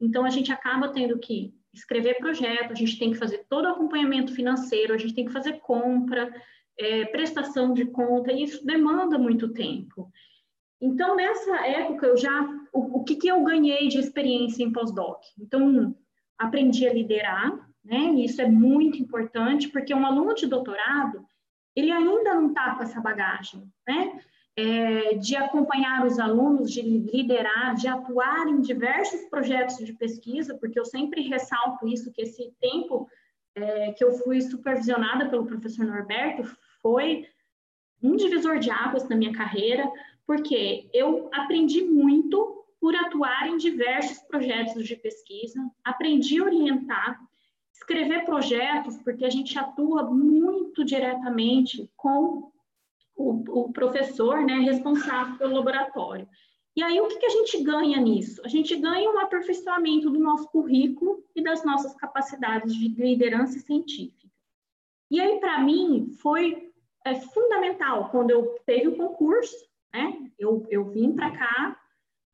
Então, 0.00 0.24
a 0.24 0.30
gente 0.30 0.52
acaba 0.52 0.88
tendo 0.88 1.18
que 1.18 1.52
escrever 1.72 2.18
projeto, 2.18 2.72
a 2.72 2.74
gente 2.74 2.98
tem 2.98 3.10
que 3.10 3.18
fazer 3.18 3.44
todo 3.48 3.66
o 3.66 3.68
acompanhamento 3.68 4.32
financeiro, 4.32 4.94
a 4.94 4.96
gente 4.96 5.14
tem 5.14 5.26
que 5.26 5.32
fazer 5.32 5.54
compra, 5.60 6.32
é, 6.78 7.04
prestação 7.06 7.74
de 7.74 7.84
conta, 7.86 8.32
e 8.32 8.44
isso 8.44 8.64
demanda 8.64 9.18
muito 9.18 9.48
tempo. 9.52 10.10
Então, 10.80 11.16
nessa 11.16 11.66
época, 11.66 12.06
eu 12.06 12.16
já. 12.16 12.42
O, 12.72 13.00
o 13.00 13.04
que, 13.04 13.16
que 13.16 13.28
eu 13.28 13.42
ganhei 13.42 13.88
de 13.88 13.98
experiência 13.98 14.62
em 14.62 14.72
pós-doc? 14.72 15.22
Então, 15.38 15.94
aprendi 16.38 16.86
a 16.86 16.92
liderar, 16.92 17.68
né? 17.84 18.12
E 18.14 18.24
isso 18.24 18.40
é 18.40 18.46
muito 18.46 18.98
importante, 18.98 19.68
porque 19.68 19.94
um 19.94 20.06
aluno 20.06 20.34
de 20.34 20.46
doutorado, 20.46 21.26
ele 21.74 21.90
ainda 21.90 22.34
não 22.34 22.48
está 22.48 22.74
com 22.74 22.82
essa 22.82 23.00
bagagem, 23.00 23.64
né? 23.86 24.20
é, 24.58 25.14
de 25.14 25.36
acompanhar 25.36 26.04
os 26.04 26.18
alunos, 26.18 26.72
de 26.72 26.82
liderar, 26.82 27.76
de 27.76 27.86
atuar 27.86 28.48
em 28.48 28.60
diversos 28.60 29.20
projetos 29.26 29.76
de 29.76 29.92
pesquisa, 29.92 30.58
porque 30.58 30.80
eu 30.80 30.84
sempre 30.84 31.28
ressalto 31.28 31.86
isso, 31.86 32.10
que 32.10 32.22
esse 32.22 32.52
tempo 32.60 33.08
é, 33.54 33.92
que 33.92 34.02
eu 34.02 34.14
fui 34.14 34.40
supervisionada 34.40 35.28
pelo 35.28 35.46
professor 35.46 35.86
Norberto 35.86 36.42
foi 36.82 37.24
um 38.02 38.16
divisor 38.16 38.58
de 38.58 38.68
águas 38.68 39.08
na 39.08 39.14
minha 39.14 39.32
carreira, 39.32 39.88
porque 40.28 40.90
eu 40.92 41.30
aprendi 41.32 41.82
muito 41.82 42.62
por 42.78 42.94
atuar 42.94 43.48
em 43.48 43.56
diversos 43.56 44.18
projetos 44.18 44.86
de 44.86 44.94
pesquisa, 44.94 45.58
aprendi 45.82 46.38
a 46.38 46.44
orientar, 46.44 47.18
escrever 47.72 48.26
projetos, 48.26 48.98
porque 48.98 49.24
a 49.24 49.30
gente 49.30 49.58
atua 49.58 50.02
muito 50.02 50.84
diretamente 50.84 51.90
com 51.96 52.52
o, 53.16 53.62
o 53.62 53.72
professor 53.72 54.44
né, 54.44 54.58
responsável 54.58 55.38
pelo 55.38 55.56
laboratório. 55.56 56.28
E 56.76 56.82
aí, 56.82 57.00
o 57.00 57.08
que, 57.08 57.16
que 57.16 57.26
a 57.26 57.30
gente 57.30 57.64
ganha 57.64 57.98
nisso? 57.98 58.42
A 58.44 58.48
gente 58.48 58.76
ganha 58.76 59.10
um 59.10 59.18
aperfeiçoamento 59.20 60.10
do 60.10 60.20
nosso 60.20 60.46
currículo 60.50 61.24
e 61.34 61.42
das 61.42 61.64
nossas 61.64 61.94
capacidades 61.94 62.74
de 62.74 62.88
liderança 62.88 63.58
científica. 63.60 64.28
E 65.10 65.18
aí, 65.18 65.40
para 65.40 65.58
mim, 65.60 66.10
foi 66.20 66.70
é, 67.06 67.14
fundamental 67.14 68.10
quando 68.10 68.30
eu 68.30 68.58
teve 68.66 68.88
o 68.88 68.96
concurso, 68.96 69.68
né? 69.92 70.30
Eu, 70.38 70.66
eu 70.70 70.84
vim 70.90 71.12
para 71.14 71.30
cá, 71.30 71.78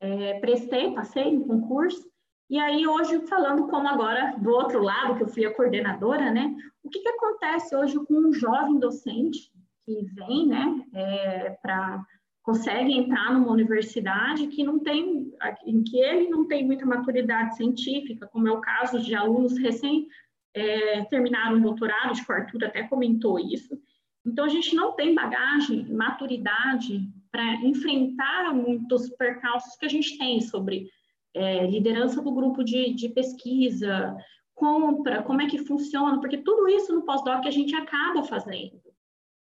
é, 0.00 0.38
prestei, 0.40 0.92
passei 0.94 1.32
no 1.32 1.46
concurso, 1.46 2.04
e 2.50 2.58
aí 2.58 2.86
hoje, 2.86 3.26
falando 3.26 3.68
como 3.68 3.88
agora 3.88 4.36
do 4.38 4.50
outro 4.50 4.82
lado, 4.82 5.16
que 5.16 5.22
eu 5.22 5.28
fui 5.28 5.46
a 5.46 5.54
coordenadora, 5.54 6.30
né? 6.30 6.54
O 6.82 6.90
que, 6.90 7.00
que 7.00 7.08
acontece 7.08 7.74
hoje 7.74 7.96
com 8.06 8.14
um 8.14 8.32
jovem 8.32 8.78
docente 8.78 9.50
que 9.84 10.02
vem, 10.14 10.46
né, 10.46 10.84
é, 10.94 11.50
para 11.62 12.04
consegue 12.42 12.92
entrar 12.92 13.32
numa 13.32 13.50
universidade 13.50 14.48
que 14.48 14.62
não 14.62 14.78
tem, 14.78 15.32
em 15.64 15.82
que 15.82 15.98
ele 15.98 16.28
não 16.28 16.46
tem 16.46 16.64
muita 16.64 16.84
maturidade 16.84 17.56
científica, 17.56 18.26
como 18.26 18.46
é 18.46 18.52
o 18.52 18.60
caso 18.60 19.02
de 19.02 19.14
alunos 19.14 19.56
recém 19.56 20.06
é, 20.52 21.04
terminaram 21.04 21.56
o 21.56 21.60
doutorado, 21.62 22.12
que 22.14 22.30
o 22.30 22.34
Arthur 22.34 22.64
até 22.64 22.82
comentou 22.82 23.38
isso. 23.38 23.80
Então, 24.26 24.44
a 24.44 24.48
gente 24.48 24.76
não 24.76 24.92
tem 24.92 25.14
bagagem, 25.14 25.90
maturidade 25.90 27.08
para 27.34 27.56
enfrentar 27.66 28.54
muitos 28.54 29.10
percalços 29.10 29.74
que 29.74 29.84
a 29.84 29.88
gente 29.88 30.16
tem 30.16 30.40
sobre 30.40 30.88
é, 31.34 31.66
liderança 31.66 32.22
do 32.22 32.30
grupo 32.30 32.62
de, 32.62 32.94
de 32.94 33.08
pesquisa, 33.08 34.16
compra, 34.54 35.20
como 35.24 35.42
é 35.42 35.48
que 35.48 35.58
funciona, 35.58 36.20
porque 36.20 36.38
tudo 36.38 36.68
isso 36.68 36.94
no 36.94 37.02
pós-doc 37.02 37.44
a 37.44 37.50
gente 37.50 37.74
acaba 37.74 38.22
fazendo. 38.22 38.80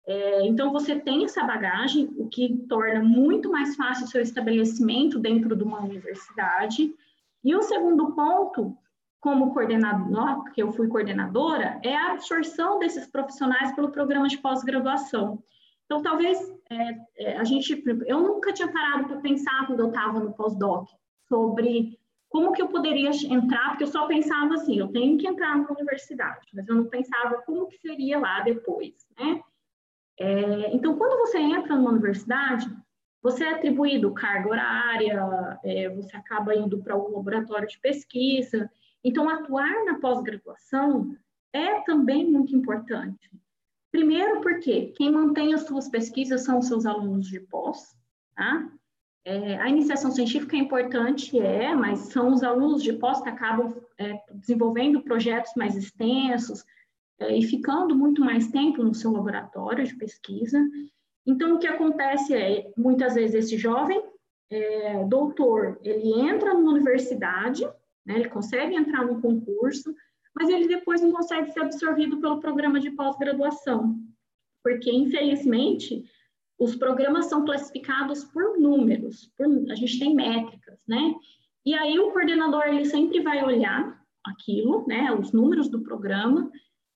É, 0.07 0.47
então, 0.47 0.71
você 0.71 0.95
tem 0.95 1.25
essa 1.25 1.43
bagagem, 1.43 2.09
o 2.17 2.29
que 2.29 2.57
torna 2.69 3.03
muito 3.03 3.51
mais 3.51 3.75
fácil 3.75 4.05
o 4.05 4.09
seu 4.09 4.23
estabelecimento 4.23 5.19
dentro 5.19 5.57
de 5.57 5.65
uma 5.65 5.81
universidade. 5.81 6.95
E 7.43 7.53
o 7.53 7.63
segundo 7.63 8.13
ponto, 8.13 8.79
como 9.19 9.53
coordenador, 9.53 10.45
que 10.53 10.63
eu 10.63 10.71
fui 10.71 10.87
coordenadora, 10.87 11.81
é 11.83 11.97
a 11.97 12.13
absorção 12.13 12.79
desses 12.79 13.09
profissionais 13.09 13.75
pelo 13.75 13.91
programa 13.91 14.29
de 14.29 14.39
pós-graduação. 14.39 15.43
Então, 15.85 16.03
talvez 16.03 16.39
é, 16.71 16.99
é, 17.19 17.37
a 17.37 17.45
gente, 17.45 17.83
eu 18.07 18.21
nunca 18.21 18.53
tinha 18.53 18.71
parado 18.73 19.07
para 19.07 19.21
pensar 19.21 19.67
quando 19.67 19.81
eu 19.81 19.89
estava 19.89 20.21
no 20.21 20.33
pós-doc 20.33 20.89
sobre 21.29 21.99
como 22.29 22.53
que 22.53 22.63
eu 22.63 22.69
poderia 22.69 23.11
entrar, 23.29 23.71
porque 23.71 23.85
eu 23.85 23.89
só 23.89 24.07
pensava 24.07 24.55
assim, 24.55 24.79
eu 24.79 24.89
tenho 24.89 25.19
que 25.19 25.29
entrar 25.29 25.57
na 25.57 25.69
universidade, 25.69 26.47
mas 26.55 26.67
eu 26.67 26.77
não 26.77 26.87
pensava 26.87 27.43
como 27.43 27.67
que 27.67 27.77
seria 27.79 28.19
lá 28.19 28.41
depois, 28.41 29.07
né? 29.19 29.41
É, 30.19 30.75
então, 30.75 30.97
quando 30.97 31.19
você 31.19 31.39
entra 31.39 31.77
numa 31.77 31.91
universidade, 31.91 32.67
você 33.23 33.45
é 33.45 33.55
atribuído 33.55 34.15
carga 34.15 34.49
horária, 34.49 35.59
é, 35.65 35.89
você 35.91 36.17
acaba 36.17 36.55
indo 36.55 36.83
para 36.83 36.97
um 36.97 37.17
laboratório 37.17 37.69
de 37.69 37.79
pesquisa. 37.79 38.71
Então, 39.05 39.29
atuar 39.29 39.85
na 39.85 39.99
pós-graduação 40.01 41.17
é 41.53 41.81
também 41.83 42.29
muito 42.29 42.55
importante. 42.55 43.31
Primeiro, 43.93 44.41
porque 44.41 44.87
quem 44.97 45.13
mantém 45.13 45.53
as 45.53 45.67
suas 45.67 45.87
pesquisas 45.89 46.45
são 46.45 46.59
os 46.59 46.67
seus 46.67 46.87
alunos 46.87 47.29
de 47.29 47.39
pós, 47.39 47.95
tá? 48.35 48.73
É, 49.25 49.57
a 49.59 49.69
iniciação 49.69 50.11
científica 50.11 50.57
é 50.57 50.59
importante, 50.59 51.39
é, 51.39 51.75
mas 51.75 52.01
são 52.11 52.33
os 52.33 52.43
alunos 52.43 52.83
de 52.83 52.95
pós 52.95 53.21
que 53.21 53.29
acabam 53.29 53.77
é, 53.99 54.19
desenvolvendo 54.33 55.03
projetos 55.03 55.53
mais 55.55 55.77
extensos 55.77 56.65
é, 57.21 57.37
e 57.37 57.43
ficando 57.43 57.95
muito 57.95 58.25
mais 58.25 58.49
tempo 58.49 58.83
no 58.83 58.95
seu 58.95 59.13
laboratório 59.13 59.85
de 59.85 59.95
pesquisa. 59.95 60.59
Então, 61.25 61.55
o 61.55 61.59
que 61.59 61.69
acontece 61.69 62.35
é, 62.35 62.73
muitas 62.77 63.15
vezes, 63.15 63.45
esse 63.45 63.59
jovem 63.59 64.03
é, 64.51 65.05
doutor, 65.05 65.79
ele 65.83 66.19
entra 66.19 66.55
numa 66.55 66.73
universidade, 66.73 67.65
né, 68.05 68.17
ele 68.17 68.29
consegue 68.29 68.75
entrar 68.75 69.05
no 69.05 69.21
concurso, 69.21 69.95
mas 70.35 70.49
ele 70.49 70.67
depois 70.67 71.01
não 71.01 71.13
consegue 71.13 71.51
ser 71.53 71.61
absorvido 71.61 72.21
pelo 72.21 72.41
programa 72.41 72.81
de 72.81 72.91
pós-graduação, 72.91 73.99
porque, 74.63 74.91
infelizmente, 74.91 76.05
os 76.59 76.77
programas 76.77 77.27
são 77.27 77.45
classificados 77.45 78.25
por 78.25 78.59
números, 78.59 79.33
por, 79.37 79.47
a 79.71 79.75
gente 79.75 79.99
tem 79.99 80.15
métricas, 80.15 80.81
né? 80.87 81.15
E 81.65 81.75
aí 81.75 81.99
o 81.99 82.11
coordenador 82.13 82.63
ele 82.67 82.85
sempre 82.85 83.21
vai 83.21 83.45
olhar 83.45 84.01
aquilo, 84.25 84.87
né? 84.87 85.13
Os 85.13 85.33
números 85.33 85.69
do 85.69 85.83
programa, 85.83 86.51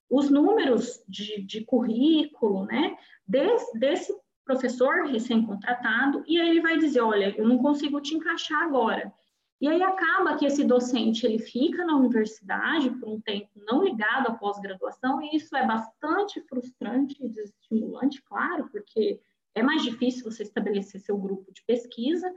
os 0.08 0.30
números 0.30 1.02
de, 1.08 1.42
de 1.42 1.64
currículo, 1.64 2.64
né? 2.64 2.96
Desse, 3.26 3.78
desse 3.78 4.14
professor 4.44 5.06
recém-contratado, 5.06 6.22
e 6.26 6.38
aí 6.40 6.48
ele 6.48 6.60
vai 6.60 6.78
dizer, 6.78 7.00
olha, 7.00 7.34
eu 7.36 7.46
não 7.46 7.58
consigo 7.58 8.00
te 8.00 8.14
encaixar 8.14 8.62
agora. 8.62 9.12
E 9.60 9.68
aí 9.68 9.82
acaba 9.82 10.36
que 10.36 10.44
esse 10.44 10.64
docente 10.64 11.24
ele 11.24 11.38
fica 11.38 11.84
na 11.84 11.96
universidade 11.96 12.90
por 12.90 13.08
um 13.08 13.20
tempo 13.20 13.48
não 13.66 13.82
ligado 13.82 14.28
à 14.28 14.34
pós-graduação, 14.34 15.22
e 15.22 15.36
isso 15.36 15.56
é 15.56 15.66
bastante 15.66 16.40
frustrante 16.42 17.16
e 17.20 17.28
desestimulante, 17.28 18.22
claro, 18.22 18.68
porque 18.70 19.18
é 19.54 19.62
mais 19.62 19.82
difícil 19.82 20.30
você 20.30 20.42
estabelecer 20.42 21.00
seu 21.00 21.16
grupo 21.16 21.50
de 21.52 21.62
pesquisa, 21.64 22.30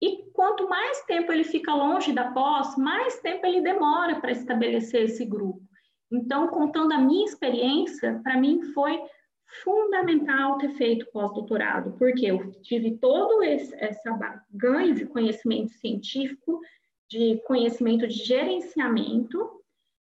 e 0.00 0.30
quanto 0.32 0.68
mais 0.68 1.04
tempo 1.04 1.32
ele 1.32 1.44
fica 1.44 1.74
longe 1.74 2.12
da 2.12 2.30
pós, 2.30 2.76
mais 2.76 3.20
tempo 3.20 3.44
ele 3.44 3.60
demora 3.60 4.20
para 4.20 4.30
estabelecer 4.30 5.02
esse 5.02 5.24
grupo. 5.24 5.60
Então, 6.10 6.48
contando 6.48 6.92
a 6.92 6.98
minha 6.98 7.24
experiência, 7.24 8.20
para 8.22 8.36
mim 8.36 8.62
foi 8.72 9.00
fundamental 9.62 10.58
ter 10.58 10.70
feito 10.70 11.10
pós-doutorado, 11.12 11.92
porque 11.98 12.26
eu 12.26 12.50
tive 12.62 12.96
todo 12.98 13.42
esse 13.42 13.74
essa 13.74 14.44
ganho 14.50 14.94
de 14.94 15.06
conhecimento 15.06 15.72
científico, 15.72 16.60
de 17.08 17.42
conhecimento 17.46 18.06
de 18.06 18.14
gerenciamento. 18.14 19.60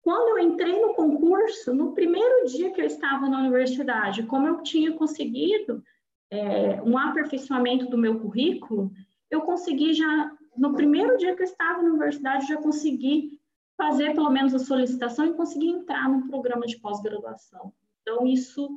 Quando 0.01 0.37
eu 0.37 0.39
entrei 0.39 0.81
no 0.81 0.93
concurso, 0.93 1.73
no 1.73 1.93
primeiro 1.93 2.45
dia 2.47 2.71
que 2.71 2.81
eu 2.81 2.85
estava 2.85 3.29
na 3.29 3.39
universidade, 3.39 4.23
como 4.23 4.47
eu 4.47 4.61
tinha 4.61 4.91
conseguido 4.93 5.83
é, 6.29 6.81
um 6.81 6.97
aperfeiçoamento 6.97 7.85
do 7.89 7.97
meu 7.97 8.19
currículo, 8.19 8.91
eu 9.29 9.41
consegui 9.41 9.93
já, 9.93 10.31
no 10.57 10.73
primeiro 10.73 11.17
dia 11.17 11.35
que 11.35 11.41
eu 11.41 11.45
estava 11.45 11.81
na 11.81 11.89
universidade, 11.89 12.47
já 12.47 12.57
consegui 12.57 13.39
fazer 13.77 14.13
pelo 14.13 14.29
menos 14.29 14.53
a 14.53 14.59
solicitação 14.59 15.25
e 15.25 15.33
conseguir 15.33 15.69
entrar 15.69 16.09
no 16.09 16.27
programa 16.27 16.65
de 16.65 16.77
pós-graduação. 16.79 17.73
Então, 18.01 18.27
isso 18.27 18.69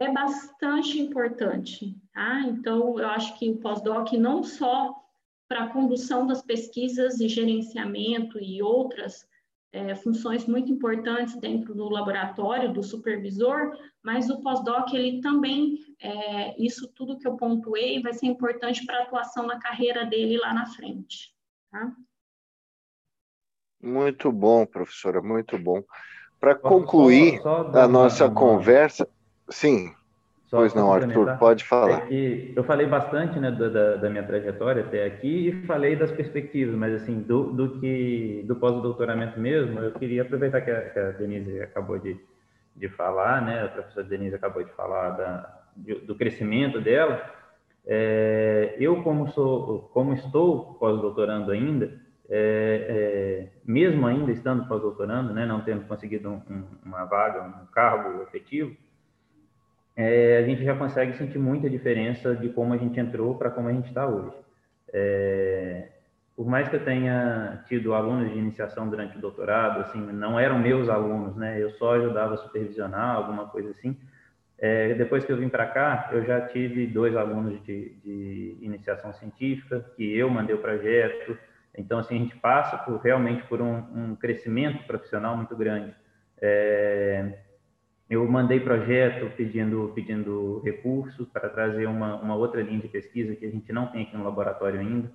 é 0.00 0.10
bastante 0.10 0.98
importante, 0.98 1.94
tá? 2.12 2.40
Então, 2.48 2.98
eu 2.98 3.06
acho 3.08 3.38
que 3.38 3.50
o 3.50 3.58
pós-doc 3.58 4.12
não 4.14 4.42
só 4.42 4.96
para 5.46 5.64
a 5.64 5.68
condução 5.68 6.26
das 6.26 6.42
pesquisas 6.42 7.20
e 7.20 7.28
gerenciamento 7.28 8.40
e 8.40 8.62
outras 8.62 9.28
é, 9.72 9.94
funções 9.94 10.46
muito 10.46 10.72
importantes 10.72 11.36
dentro 11.36 11.74
do 11.74 11.88
laboratório 11.88 12.72
do 12.72 12.82
supervisor, 12.82 13.76
mas 14.02 14.30
o 14.30 14.40
pós-doc 14.40 14.92
ele 14.94 15.20
também 15.20 15.78
é, 16.00 16.60
isso 16.60 16.88
tudo 16.94 17.18
que 17.18 17.28
eu 17.28 17.36
pontuei 17.36 18.00
vai 18.00 18.14
ser 18.14 18.26
importante 18.26 18.86
para 18.86 19.00
a 19.00 19.02
atuação 19.02 19.46
na 19.46 19.58
carreira 19.58 20.06
dele 20.06 20.38
lá 20.38 20.54
na 20.54 20.66
frente. 20.66 21.34
Tá? 21.70 21.92
Muito 23.82 24.32
bom, 24.32 24.64
professora, 24.64 25.20
muito 25.20 25.58
bom. 25.58 25.82
Para 26.38 26.54
concluir 26.54 27.40
só, 27.42 27.70
só 27.70 27.78
a 27.78 27.86
nossa 27.86 28.26
uma, 28.26 28.34
conversa, 28.34 29.06
sim, 29.50 29.92
só 30.50 30.56
pois 30.58 30.74
não, 30.74 30.92
Arthur, 30.92 31.38
pode 31.38 31.64
falar. 31.64 32.12
É 32.12 32.52
eu 32.56 32.64
falei 32.64 32.84
bastante 32.84 33.38
né, 33.38 33.52
da, 33.52 33.96
da, 33.96 34.10
minha 34.10 34.24
trajetória 34.24 34.82
até 34.82 35.06
aqui 35.06 35.48
e 35.48 35.64
falei 35.64 35.94
das 35.94 36.10
perspectivas, 36.10 36.74
mas 36.74 36.92
assim, 37.00 37.20
do, 37.20 37.52
do 37.52 37.78
que 37.78 38.42
do 38.48 38.56
pós-doutoramento 38.56 39.38
mesmo, 39.38 39.78
eu 39.78 39.92
queria 39.92 40.22
aproveitar 40.22 40.60
que 40.60 40.70
a, 40.72 40.90
que 40.90 40.98
a, 40.98 41.10
Denise 41.12 41.60
acabou 41.60 42.00
de, 42.00 42.18
de 42.74 42.88
falar, 42.88 43.40
né, 43.46 43.62
a 43.62 43.68
professora 43.68 44.04
Denise 44.04 44.34
acabou 44.34 44.64
de 44.64 44.72
falar 44.72 45.10
da, 45.10 45.60
do 45.76 46.16
crescimento 46.16 46.80
dela. 46.80 47.22
É, 47.86 48.74
eu, 48.80 49.04
como, 49.04 49.28
sou, 49.28 49.88
como 49.94 50.14
estou 50.14 50.74
pós-doutorando 50.80 51.52
ainda, 51.52 51.96
é, 52.28 52.86
é, 52.88 53.48
mesmo 53.64 54.04
ainda 54.04 54.32
estando 54.32 54.66
pós-doutorando, 54.66 55.32
né, 55.32 55.46
não 55.46 55.60
tendo 55.60 55.86
conseguido 55.86 56.28
um, 56.28 56.42
um, 56.50 56.64
uma 56.84 57.04
vaga, 57.04 57.42
um 57.42 57.66
cargo 57.66 58.20
efetivo, 58.24 58.76
é, 59.96 60.38
a 60.38 60.42
gente 60.42 60.64
já 60.64 60.74
consegue 60.74 61.16
sentir 61.16 61.38
muita 61.38 61.68
diferença 61.68 62.34
de 62.34 62.48
como 62.50 62.72
a 62.74 62.76
gente 62.76 62.98
entrou 62.98 63.34
para 63.36 63.50
como 63.50 63.68
a 63.68 63.72
gente 63.72 63.88
está 63.88 64.06
hoje. 64.06 64.36
É, 64.92 65.88
por 66.36 66.46
mais 66.46 66.68
que 66.68 66.76
eu 66.76 66.84
tenha 66.84 67.62
tido 67.66 67.94
alunos 67.94 68.32
de 68.32 68.38
iniciação 68.38 68.88
durante 68.88 69.16
o 69.18 69.20
doutorado, 69.20 69.80
assim, 69.80 70.00
não 70.00 70.38
eram 70.38 70.58
meus 70.58 70.88
alunos, 70.88 71.36
né? 71.36 71.60
Eu 71.62 71.70
só 71.72 71.94
ajudava 71.96 72.34
a 72.34 72.38
supervisionar, 72.38 73.16
alguma 73.16 73.46
coisa 73.48 73.70
assim. 73.70 73.96
É, 74.58 74.94
depois 74.94 75.24
que 75.24 75.32
eu 75.32 75.36
vim 75.36 75.48
para 75.48 75.66
cá, 75.66 76.10
eu 76.12 76.24
já 76.24 76.40
tive 76.48 76.86
dois 76.86 77.16
alunos 77.16 77.62
de, 77.64 77.94
de 78.04 78.58
iniciação 78.60 79.12
científica, 79.12 79.84
que 79.96 80.16
eu 80.16 80.30
mandei 80.30 80.54
o 80.54 80.58
projeto, 80.58 81.36
então, 81.76 81.98
assim, 81.98 82.16
a 82.16 82.18
gente 82.18 82.36
passa 82.36 82.76
por, 82.78 83.00
realmente 83.00 83.42
por 83.44 83.60
um, 83.60 83.76
um 83.94 84.16
crescimento 84.16 84.84
profissional 84.86 85.36
muito 85.36 85.56
grande. 85.56 85.94
É, 86.40 87.38
eu 88.10 88.26
mandei 88.28 88.58
projeto 88.58 89.30
pedindo, 89.36 89.92
pedindo 89.94 90.60
recursos 90.64 91.28
para 91.28 91.48
trazer 91.48 91.86
uma, 91.86 92.16
uma 92.16 92.34
outra 92.34 92.60
linha 92.60 92.80
de 92.80 92.88
pesquisa 92.88 93.36
que 93.36 93.46
a 93.46 93.50
gente 93.50 93.72
não 93.72 93.86
tem 93.86 94.02
aqui 94.02 94.16
no 94.16 94.24
laboratório 94.24 94.80
ainda. 94.80 95.08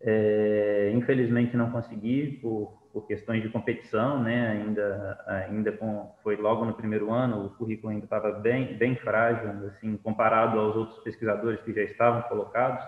É, 0.00 0.92
infelizmente 0.94 1.56
não 1.56 1.70
consegui 1.70 2.38
por, 2.42 2.76
por 2.92 3.06
questões 3.06 3.40
de 3.40 3.48
competição, 3.48 4.20
né? 4.20 4.48
Ainda, 4.48 5.24
ainda 5.26 5.72
com, 5.72 6.12
foi 6.24 6.34
logo 6.34 6.64
no 6.64 6.74
primeiro 6.74 7.12
ano, 7.12 7.46
o 7.46 7.50
currículo 7.50 7.92
ainda 7.92 8.04
estava 8.04 8.32
bem, 8.32 8.76
bem 8.76 8.96
frágil, 8.96 9.68
assim, 9.68 9.96
comparado 9.98 10.58
aos 10.58 10.74
outros 10.74 10.98
pesquisadores 11.04 11.60
que 11.60 11.72
já 11.72 11.82
estavam 11.82 12.22
colocados. 12.22 12.84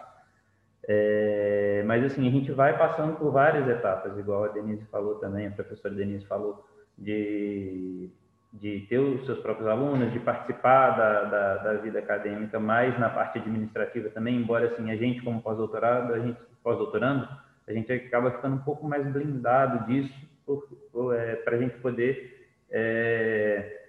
É, 0.89 1.85
mas 1.87 2.05
assim, 2.05 2.27
a 2.27 2.31
gente 2.31 2.51
vai 2.51 2.77
passando 2.77 3.17
por 3.17 3.31
várias 3.31 3.69
etapas, 3.69 4.19
igual 4.19 4.45
a 4.45 4.49
Denise 4.49 4.85
falou 4.87 5.17
também, 5.17 5.47
a 5.47 5.51
professora 5.53 5.95
Denise 5.95 6.27
falou, 6.27 6.65
de, 6.99 8.11
de 8.61 8.87
ter 8.89 8.99
os 8.99 9.25
seus 9.27 9.39
próprios 9.41 9.69
alunos, 9.69 10.13
de 10.13 10.21
participar 10.21 10.91
da, 10.91 11.23
da, 11.25 11.57
da 11.57 11.73
vida 11.75 11.99
acadêmica, 11.99 12.59
mais 12.59 12.99
na 12.99 13.11
parte 13.11 13.39
administrativa 13.39 14.09
também, 14.11 14.37
embora 14.37 14.67
assim, 14.67 14.91
a 14.91 14.97
gente 14.97 15.23
como 15.23 15.43
pós-doutorado, 15.43 16.15
a 16.15 16.19
gente 16.19 16.39
pós-doutorando, 16.63 17.29
a 17.67 17.73
gente 17.73 17.93
acaba 17.93 18.31
ficando 18.31 18.57
um 18.57 18.61
pouco 18.61 18.87
mais 18.89 19.07
blindado 19.07 19.87
disso 19.87 20.15
é, 21.15 21.35
para 21.37 21.57
a 21.57 21.59
gente 21.59 21.77
poder 21.79 22.49
é, 22.71 23.83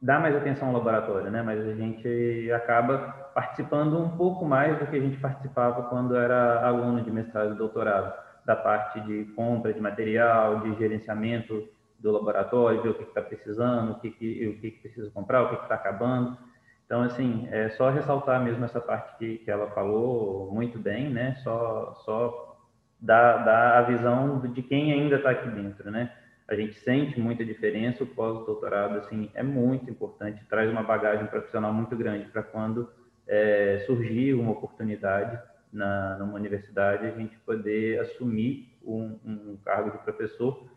dar 0.00 0.20
mais 0.20 0.34
atenção 0.34 0.68
ao 0.68 0.74
laboratório, 0.74 1.30
né? 1.30 1.42
Mas 1.42 1.60
a 1.60 1.74
gente 1.74 2.50
acaba 2.52 2.98
participando 3.34 3.98
um 3.98 4.16
pouco 4.16 4.44
mais 4.44 4.78
do 4.78 4.86
que 4.86 4.96
a 4.96 5.00
gente 5.00 5.18
participava 5.18 5.84
quando 5.84 6.16
era 6.16 6.66
aluno 6.66 7.02
de 7.02 7.10
mestrado 7.10 7.54
e 7.54 7.58
doutorado. 7.58 8.12
da 8.46 8.54
parte 8.54 9.00
de 9.00 9.24
compra 9.34 9.72
de 9.72 9.80
material, 9.80 10.60
de 10.60 10.74
gerenciamento 10.78 11.68
do 11.98 12.10
laboratório, 12.10 12.82
ver 12.82 12.90
o 12.90 12.94
que 12.94 13.02
está 13.02 13.22
precisando, 13.22 13.92
o 13.92 14.00
que, 14.00 14.10
que, 14.10 14.48
o 14.48 14.60
que, 14.60 14.70
que 14.70 14.80
precisa 14.80 15.10
comprar, 15.10 15.42
o 15.42 15.48
que 15.48 15.62
está 15.62 15.74
acabando. 15.74 16.36
Então, 16.84 17.02
assim, 17.02 17.48
é 17.50 17.68
só 17.70 17.90
ressaltar 17.90 18.42
mesmo 18.42 18.64
essa 18.64 18.80
parte 18.80 19.18
que, 19.18 19.38
que 19.38 19.50
ela 19.50 19.68
falou 19.70 20.52
muito 20.52 20.78
bem, 20.78 21.10
né? 21.10 21.34
Só, 21.42 21.94
só 22.04 22.58
dar, 23.00 23.38
dar 23.44 23.78
a 23.78 23.82
visão 23.82 24.38
de 24.40 24.62
quem 24.62 24.92
ainda 24.92 25.16
está 25.16 25.30
aqui 25.30 25.48
dentro, 25.48 25.90
né? 25.90 26.12
A 26.48 26.54
gente 26.54 26.74
sente 26.74 27.18
muita 27.18 27.44
diferença, 27.44 28.04
o 28.04 28.06
pós-doutorado, 28.06 28.98
assim, 28.98 29.30
é 29.34 29.42
muito 29.42 29.90
importante, 29.90 30.44
traz 30.48 30.70
uma 30.70 30.82
bagagem 30.82 31.26
profissional 31.26 31.72
muito 31.72 31.96
grande 31.96 32.26
para 32.26 32.42
quando 32.42 32.88
é, 33.26 33.82
surgir 33.84 34.34
uma 34.34 34.52
oportunidade 34.52 35.36
na, 35.72 36.16
numa 36.18 36.34
universidade, 36.34 37.06
a 37.06 37.10
gente 37.10 37.36
poder 37.38 38.00
assumir 38.00 38.78
um, 38.84 39.18
um 39.24 39.58
cargo 39.64 39.90
de 39.90 39.98
professor 39.98 40.68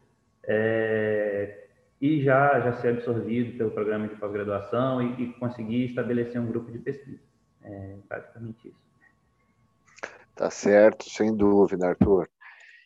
é, 0.52 1.68
e 2.02 2.24
já, 2.24 2.60
já 2.60 2.74
ser 2.74 2.90
absorvido 2.90 3.56
pelo 3.56 3.70
programa 3.70 4.08
de 4.08 4.16
pós-graduação 4.16 5.02
e, 5.02 5.24
e, 5.24 5.34
conseguir 5.34 5.86
estabelecer 5.86 6.42
um 6.42 6.48
grupo 6.48 6.72
de 6.72 6.80
pesquisa. 6.80 7.22
É 7.62 7.96
basicamente 8.10 8.70
isso. 8.70 8.90
Tá 10.36 10.50
certo, 10.50 11.08
sem 11.08 11.36
dúvida, 11.36 11.90
Arthur. 11.90 12.28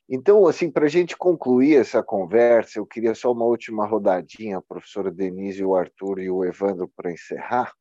Então, 0.09 0.45
assim, 0.45 0.69
para 0.69 0.85
a 0.85 0.89
gente 0.89 1.15
concluir 1.15 1.77
essa 1.77 2.03
conversa, 2.03 2.79
eu 2.79 2.85
queria 2.85 3.15
só 3.15 3.31
uma 3.31 3.45
última 3.45 3.85
rodadinha, 3.85 4.61
professora 4.61 5.09
Denise, 5.09 5.63
o 5.63 5.75
Arthur 5.75 6.19
e 6.19 6.29
o 6.29 6.43
Evandro, 6.43 6.91
para 6.93 7.11
encerrar. 7.11 7.71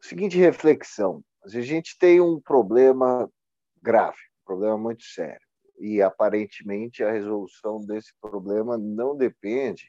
Seguinte 0.00 0.38
reflexão: 0.38 1.22
a 1.44 1.48
gente 1.60 1.98
tem 1.98 2.20
um 2.20 2.40
problema 2.40 3.28
grave, 3.82 4.16
um 4.40 4.46
problema 4.46 4.78
muito 4.78 5.02
sério, 5.04 5.46
e 5.82 6.00
aparentemente 6.00 7.02
a 7.02 7.10
resolução 7.10 7.84
desse 7.84 8.14
problema 8.20 8.78
não 8.78 9.16
depende 9.16 9.84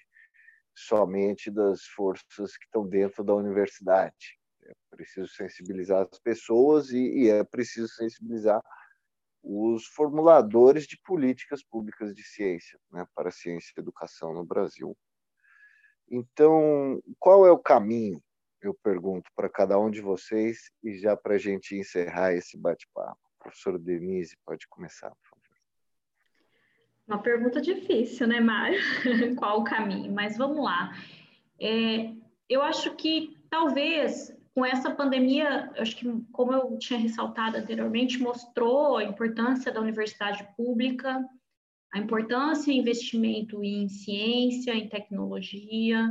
somente 0.76 1.52
das 1.52 1.84
forças 1.84 2.58
que 2.58 2.66
estão 2.66 2.88
dentro 2.88 3.24
da 3.24 3.36
universidade. 3.36 4.40
É 4.64 4.74
preciso 4.90 5.28
sensibilizar 5.28 6.08
as 6.12 6.20
pessoas 6.20 6.90
e, 6.90 6.98
e 6.98 7.30
é 7.30 7.44
preciso 7.44 7.88
sensibilizar 7.90 8.60
os 9.44 9.86
formuladores 9.86 10.88
de 10.88 10.98
políticas 11.06 11.64
públicas 11.64 12.16
de 12.16 12.24
ciência 12.24 12.80
né, 12.92 13.06
para 13.14 13.30
ciência 13.30 13.72
e 13.78 13.80
educação 13.80 14.34
no 14.34 14.44
Brasil. 14.44 14.98
Então, 16.10 17.00
qual 17.20 17.46
é 17.46 17.52
o 17.52 17.60
caminho, 17.60 18.20
eu 18.62 18.74
pergunto 18.82 19.30
para 19.36 19.48
cada 19.50 19.78
um 19.78 19.92
de 19.92 20.02
vocês, 20.02 20.72
e 20.84 20.98
já 20.98 21.16
para 21.16 21.36
a 21.36 21.38
gente 21.38 21.76
encerrar 21.76 22.34
esse 22.34 22.58
bate-papo? 22.58 23.20
Professor 23.38 23.78
Denise, 23.78 24.36
pode 24.44 24.68
começar, 24.68 25.12
por. 25.30 25.33
Uma 27.08 27.20
pergunta 27.20 27.62
difícil, 27.62 28.28
né, 28.28 28.40
Mário? 28.40 28.80
Qual 29.38 29.60
o 29.60 29.64
caminho? 29.64 30.12
Mas 30.12 30.38
vamos 30.38 30.64
lá. 30.64 30.96
É, 31.60 32.14
eu 32.50 32.62
acho 32.62 32.96
que 32.96 33.38
talvez 33.50 34.34
com 34.54 34.64
essa 34.64 34.92
pandemia, 34.92 35.72
acho 35.78 35.96
que, 35.96 36.08
como 36.32 36.54
eu 36.54 36.78
tinha 36.78 37.00
ressaltado 37.00 37.58
anteriormente, 37.58 38.20
mostrou 38.20 38.98
a 38.98 39.04
importância 39.04 39.72
da 39.72 39.82
universidade 39.82 40.48
pública, 40.56 41.28
a 41.92 42.00
importância 42.00 42.72
em 42.72 42.80
investimento 42.80 43.64
em 43.64 43.90
ciência, 43.90 44.74
em 44.74 44.88
tecnologia. 44.88 46.08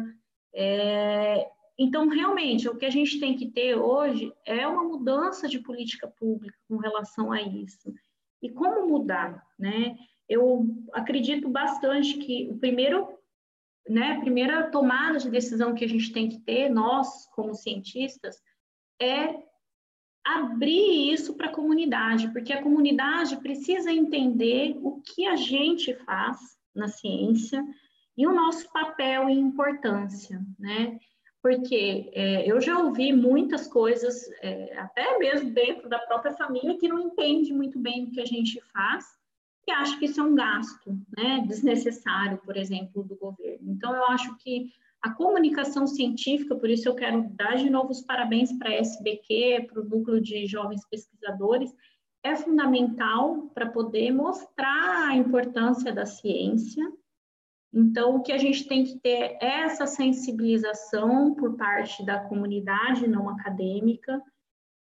É, 0.55 1.49
então, 1.78 2.09
realmente, 2.09 2.68
o 2.68 2.76
que 2.76 2.84
a 2.84 2.90
gente 2.90 3.20
tem 3.20 3.36
que 3.36 3.49
ter 3.49 3.76
hoje 3.76 4.32
é 4.45 4.66
uma 4.66 4.82
mudança 4.82 5.49
de 5.49 5.61
política 5.61 6.09
pública 6.09 6.57
com 6.68 6.76
relação 6.78 7.30
a 7.30 7.40
isso. 7.40 7.95
E 8.43 8.51
como 8.51 8.88
mudar, 8.88 9.47
né? 9.57 9.97
Eu 10.29 10.66
acredito 10.93 11.49
bastante 11.49 12.18
que 12.18 12.49
o 12.51 12.59
primeiro 12.59 13.18
né, 13.89 14.12
a 14.12 14.20
primeira 14.20 14.70
tomada 14.70 15.18
de 15.18 15.31
decisão 15.31 15.75
que 15.75 15.85
a 15.85 15.89
gente 15.89 16.12
tem 16.12 16.29
que 16.29 16.39
ter, 16.41 16.68
nós, 16.68 17.27
como 17.35 17.55
cientistas, 17.55 18.41
é 19.01 19.43
abrir 20.25 21.12
isso 21.12 21.35
para 21.35 21.49
a 21.49 21.53
comunidade, 21.53 22.33
porque 22.33 22.53
a 22.53 22.62
comunidade 22.62 23.37
precisa 23.39 23.91
entender 23.91 24.79
o 24.81 25.01
que 25.01 25.27
a 25.27 25.35
gente 25.35 25.95
faz 26.05 26.39
na 26.75 26.87
ciência 26.87 27.64
e 28.16 28.27
o 28.27 28.33
nosso 28.33 28.70
papel 28.73 29.29
e 29.29 29.33
importância, 29.33 30.41
né? 30.59 30.99
Porque 31.43 32.09
é, 32.12 32.49
eu 32.49 32.61
já 32.61 32.79
ouvi 32.79 33.12
muitas 33.12 33.66
coisas, 33.66 34.31
é, 34.43 34.79
até 34.79 35.18
mesmo 35.18 35.51
dentro 35.51 35.89
da 35.89 35.99
própria 35.99 36.33
família, 36.35 36.79
que 36.79 36.87
não 36.87 37.01
entende 37.01 37.53
muito 37.53 37.81
bem 37.81 38.05
o 38.05 38.11
que 38.12 38.20
a 38.20 38.25
gente 38.25 38.61
faz 38.73 39.05
e 39.66 39.70
acha 39.70 39.98
que 39.98 40.06
isso 40.06 40.20
é 40.20 40.24
um 40.24 40.34
gasto 40.34 40.98
né, 41.16 41.44
desnecessário, 41.46 42.38
por 42.38 42.56
exemplo, 42.56 43.02
do 43.02 43.16
governo. 43.16 43.70
Então, 43.70 43.94
eu 43.94 44.04
acho 44.06 44.36
que 44.38 44.72
a 45.00 45.10
comunicação 45.10 45.86
científica, 45.86 46.54
por 46.54 46.70
isso 46.70 46.88
eu 46.88 46.94
quero 46.94 47.28
dar 47.30 47.56
de 47.56 47.68
novo 47.68 47.90
os 47.90 48.02
parabéns 48.02 48.52
para 48.52 48.70
a 48.70 48.74
SBQ, 48.74 49.66
para 49.68 49.80
o 49.80 49.84
Núcleo 49.84 50.20
de 50.20 50.46
Jovens 50.46 50.86
Pesquisadores, 50.88 51.74
é 52.24 52.36
fundamental 52.36 53.50
para 53.52 53.68
poder 53.68 54.12
mostrar 54.12 55.08
a 55.08 55.16
importância 55.16 55.92
da 55.92 56.06
ciência. 56.06 56.84
Então, 57.74 58.16
o 58.16 58.22
que 58.22 58.32
a 58.32 58.38
gente 58.38 58.68
tem 58.68 58.84
que 58.84 58.98
ter 59.00 59.36
é 59.40 59.62
essa 59.62 59.86
sensibilização 59.86 61.34
por 61.34 61.56
parte 61.56 62.04
da 62.04 62.20
comunidade 62.20 63.08
não 63.08 63.28
acadêmica, 63.28 64.22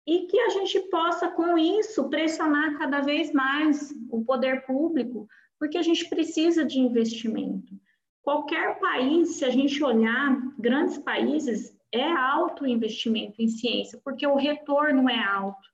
e 0.07 0.27
que 0.27 0.39
a 0.39 0.51
gente 0.51 0.79
possa, 0.89 1.29
com 1.29 1.59
isso, 1.59 2.09
pressionar 2.09 2.79
cada 2.79 3.01
vez 3.01 3.33
mais 3.33 3.93
o 4.09 4.25
poder 4.25 4.65
público, 4.65 5.27
porque 5.59 5.77
a 5.77 5.83
gente 5.83 6.09
precisa 6.09 6.65
de 6.65 6.79
investimento. 6.79 7.75
Qualquer 8.23 8.79
país, 8.79 9.37
se 9.37 9.45
a 9.45 9.51
gente 9.51 9.83
olhar, 9.83 10.41
grandes 10.59 10.99
países, 10.99 11.77
é 11.93 12.05
alto 12.05 12.65
o 12.65 12.67
investimento 12.67 13.41
em 13.41 13.49
ciência, 13.49 14.01
porque 14.05 14.27
o 14.27 14.37
retorno 14.37 15.09
é 15.09 15.23
alto. 15.25 15.69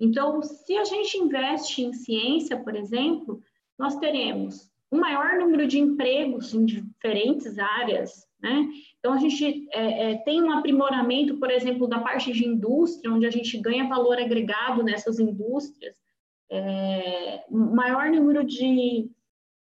Então, 0.00 0.42
se 0.42 0.76
a 0.76 0.84
gente 0.84 1.18
investe 1.18 1.82
em 1.82 1.92
ciência, 1.92 2.56
por 2.56 2.74
exemplo, 2.74 3.42
nós 3.78 3.96
teremos 3.96 4.70
um 4.90 4.98
maior 4.98 5.38
número 5.38 5.66
de 5.66 5.78
empregos 5.78 6.54
em 6.54 6.64
diferentes 6.64 7.58
áreas, 7.58 8.26
né? 8.40 8.68
Então, 8.98 9.12
a 9.12 9.18
gente 9.18 9.68
é, 9.72 10.12
é, 10.12 10.14
tem 10.18 10.42
um 10.42 10.52
aprimoramento, 10.52 11.36
por 11.38 11.50
exemplo, 11.50 11.86
da 11.86 12.00
parte 12.00 12.32
de 12.32 12.46
indústria, 12.46 13.12
onde 13.12 13.26
a 13.26 13.30
gente 13.30 13.58
ganha 13.58 13.88
valor 13.88 14.18
agregado 14.18 14.82
nessas 14.82 15.18
indústrias, 15.18 15.96
é, 16.50 17.44
maior 17.50 18.10
número 18.10 18.44
de, 18.44 19.10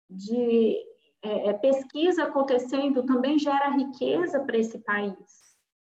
de 0.10 0.78
é, 1.22 1.50
é, 1.50 1.54
pesquisa 1.54 2.24
acontecendo 2.24 3.04
também 3.04 3.40
gera 3.40 3.70
riqueza 3.70 4.40
para 4.42 4.58
esse 4.58 4.80
país. 4.80 5.44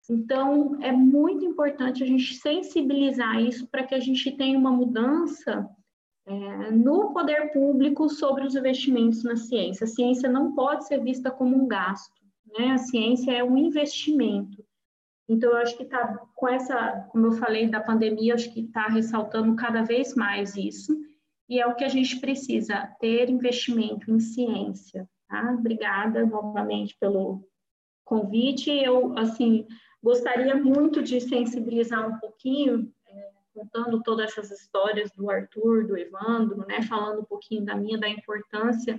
Então, 0.09 0.79
é 0.83 0.93
muito 0.93 1.45
importante 1.47 2.03
a 2.03 2.07
gente 2.07 2.35
sensibilizar 2.35 3.41
isso 3.41 3.67
para 3.69 3.85
que 3.85 3.95
a 3.95 4.01
gente 4.01 4.31
tenha 4.33 4.59
uma 4.59 4.71
mudança 4.71 5.67
é, 6.27 6.71
no 6.71 7.13
poder 7.13 7.53
público 7.53 8.09
sobre 8.09 8.47
os 8.47 8.55
investimentos 8.55 9.23
na 9.23 9.37
ciência. 9.37 9.85
A 9.85 9.89
ciência 9.89 10.29
não 10.29 10.55
pode 10.55 10.87
ser 10.87 11.03
vista 11.03 11.31
como 11.31 11.57
um 11.57 11.67
gasto 11.67 12.25
né? 12.59 12.73
A 12.73 12.79
ciência 12.79 13.33
é 13.33 13.43
um 13.43 13.57
investimento. 13.57 14.65
Então, 15.29 15.51
eu 15.51 15.57
acho 15.57 15.77
que 15.77 15.83
está 15.83 16.19
com 16.35 16.49
essa, 16.49 17.09
como 17.11 17.27
eu 17.27 17.33
falei 17.33 17.69
da 17.69 17.81
pandemia, 17.81 18.35
acho 18.35 18.53
que 18.53 18.61
está 18.61 18.87
ressaltando 18.87 19.57
cada 19.57 19.83
vez 19.83 20.15
mais 20.15 20.55
isso, 20.57 20.95
e 21.49 21.59
é 21.61 21.67
o 21.67 21.75
que 21.75 21.85
a 21.85 21.89
gente 21.89 22.21
precisa, 22.21 22.95
ter 23.01 23.29
investimento 23.31 24.11
em 24.11 24.21
ciência. 24.21 25.09
Tá? 25.29 25.55
Obrigada 25.59 26.25
novamente 26.25 26.97
pelo 26.99 27.47
convite. 28.05 28.71
Eu, 28.71 29.17
assim, 29.19 29.67
gostaria 30.03 30.55
muito 30.57 31.03
de 31.03 31.21
sensibilizar 31.21 32.07
um 32.07 32.19
pouquinho, 32.19 32.93
contando 33.55 34.03
todas 34.03 34.31
essas 34.31 34.51
histórias 34.51 35.11
do 35.13 35.31
Arthur, 35.31 35.87
do 35.87 35.97
Evandro, 35.97 36.67
né? 36.67 36.83
Falando 36.83 37.21
um 37.21 37.25
pouquinho 37.25 37.65
da 37.65 37.75
minha, 37.75 37.99
da 37.99 38.09
importância 38.09 38.99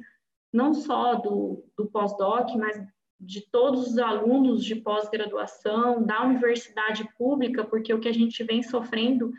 não 0.56 0.74
só 0.74 1.16
do, 1.16 1.66
do 1.78 1.86
pós-doc, 1.88 2.56
mas 2.56 2.82
de 3.20 3.42
todos 3.52 3.88
os 3.88 3.98
alunos 3.98 4.64
de 4.64 4.76
pós-graduação, 4.76 6.02
da 6.02 6.24
universidade 6.24 7.08
pública, 7.18 7.66
porque 7.66 7.94
o 7.94 8.00
que 8.00 8.08
a 8.08 8.14
gente 8.14 8.42
vem 8.44 8.64
sofrendo 8.64 9.32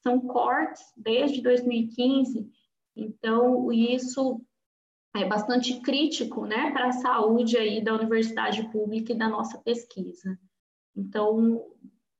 são 0.00 0.20
cortes 0.20 0.82
desde 0.96 1.42
2015, 1.42 2.48
então 2.96 3.72
isso 3.72 4.40
é 5.14 5.24
bastante 5.24 5.80
crítico, 5.80 6.46
né, 6.46 6.70
para 6.70 6.88
a 6.88 6.92
saúde 6.92 7.56
aí 7.56 7.82
da 7.82 7.94
universidade 7.94 8.70
pública 8.70 9.12
e 9.12 9.18
da 9.18 9.28
nossa 9.28 9.58
pesquisa. 9.58 10.38
Então, 10.96 11.64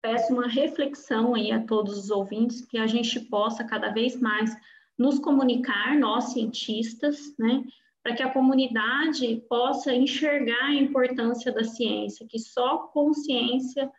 peço 0.02 0.32
uma 0.32 0.48
reflexão 0.48 1.34
aí 1.34 1.52
a 1.52 1.64
todos 1.64 1.98
os 1.98 2.10
ouvintes, 2.10 2.64
que 2.64 2.78
a 2.78 2.86
gente 2.86 3.20
possa 3.20 3.64
cada 3.64 3.90
vez 3.90 4.18
mais 4.18 4.56
nos 4.98 5.18
comunicar, 5.18 5.98
nós 5.98 6.32
cientistas, 6.32 7.34
né, 7.38 7.64
para 8.02 8.14
que 8.14 8.22
a 8.22 8.32
comunidade 8.32 9.44
possa 9.48 9.94
enxergar 9.94 10.64
a 10.64 10.74
importância 10.74 11.52
da 11.52 11.64
ciência, 11.64 12.26
que 12.26 12.38
só 12.38 12.78
com 12.88 13.12
ciência, 13.12 13.90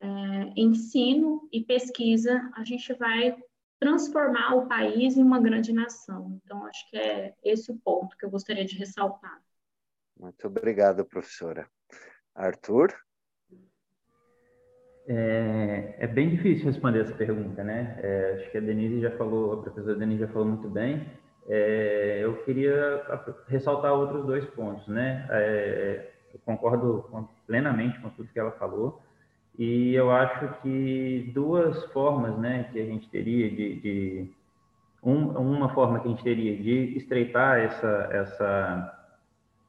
é, 0.00 0.06
ensino 0.56 1.48
e 1.52 1.62
pesquisa 1.62 2.50
a 2.54 2.62
gente 2.62 2.92
vai 2.94 3.36
transformar 3.80 4.54
o 4.56 4.66
país 4.66 5.16
em 5.16 5.22
uma 5.22 5.40
grande 5.40 5.72
nação. 5.72 6.40
Então, 6.44 6.64
acho 6.66 6.88
que 6.90 6.96
é 6.96 7.34
esse 7.42 7.70
o 7.70 7.78
ponto 7.78 8.16
que 8.16 8.24
eu 8.24 8.30
gostaria 8.30 8.64
de 8.64 8.76
ressaltar. 8.76 9.40
Muito 10.18 10.46
obrigado, 10.46 11.04
professora. 11.04 11.68
Arthur? 12.34 12.94
É, 15.10 15.94
é, 16.00 16.06
bem 16.06 16.28
difícil 16.28 16.66
responder 16.66 17.00
essa 17.00 17.14
pergunta, 17.14 17.64
né? 17.64 17.98
É, 18.02 18.34
acho 18.38 18.50
que 18.50 18.58
a 18.58 18.60
Denise 18.60 19.00
já 19.00 19.10
falou, 19.12 19.54
a 19.54 19.62
professora 19.62 19.96
Denise 19.96 20.20
já 20.20 20.28
falou 20.28 20.48
muito 20.48 20.68
bem. 20.68 21.06
É, 21.48 22.20
eu 22.22 22.36
queria 22.44 23.02
ressaltar 23.46 23.94
outros 23.94 24.26
dois 24.26 24.44
pontos, 24.50 24.86
né? 24.86 25.26
É, 25.30 26.10
eu 26.34 26.40
concordo 26.44 27.26
plenamente 27.46 27.98
com 28.00 28.10
tudo 28.10 28.28
que 28.28 28.38
ela 28.38 28.50
falou 28.52 29.00
e 29.58 29.94
eu 29.94 30.10
acho 30.10 30.60
que 30.62 31.30
duas 31.34 31.84
formas, 31.86 32.36
né, 32.38 32.68
que 32.70 32.78
a 32.78 32.84
gente 32.84 33.08
teria 33.08 33.50
de, 33.50 33.80
de 33.80 34.30
um, 35.02 35.30
uma 35.30 35.74
forma 35.74 36.00
que 36.00 36.06
a 36.06 36.10
gente 36.10 36.22
teria 36.22 36.54
de 36.56 36.98
estreitar 36.98 37.58
essa 37.58 38.08
essa 38.12 38.97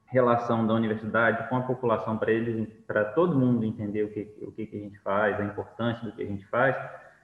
relação 0.09 0.65
da 0.65 0.73
universidade 0.73 1.47
com 1.49 1.57
a 1.57 1.61
população 1.61 2.17
para 2.17 2.31
eles, 2.31 2.67
para 2.87 3.05
todo 3.05 3.37
mundo 3.37 3.63
entender 3.63 4.03
o 4.03 4.09
que, 4.09 4.27
o 4.41 4.51
que, 4.51 4.65
que 4.65 4.75
a 4.75 4.79
gente 4.79 4.97
faz, 4.99 5.39
a 5.39 5.43
importância 5.43 6.03
do 6.03 6.11
que 6.11 6.23
a 6.23 6.25
gente 6.25 6.45
faz, 6.47 6.75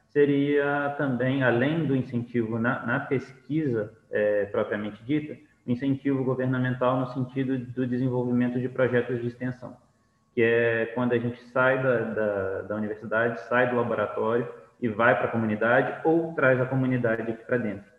seria 0.10 0.94
também, 0.98 1.44
além 1.44 1.86
do 1.86 1.96
incentivo 1.96 2.60
na, 2.60 2.86
na 2.86 3.00
pesquisa 3.00 3.92
é, 4.12 4.46
propriamente 4.46 5.04
dita, 5.04 5.36
o 5.66 5.72
incentivo 5.72 6.24
governamental 6.24 7.00
no 7.00 7.08
sentido 7.08 7.58
do 7.58 7.88
desenvolvimento 7.88 8.60
de 8.60 8.70
projetos 8.70 9.20
de 9.20 9.28
extensão, 9.28 9.76
que 10.34 10.42
é 10.44 10.86
quando 10.94 11.14
a 11.14 11.18
gente 11.18 11.42
sai 11.52 11.82
da, 11.82 11.98
da, 12.02 12.62
da 12.62 12.76
universidade, 12.76 13.42
sai 13.42 13.70
do 13.70 13.76
laboratório 13.76 14.48
e 14.80 14.88
vai 14.88 15.18
para 15.18 15.26
a 15.26 15.32
comunidade 15.32 16.02
ou 16.04 16.34
traz 16.34 16.62
a 16.62 16.66
comunidade 16.66 17.24
para 17.48 17.58
dentro. 17.58 17.95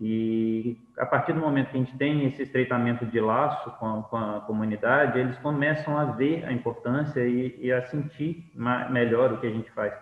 E 0.00 0.76
a 0.98 1.06
partir 1.06 1.32
do 1.32 1.40
momento 1.40 1.70
que 1.70 1.76
a 1.76 1.80
gente 1.80 1.96
tem 1.96 2.26
esse 2.26 2.42
estreitamento 2.42 3.06
de 3.06 3.20
laço 3.20 3.70
com 3.78 3.86
a, 3.86 4.02
com 4.02 4.16
a 4.16 4.40
comunidade, 4.40 5.18
eles 5.18 5.38
começam 5.38 5.96
a 5.96 6.04
ver 6.06 6.44
a 6.44 6.52
importância 6.52 7.20
e, 7.26 7.56
e 7.60 7.72
a 7.72 7.82
sentir 7.86 8.50
melhor 8.90 9.32
o 9.32 9.38
que 9.38 9.46
a 9.46 9.50
gente 9.50 9.70
faz. 9.70 9.94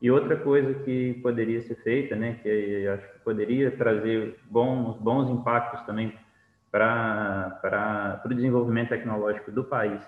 E 0.00 0.10
outra 0.10 0.36
coisa 0.36 0.72
que 0.82 1.14
poderia 1.22 1.60
ser 1.60 1.74
feita, 1.82 2.16
né, 2.16 2.38
que 2.42 2.88
acho 2.88 3.12
que 3.12 3.18
poderia 3.18 3.70
trazer 3.70 4.40
bons, 4.50 4.96
bons 4.98 5.28
impactos 5.28 5.82
também 5.82 6.14
para 6.70 8.22
o 8.24 8.28
desenvolvimento 8.28 8.90
tecnológico 8.90 9.50
do 9.50 9.64
país 9.64 10.02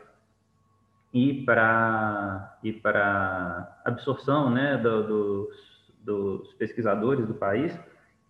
e 1.12 1.44
para 1.44 2.58
e 2.62 2.72
para 2.72 3.80
absorção 3.84 4.48
né, 4.48 4.78
do, 4.78 5.02
dos, 5.02 5.92
dos 6.00 6.54
pesquisadores 6.54 7.26
do 7.26 7.34
país, 7.34 7.78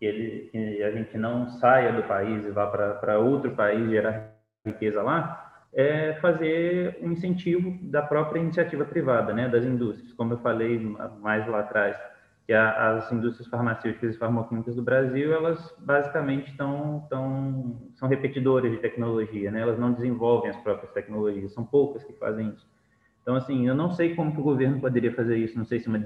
que, 0.02 0.06
ele, 0.06 0.48
que 0.50 0.82
a 0.82 0.90
gente 0.90 1.16
não 1.16 1.48
saia 1.48 1.92
do 1.92 2.02
país 2.02 2.44
e 2.44 2.50
vá 2.50 2.66
para 2.66 3.20
outro 3.20 3.52
país 3.52 3.88
gerar 3.88 4.34
riqueza 4.66 5.00
lá, 5.00 5.62
é 5.72 6.14
fazer 6.14 6.98
um 7.00 7.12
incentivo 7.12 7.78
da 7.82 8.02
própria 8.02 8.40
iniciativa 8.40 8.84
privada, 8.84 9.32
né, 9.32 9.48
das 9.48 9.64
indústrias, 9.64 10.12
como 10.14 10.32
eu 10.32 10.38
falei 10.38 10.76
mais 11.20 11.46
lá 11.46 11.60
atrás, 11.60 11.96
que 12.44 12.52
a, 12.52 12.96
as 12.96 13.12
indústrias 13.12 13.48
farmacêuticas 13.48 14.16
e 14.16 14.18
farmacêuticas 14.18 14.74
do 14.74 14.82
Brasil, 14.82 15.32
elas 15.32 15.72
basicamente 15.78 16.50
estão, 16.50 17.02
estão, 17.04 17.88
são 17.94 18.08
repetidoras 18.08 18.72
de 18.72 18.78
tecnologia, 18.78 19.52
né, 19.52 19.60
elas 19.60 19.78
não 19.78 19.92
desenvolvem 19.92 20.50
as 20.50 20.56
próprias 20.56 20.90
tecnologias, 20.90 21.54
são 21.54 21.64
poucas 21.64 22.02
que 22.02 22.12
fazem 22.14 22.48
isso. 22.48 22.66
Então, 23.22 23.36
assim, 23.36 23.68
eu 23.68 23.74
não 23.76 23.92
sei 23.92 24.16
como 24.16 24.32
o 24.36 24.42
governo 24.42 24.80
poderia 24.80 25.14
fazer 25.14 25.36
isso, 25.36 25.56
não 25.56 25.64
sei 25.64 25.78
se 25.78 25.86
uma 25.86 26.00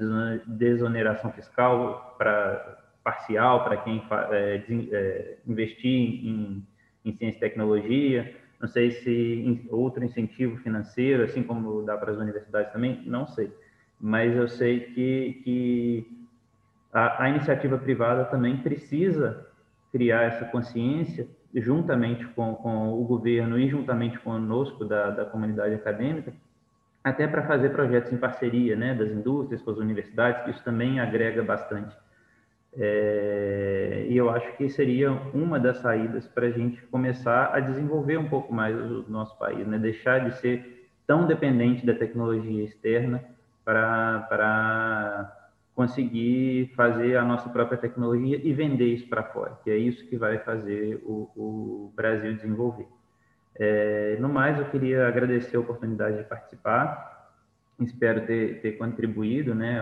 desoneração 0.47 1.32
fiscal 1.32 2.14
para 2.18 2.84
parcial 3.07 3.62
para 3.62 3.76
quem 3.76 4.02
é, 4.32 4.64
é, 4.90 5.38
investir 5.46 6.26
em, 6.26 6.66
em, 7.04 7.16
ciência 7.16 7.36
e 7.36 7.40
tecnologia, 7.40 8.34
não 8.61 8.66
sei 8.66 8.90
se 8.90 9.64
outro 9.70 10.04
incentivo 10.04 10.57
financeiro, 10.57 11.22
assim 11.22 11.44
como 11.44 11.82
dá 11.82 11.96
para 11.96 12.11
as 12.11 12.18
universidades 12.18 12.72
também, 12.72 13.00
não 13.07 13.24
sei. 13.28 13.52
Mas 14.00 14.34
eu 14.34 14.48
sei 14.48 14.80
que, 14.80 15.40
que 15.44 16.26
a, 16.92 17.22
a 17.22 17.30
iniciativa 17.30 17.78
privada 17.78 18.24
também 18.24 18.57
precisa 18.57 19.46
criar 19.92 20.22
essa 20.24 20.44
consciência 20.46 21.28
juntamente 21.54 22.26
com, 22.34 22.57
com 22.57 22.92
o 22.92 23.04
governo 23.04 23.57
e 23.57 23.68
juntamente 23.68 24.18
conosco 24.18 24.84
da, 24.84 25.11
da 25.11 25.24
comunidade 25.24 25.76
acadêmica, 25.76 26.32
até 27.04 27.28
para 27.28 27.46
fazer 27.46 27.70
projetos 27.70 28.12
em 28.12 28.16
parceria 28.16 28.74
né, 28.74 28.94
das 28.94 29.12
indústrias 29.12 29.62
com 29.62 29.70
as 29.70 29.78
universidades, 29.78 30.42
que 30.42 30.50
isso 30.50 30.64
também 30.64 30.98
agrega 30.98 31.40
bastante. 31.44 31.96
É, 32.79 34.07
e 34.09 34.16
eu 34.16 34.29
acho 34.29 34.55
que 34.57 34.68
seria 34.68 35.11
uma 35.11 35.59
das 35.59 35.79
saídas 35.79 36.27
para 36.29 36.47
a 36.47 36.51
gente 36.51 36.81
começar 36.89 37.55
a 37.55 37.61
desenvolver 37.61 38.18
um 38.18 38.29
pouco 38.29 38.53
mais 38.53 38.77
o 38.79 39.05
nosso 39.09 39.39
país, 39.39 39.66
né? 39.66 39.79
deixar 39.79 40.29
de 40.29 40.37
ser 40.37 40.89
tão 41.07 41.27
dependente 41.27 41.87
da 41.87 41.95
tecnologia 41.95 42.64
externa 42.64 43.24
para 43.64 45.33
conseguir 45.74 46.72
fazer 46.74 47.16
a 47.16 47.24
nossa 47.24 47.49
própria 47.49 47.79
tecnologia 47.79 48.41
e 48.43 48.53
vender 48.53 48.87
isso 48.87 49.09
para 49.09 49.22
fora, 49.22 49.59
que 49.64 49.70
é 49.70 49.77
isso 49.77 50.07
que 50.09 50.16
vai 50.16 50.39
fazer 50.39 51.03
o, 51.05 51.31
o 51.37 51.93
Brasil 51.95 52.35
desenvolver. 52.35 52.87
É, 53.59 54.16
no 54.20 54.29
mais, 54.29 54.59
eu 54.59 54.66
queria 54.66 55.09
agradecer 55.09 55.57
a 55.57 55.61
oportunidade 55.61 56.18
de 56.18 56.24
participar 56.24 57.15
espero 57.85 58.27
ter, 58.27 58.61
ter 58.62 58.72
contribuído, 58.72 59.55
né, 59.55 59.81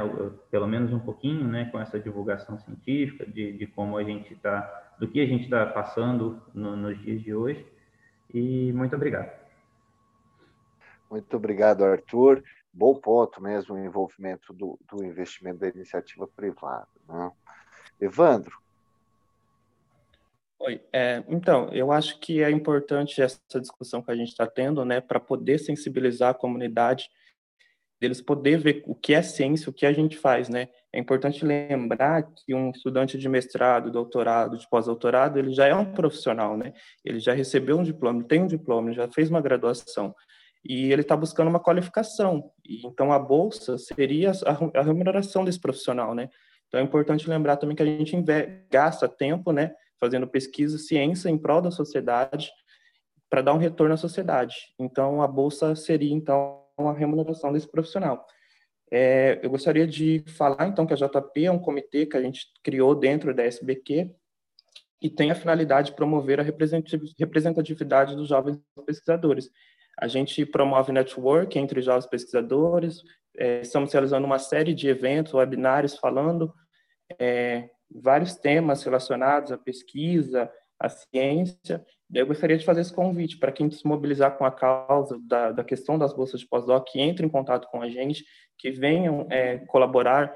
pelo 0.50 0.66
menos 0.66 0.92
um 0.92 0.98
pouquinho, 0.98 1.46
né, 1.46 1.66
com 1.66 1.78
essa 1.78 1.98
divulgação 1.98 2.58
científica 2.58 3.24
de, 3.24 3.52
de 3.52 3.66
como 3.68 3.96
a 3.96 4.02
gente 4.02 4.32
está, 4.32 4.94
do 4.98 5.06
que 5.06 5.20
a 5.20 5.26
gente 5.26 5.44
está 5.44 5.64
passando 5.66 6.42
no, 6.52 6.76
nos 6.76 7.00
dias 7.00 7.22
de 7.22 7.34
hoje. 7.34 7.64
E 8.32 8.72
muito 8.72 8.96
obrigado. 8.96 9.30
Muito 11.08 11.36
obrigado, 11.36 11.84
Arthur. 11.84 12.42
Bom 12.72 12.96
ponto 12.96 13.40
mesmo 13.40 13.76
o 13.76 13.78
envolvimento 13.78 14.52
do, 14.52 14.76
do 14.90 15.04
investimento 15.04 15.58
da 15.58 15.68
iniciativa 15.68 16.26
privada. 16.26 16.88
Né? 17.08 17.30
Evandro. 18.00 18.58
Oi, 20.58 20.80
é, 20.92 21.22
então, 21.28 21.68
eu 21.72 21.92
acho 21.92 22.18
que 22.18 22.42
é 22.42 22.50
importante 22.50 23.22
essa 23.22 23.60
discussão 23.60 24.02
que 24.02 24.10
a 24.10 24.16
gente 24.16 24.30
está 24.30 24.46
tendo, 24.46 24.84
né, 24.84 25.00
para 25.00 25.20
poder 25.20 25.58
sensibilizar 25.58 26.30
a 26.30 26.34
comunidade 26.34 27.10
deles 28.04 28.20
poder 28.20 28.58
ver 28.58 28.82
o 28.86 28.94
que 28.94 29.14
é 29.14 29.22
ciência, 29.22 29.70
o 29.70 29.72
que 29.72 29.86
a 29.86 29.92
gente 29.92 30.16
faz, 30.16 30.50
né? 30.50 30.68
É 30.92 30.98
importante 30.98 31.44
lembrar 31.44 32.22
que 32.22 32.54
um 32.54 32.70
estudante 32.70 33.16
de 33.16 33.28
mestrado, 33.28 33.90
doutorado, 33.90 34.58
de 34.58 34.68
pós-doutorado, 34.68 35.38
ele 35.38 35.52
já 35.52 35.66
é 35.66 35.74
um 35.74 35.92
profissional, 35.92 36.56
né? 36.56 36.74
Ele 37.02 37.18
já 37.18 37.32
recebeu 37.32 37.78
um 37.78 37.82
diploma, 37.82 38.22
tem 38.22 38.42
um 38.42 38.46
diploma, 38.46 38.92
já 38.92 39.08
fez 39.08 39.30
uma 39.30 39.40
graduação 39.40 40.14
e 40.62 40.92
ele 40.92 41.00
está 41.00 41.16
buscando 41.16 41.48
uma 41.48 41.60
qualificação. 41.60 42.50
E, 42.64 42.86
então 42.86 43.10
a 43.10 43.18
bolsa 43.18 43.78
seria 43.78 44.32
a, 44.32 44.80
a 44.80 44.82
remuneração 44.82 45.44
desse 45.44 45.60
profissional, 45.60 46.14
né? 46.14 46.28
Então 46.68 46.80
é 46.80 46.82
importante 46.82 47.28
lembrar 47.28 47.56
também 47.56 47.74
que 47.74 47.82
a 47.82 47.86
gente 47.86 48.14
gasta 48.70 49.08
tempo, 49.08 49.50
né, 49.50 49.72
fazendo 49.98 50.26
pesquisa, 50.26 50.76
ciência 50.76 51.30
em 51.30 51.38
prol 51.38 51.62
da 51.62 51.70
sociedade 51.70 52.50
para 53.30 53.42
dar 53.42 53.54
um 53.54 53.58
retorno 53.58 53.94
à 53.94 53.96
sociedade. 53.96 54.56
Então 54.78 55.22
a 55.22 55.26
bolsa 55.26 55.74
seria 55.74 56.12
então 56.12 56.63
a 56.76 56.92
remuneração 56.92 57.52
desse 57.52 57.70
profissional. 57.70 58.26
É, 58.90 59.40
eu 59.42 59.50
gostaria 59.50 59.86
de 59.86 60.24
falar, 60.36 60.68
então, 60.68 60.86
que 60.86 60.92
a 60.92 60.96
JP 60.96 61.44
é 61.44 61.50
um 61.50 61.58
comitê 61.58 62.06
que 62.06 62.16
a 62.16 62.22
gente 62.22 62.46
criou 62.62 62.94
dentro 62.94 63.34
da 63.34 63.44
SBQ 63.44 64.14
e 65.00 65.10
tem 65.10 65.30
a 65.30 65.34
finalidade 65.34 65.90
de 65.90 65.96
promover 65.96 66.40
a 66.40 66.42
representatividade 66.42 68.16
dos 68.16 68.28
jovens 68.28 68.60
pesquisadores. 68.86 69.50
A 69.98 70.08
gente 70.08 70.44
promove 70.44 70.92
network 70.92 71.58
entre 71.58 71.80
jovens 71.80 72.06
pesquisadores, 72.06 73.02
é, 73.36 73.60
estamos 73.60 73.92
realizando 73.92 74.26
uma 74.26 74.38
série 74.38 74.74
de 74.74 74.88
eventos, 74.88 75.34
webinários, 75.34 75.98
falando 75.98 76.52
é, 77.18 77.68
vários 77.90 78.34
temas 78.36 78.82
relacionados 78.82 79.52
à 79.52 79.58
pesquisa, 79.58 80.50
à 80.84 80.88
ciência, 80.88 81.84
eu 82.12 82.26
gostaria 82.26 82.56
de 82.56 82.64
fazer 82.64 82.82
esse 82.82 82.92
convite 82.92 83.38
para 83.38 83.50
quem 83.50 83.70
se 83.70 83.86
mobilizar 83.86 84.36
com 84.36 84.44
a 84.44 84.52
causa 84.52 85.18
da, 85.22 85.50
da 85.50 85.64
questão 85.64 85.98
das 85.98 86.12
bolsas 86.12 86.40
de 86.40 86.48
pós-doc, 86.48 86.86
que 86.90 87.00
entre 87.00 87.26
em 87.26 87.28
contato 87.28 87.68
com 87.68 87.80
a 87.82 87.88
gente, 87.88 88.24
que 88.58 88.70
venham 88.70 89.26
é, 89.30 89.58
colaborar 89.66 90.34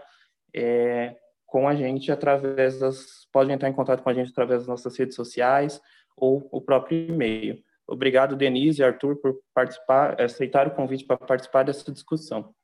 é, 0.55 1.17
com 1.47 1.69
a 1.69 1.75
gente 1.75 2.11
através 2.11 2.79
das. 2.79 3.27
Podem 3.33 3.55
entrar 3.55 3.69
em 3.69 3.75
contato 3.75 4.03
com 4.03 4.11
a 4.11 4.15
gente 4.15 4.31
através 4.31 4.61
das 4.61 4.69
nossas 4.69 4.97
redes 4.97 5.15
sociais 5.15 5.81
ou 6.17 6.49
o 6.51 6.61
próprio 6.61 7.09
e-mail. 7.09 7.63
Obrigado, 7.87 8.37
Denise 8.37 8.81
e 8.81 8.85
Arthur, 8.85 9.17
por 9.17 9.39
participar, 9.55 10.21
aceitar 10.21 10.67
o 10.67 10.75
convite 10.75 11.07
para 11.07 11.17
participar 11.17 11.63
dessa 11.65 11.91
discussão. 11.93 12.55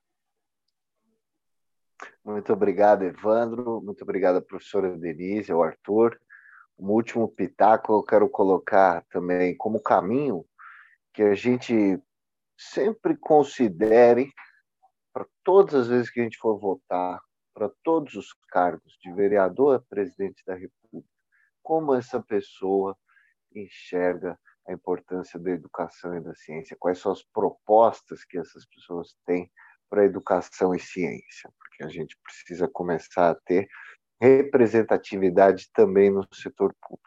Muito 2.25 2.53
obrigado, 2.53 3.05
Evandro. 3.05 3.81
Muito 3.81 4.03
obrigado, 4.03 4.43
professora 4.43 4.97
Denise, 4.99 5.53
ao 5.53 5.63
Arthur 5.63 6.19
um 6.79 6.91
último 6.91 7.29
pitaco 7.29 7.93
eu 7.93 8.03
quero 8.03 8.29
colocar 8.29 9.05
também 9.11 9.57
como 9.57 9.83
caminho 9.83 10.45
que 11.13 11.23
a 11.23 11.35
gente 11.35 11.99
sempre 12.59 13.17
considere 13.17 14.33
para 15.13 15.27
todas 15.45 15.75
as 15.75 15.89
vezes 15.89 16.11
que 16.11 16.21
a 16.21 16.25
gente 16.25 16.39
for 16.39 16.59
votar 16.59 17.21
para 17.55 17.71
todos 17.85 18.15
os 18.15 18.35
cargos, 18.49 18.99
de 19.01 19.13
vereador 19.13 19.77
a 19.77 19.81
presidente 19.81 20.43
da 20.45 20.55
República, 20.55 21.09
como 21.63 21.95
essa 21.95 22.21
pessoa 22.21 22.97
enxerga 23.55 24.37
a 24.67 24.73
importância 24.73 25.39
da 25.39 25.51
educação 25.51 26.17
e 26.17 26.21
da 26.21 26.35
ciência, 26.35 26.77
quais 26.81 26.99
são 26.99 27.13
as 27.13 27.23
propostas 27.23 28.25
que 28.25 28.39
essas 28.39 28.67
pessoas 28.67 29.15
têm 29.25 29.51
para 29.89 30.05
educação 30.05 30.75
e 30.75 30.81
ciência, 30.81 31.51
porque 31.59 31.85
a 31.85 31.89
gente 31.89 32.19
precisa 32.25 32.67
começar 32.67 33.31
a 33.31 33.35
ter 33.47 33.69
representatividade 34.21 35.71
também 35.73 36.11
no 36.11 36.27
setor 36.33 36.75
público. 36.81 37.05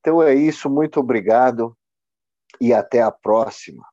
Então 0.00 0.22
é 0.22 0.34
isso, 0.34 0.68
muito 0.68 0.98
obrigado 1.00 1.76
e 2.60 2.72
até 2.72 3.02
a 3.02 3.10
próxima. 3.10 3.86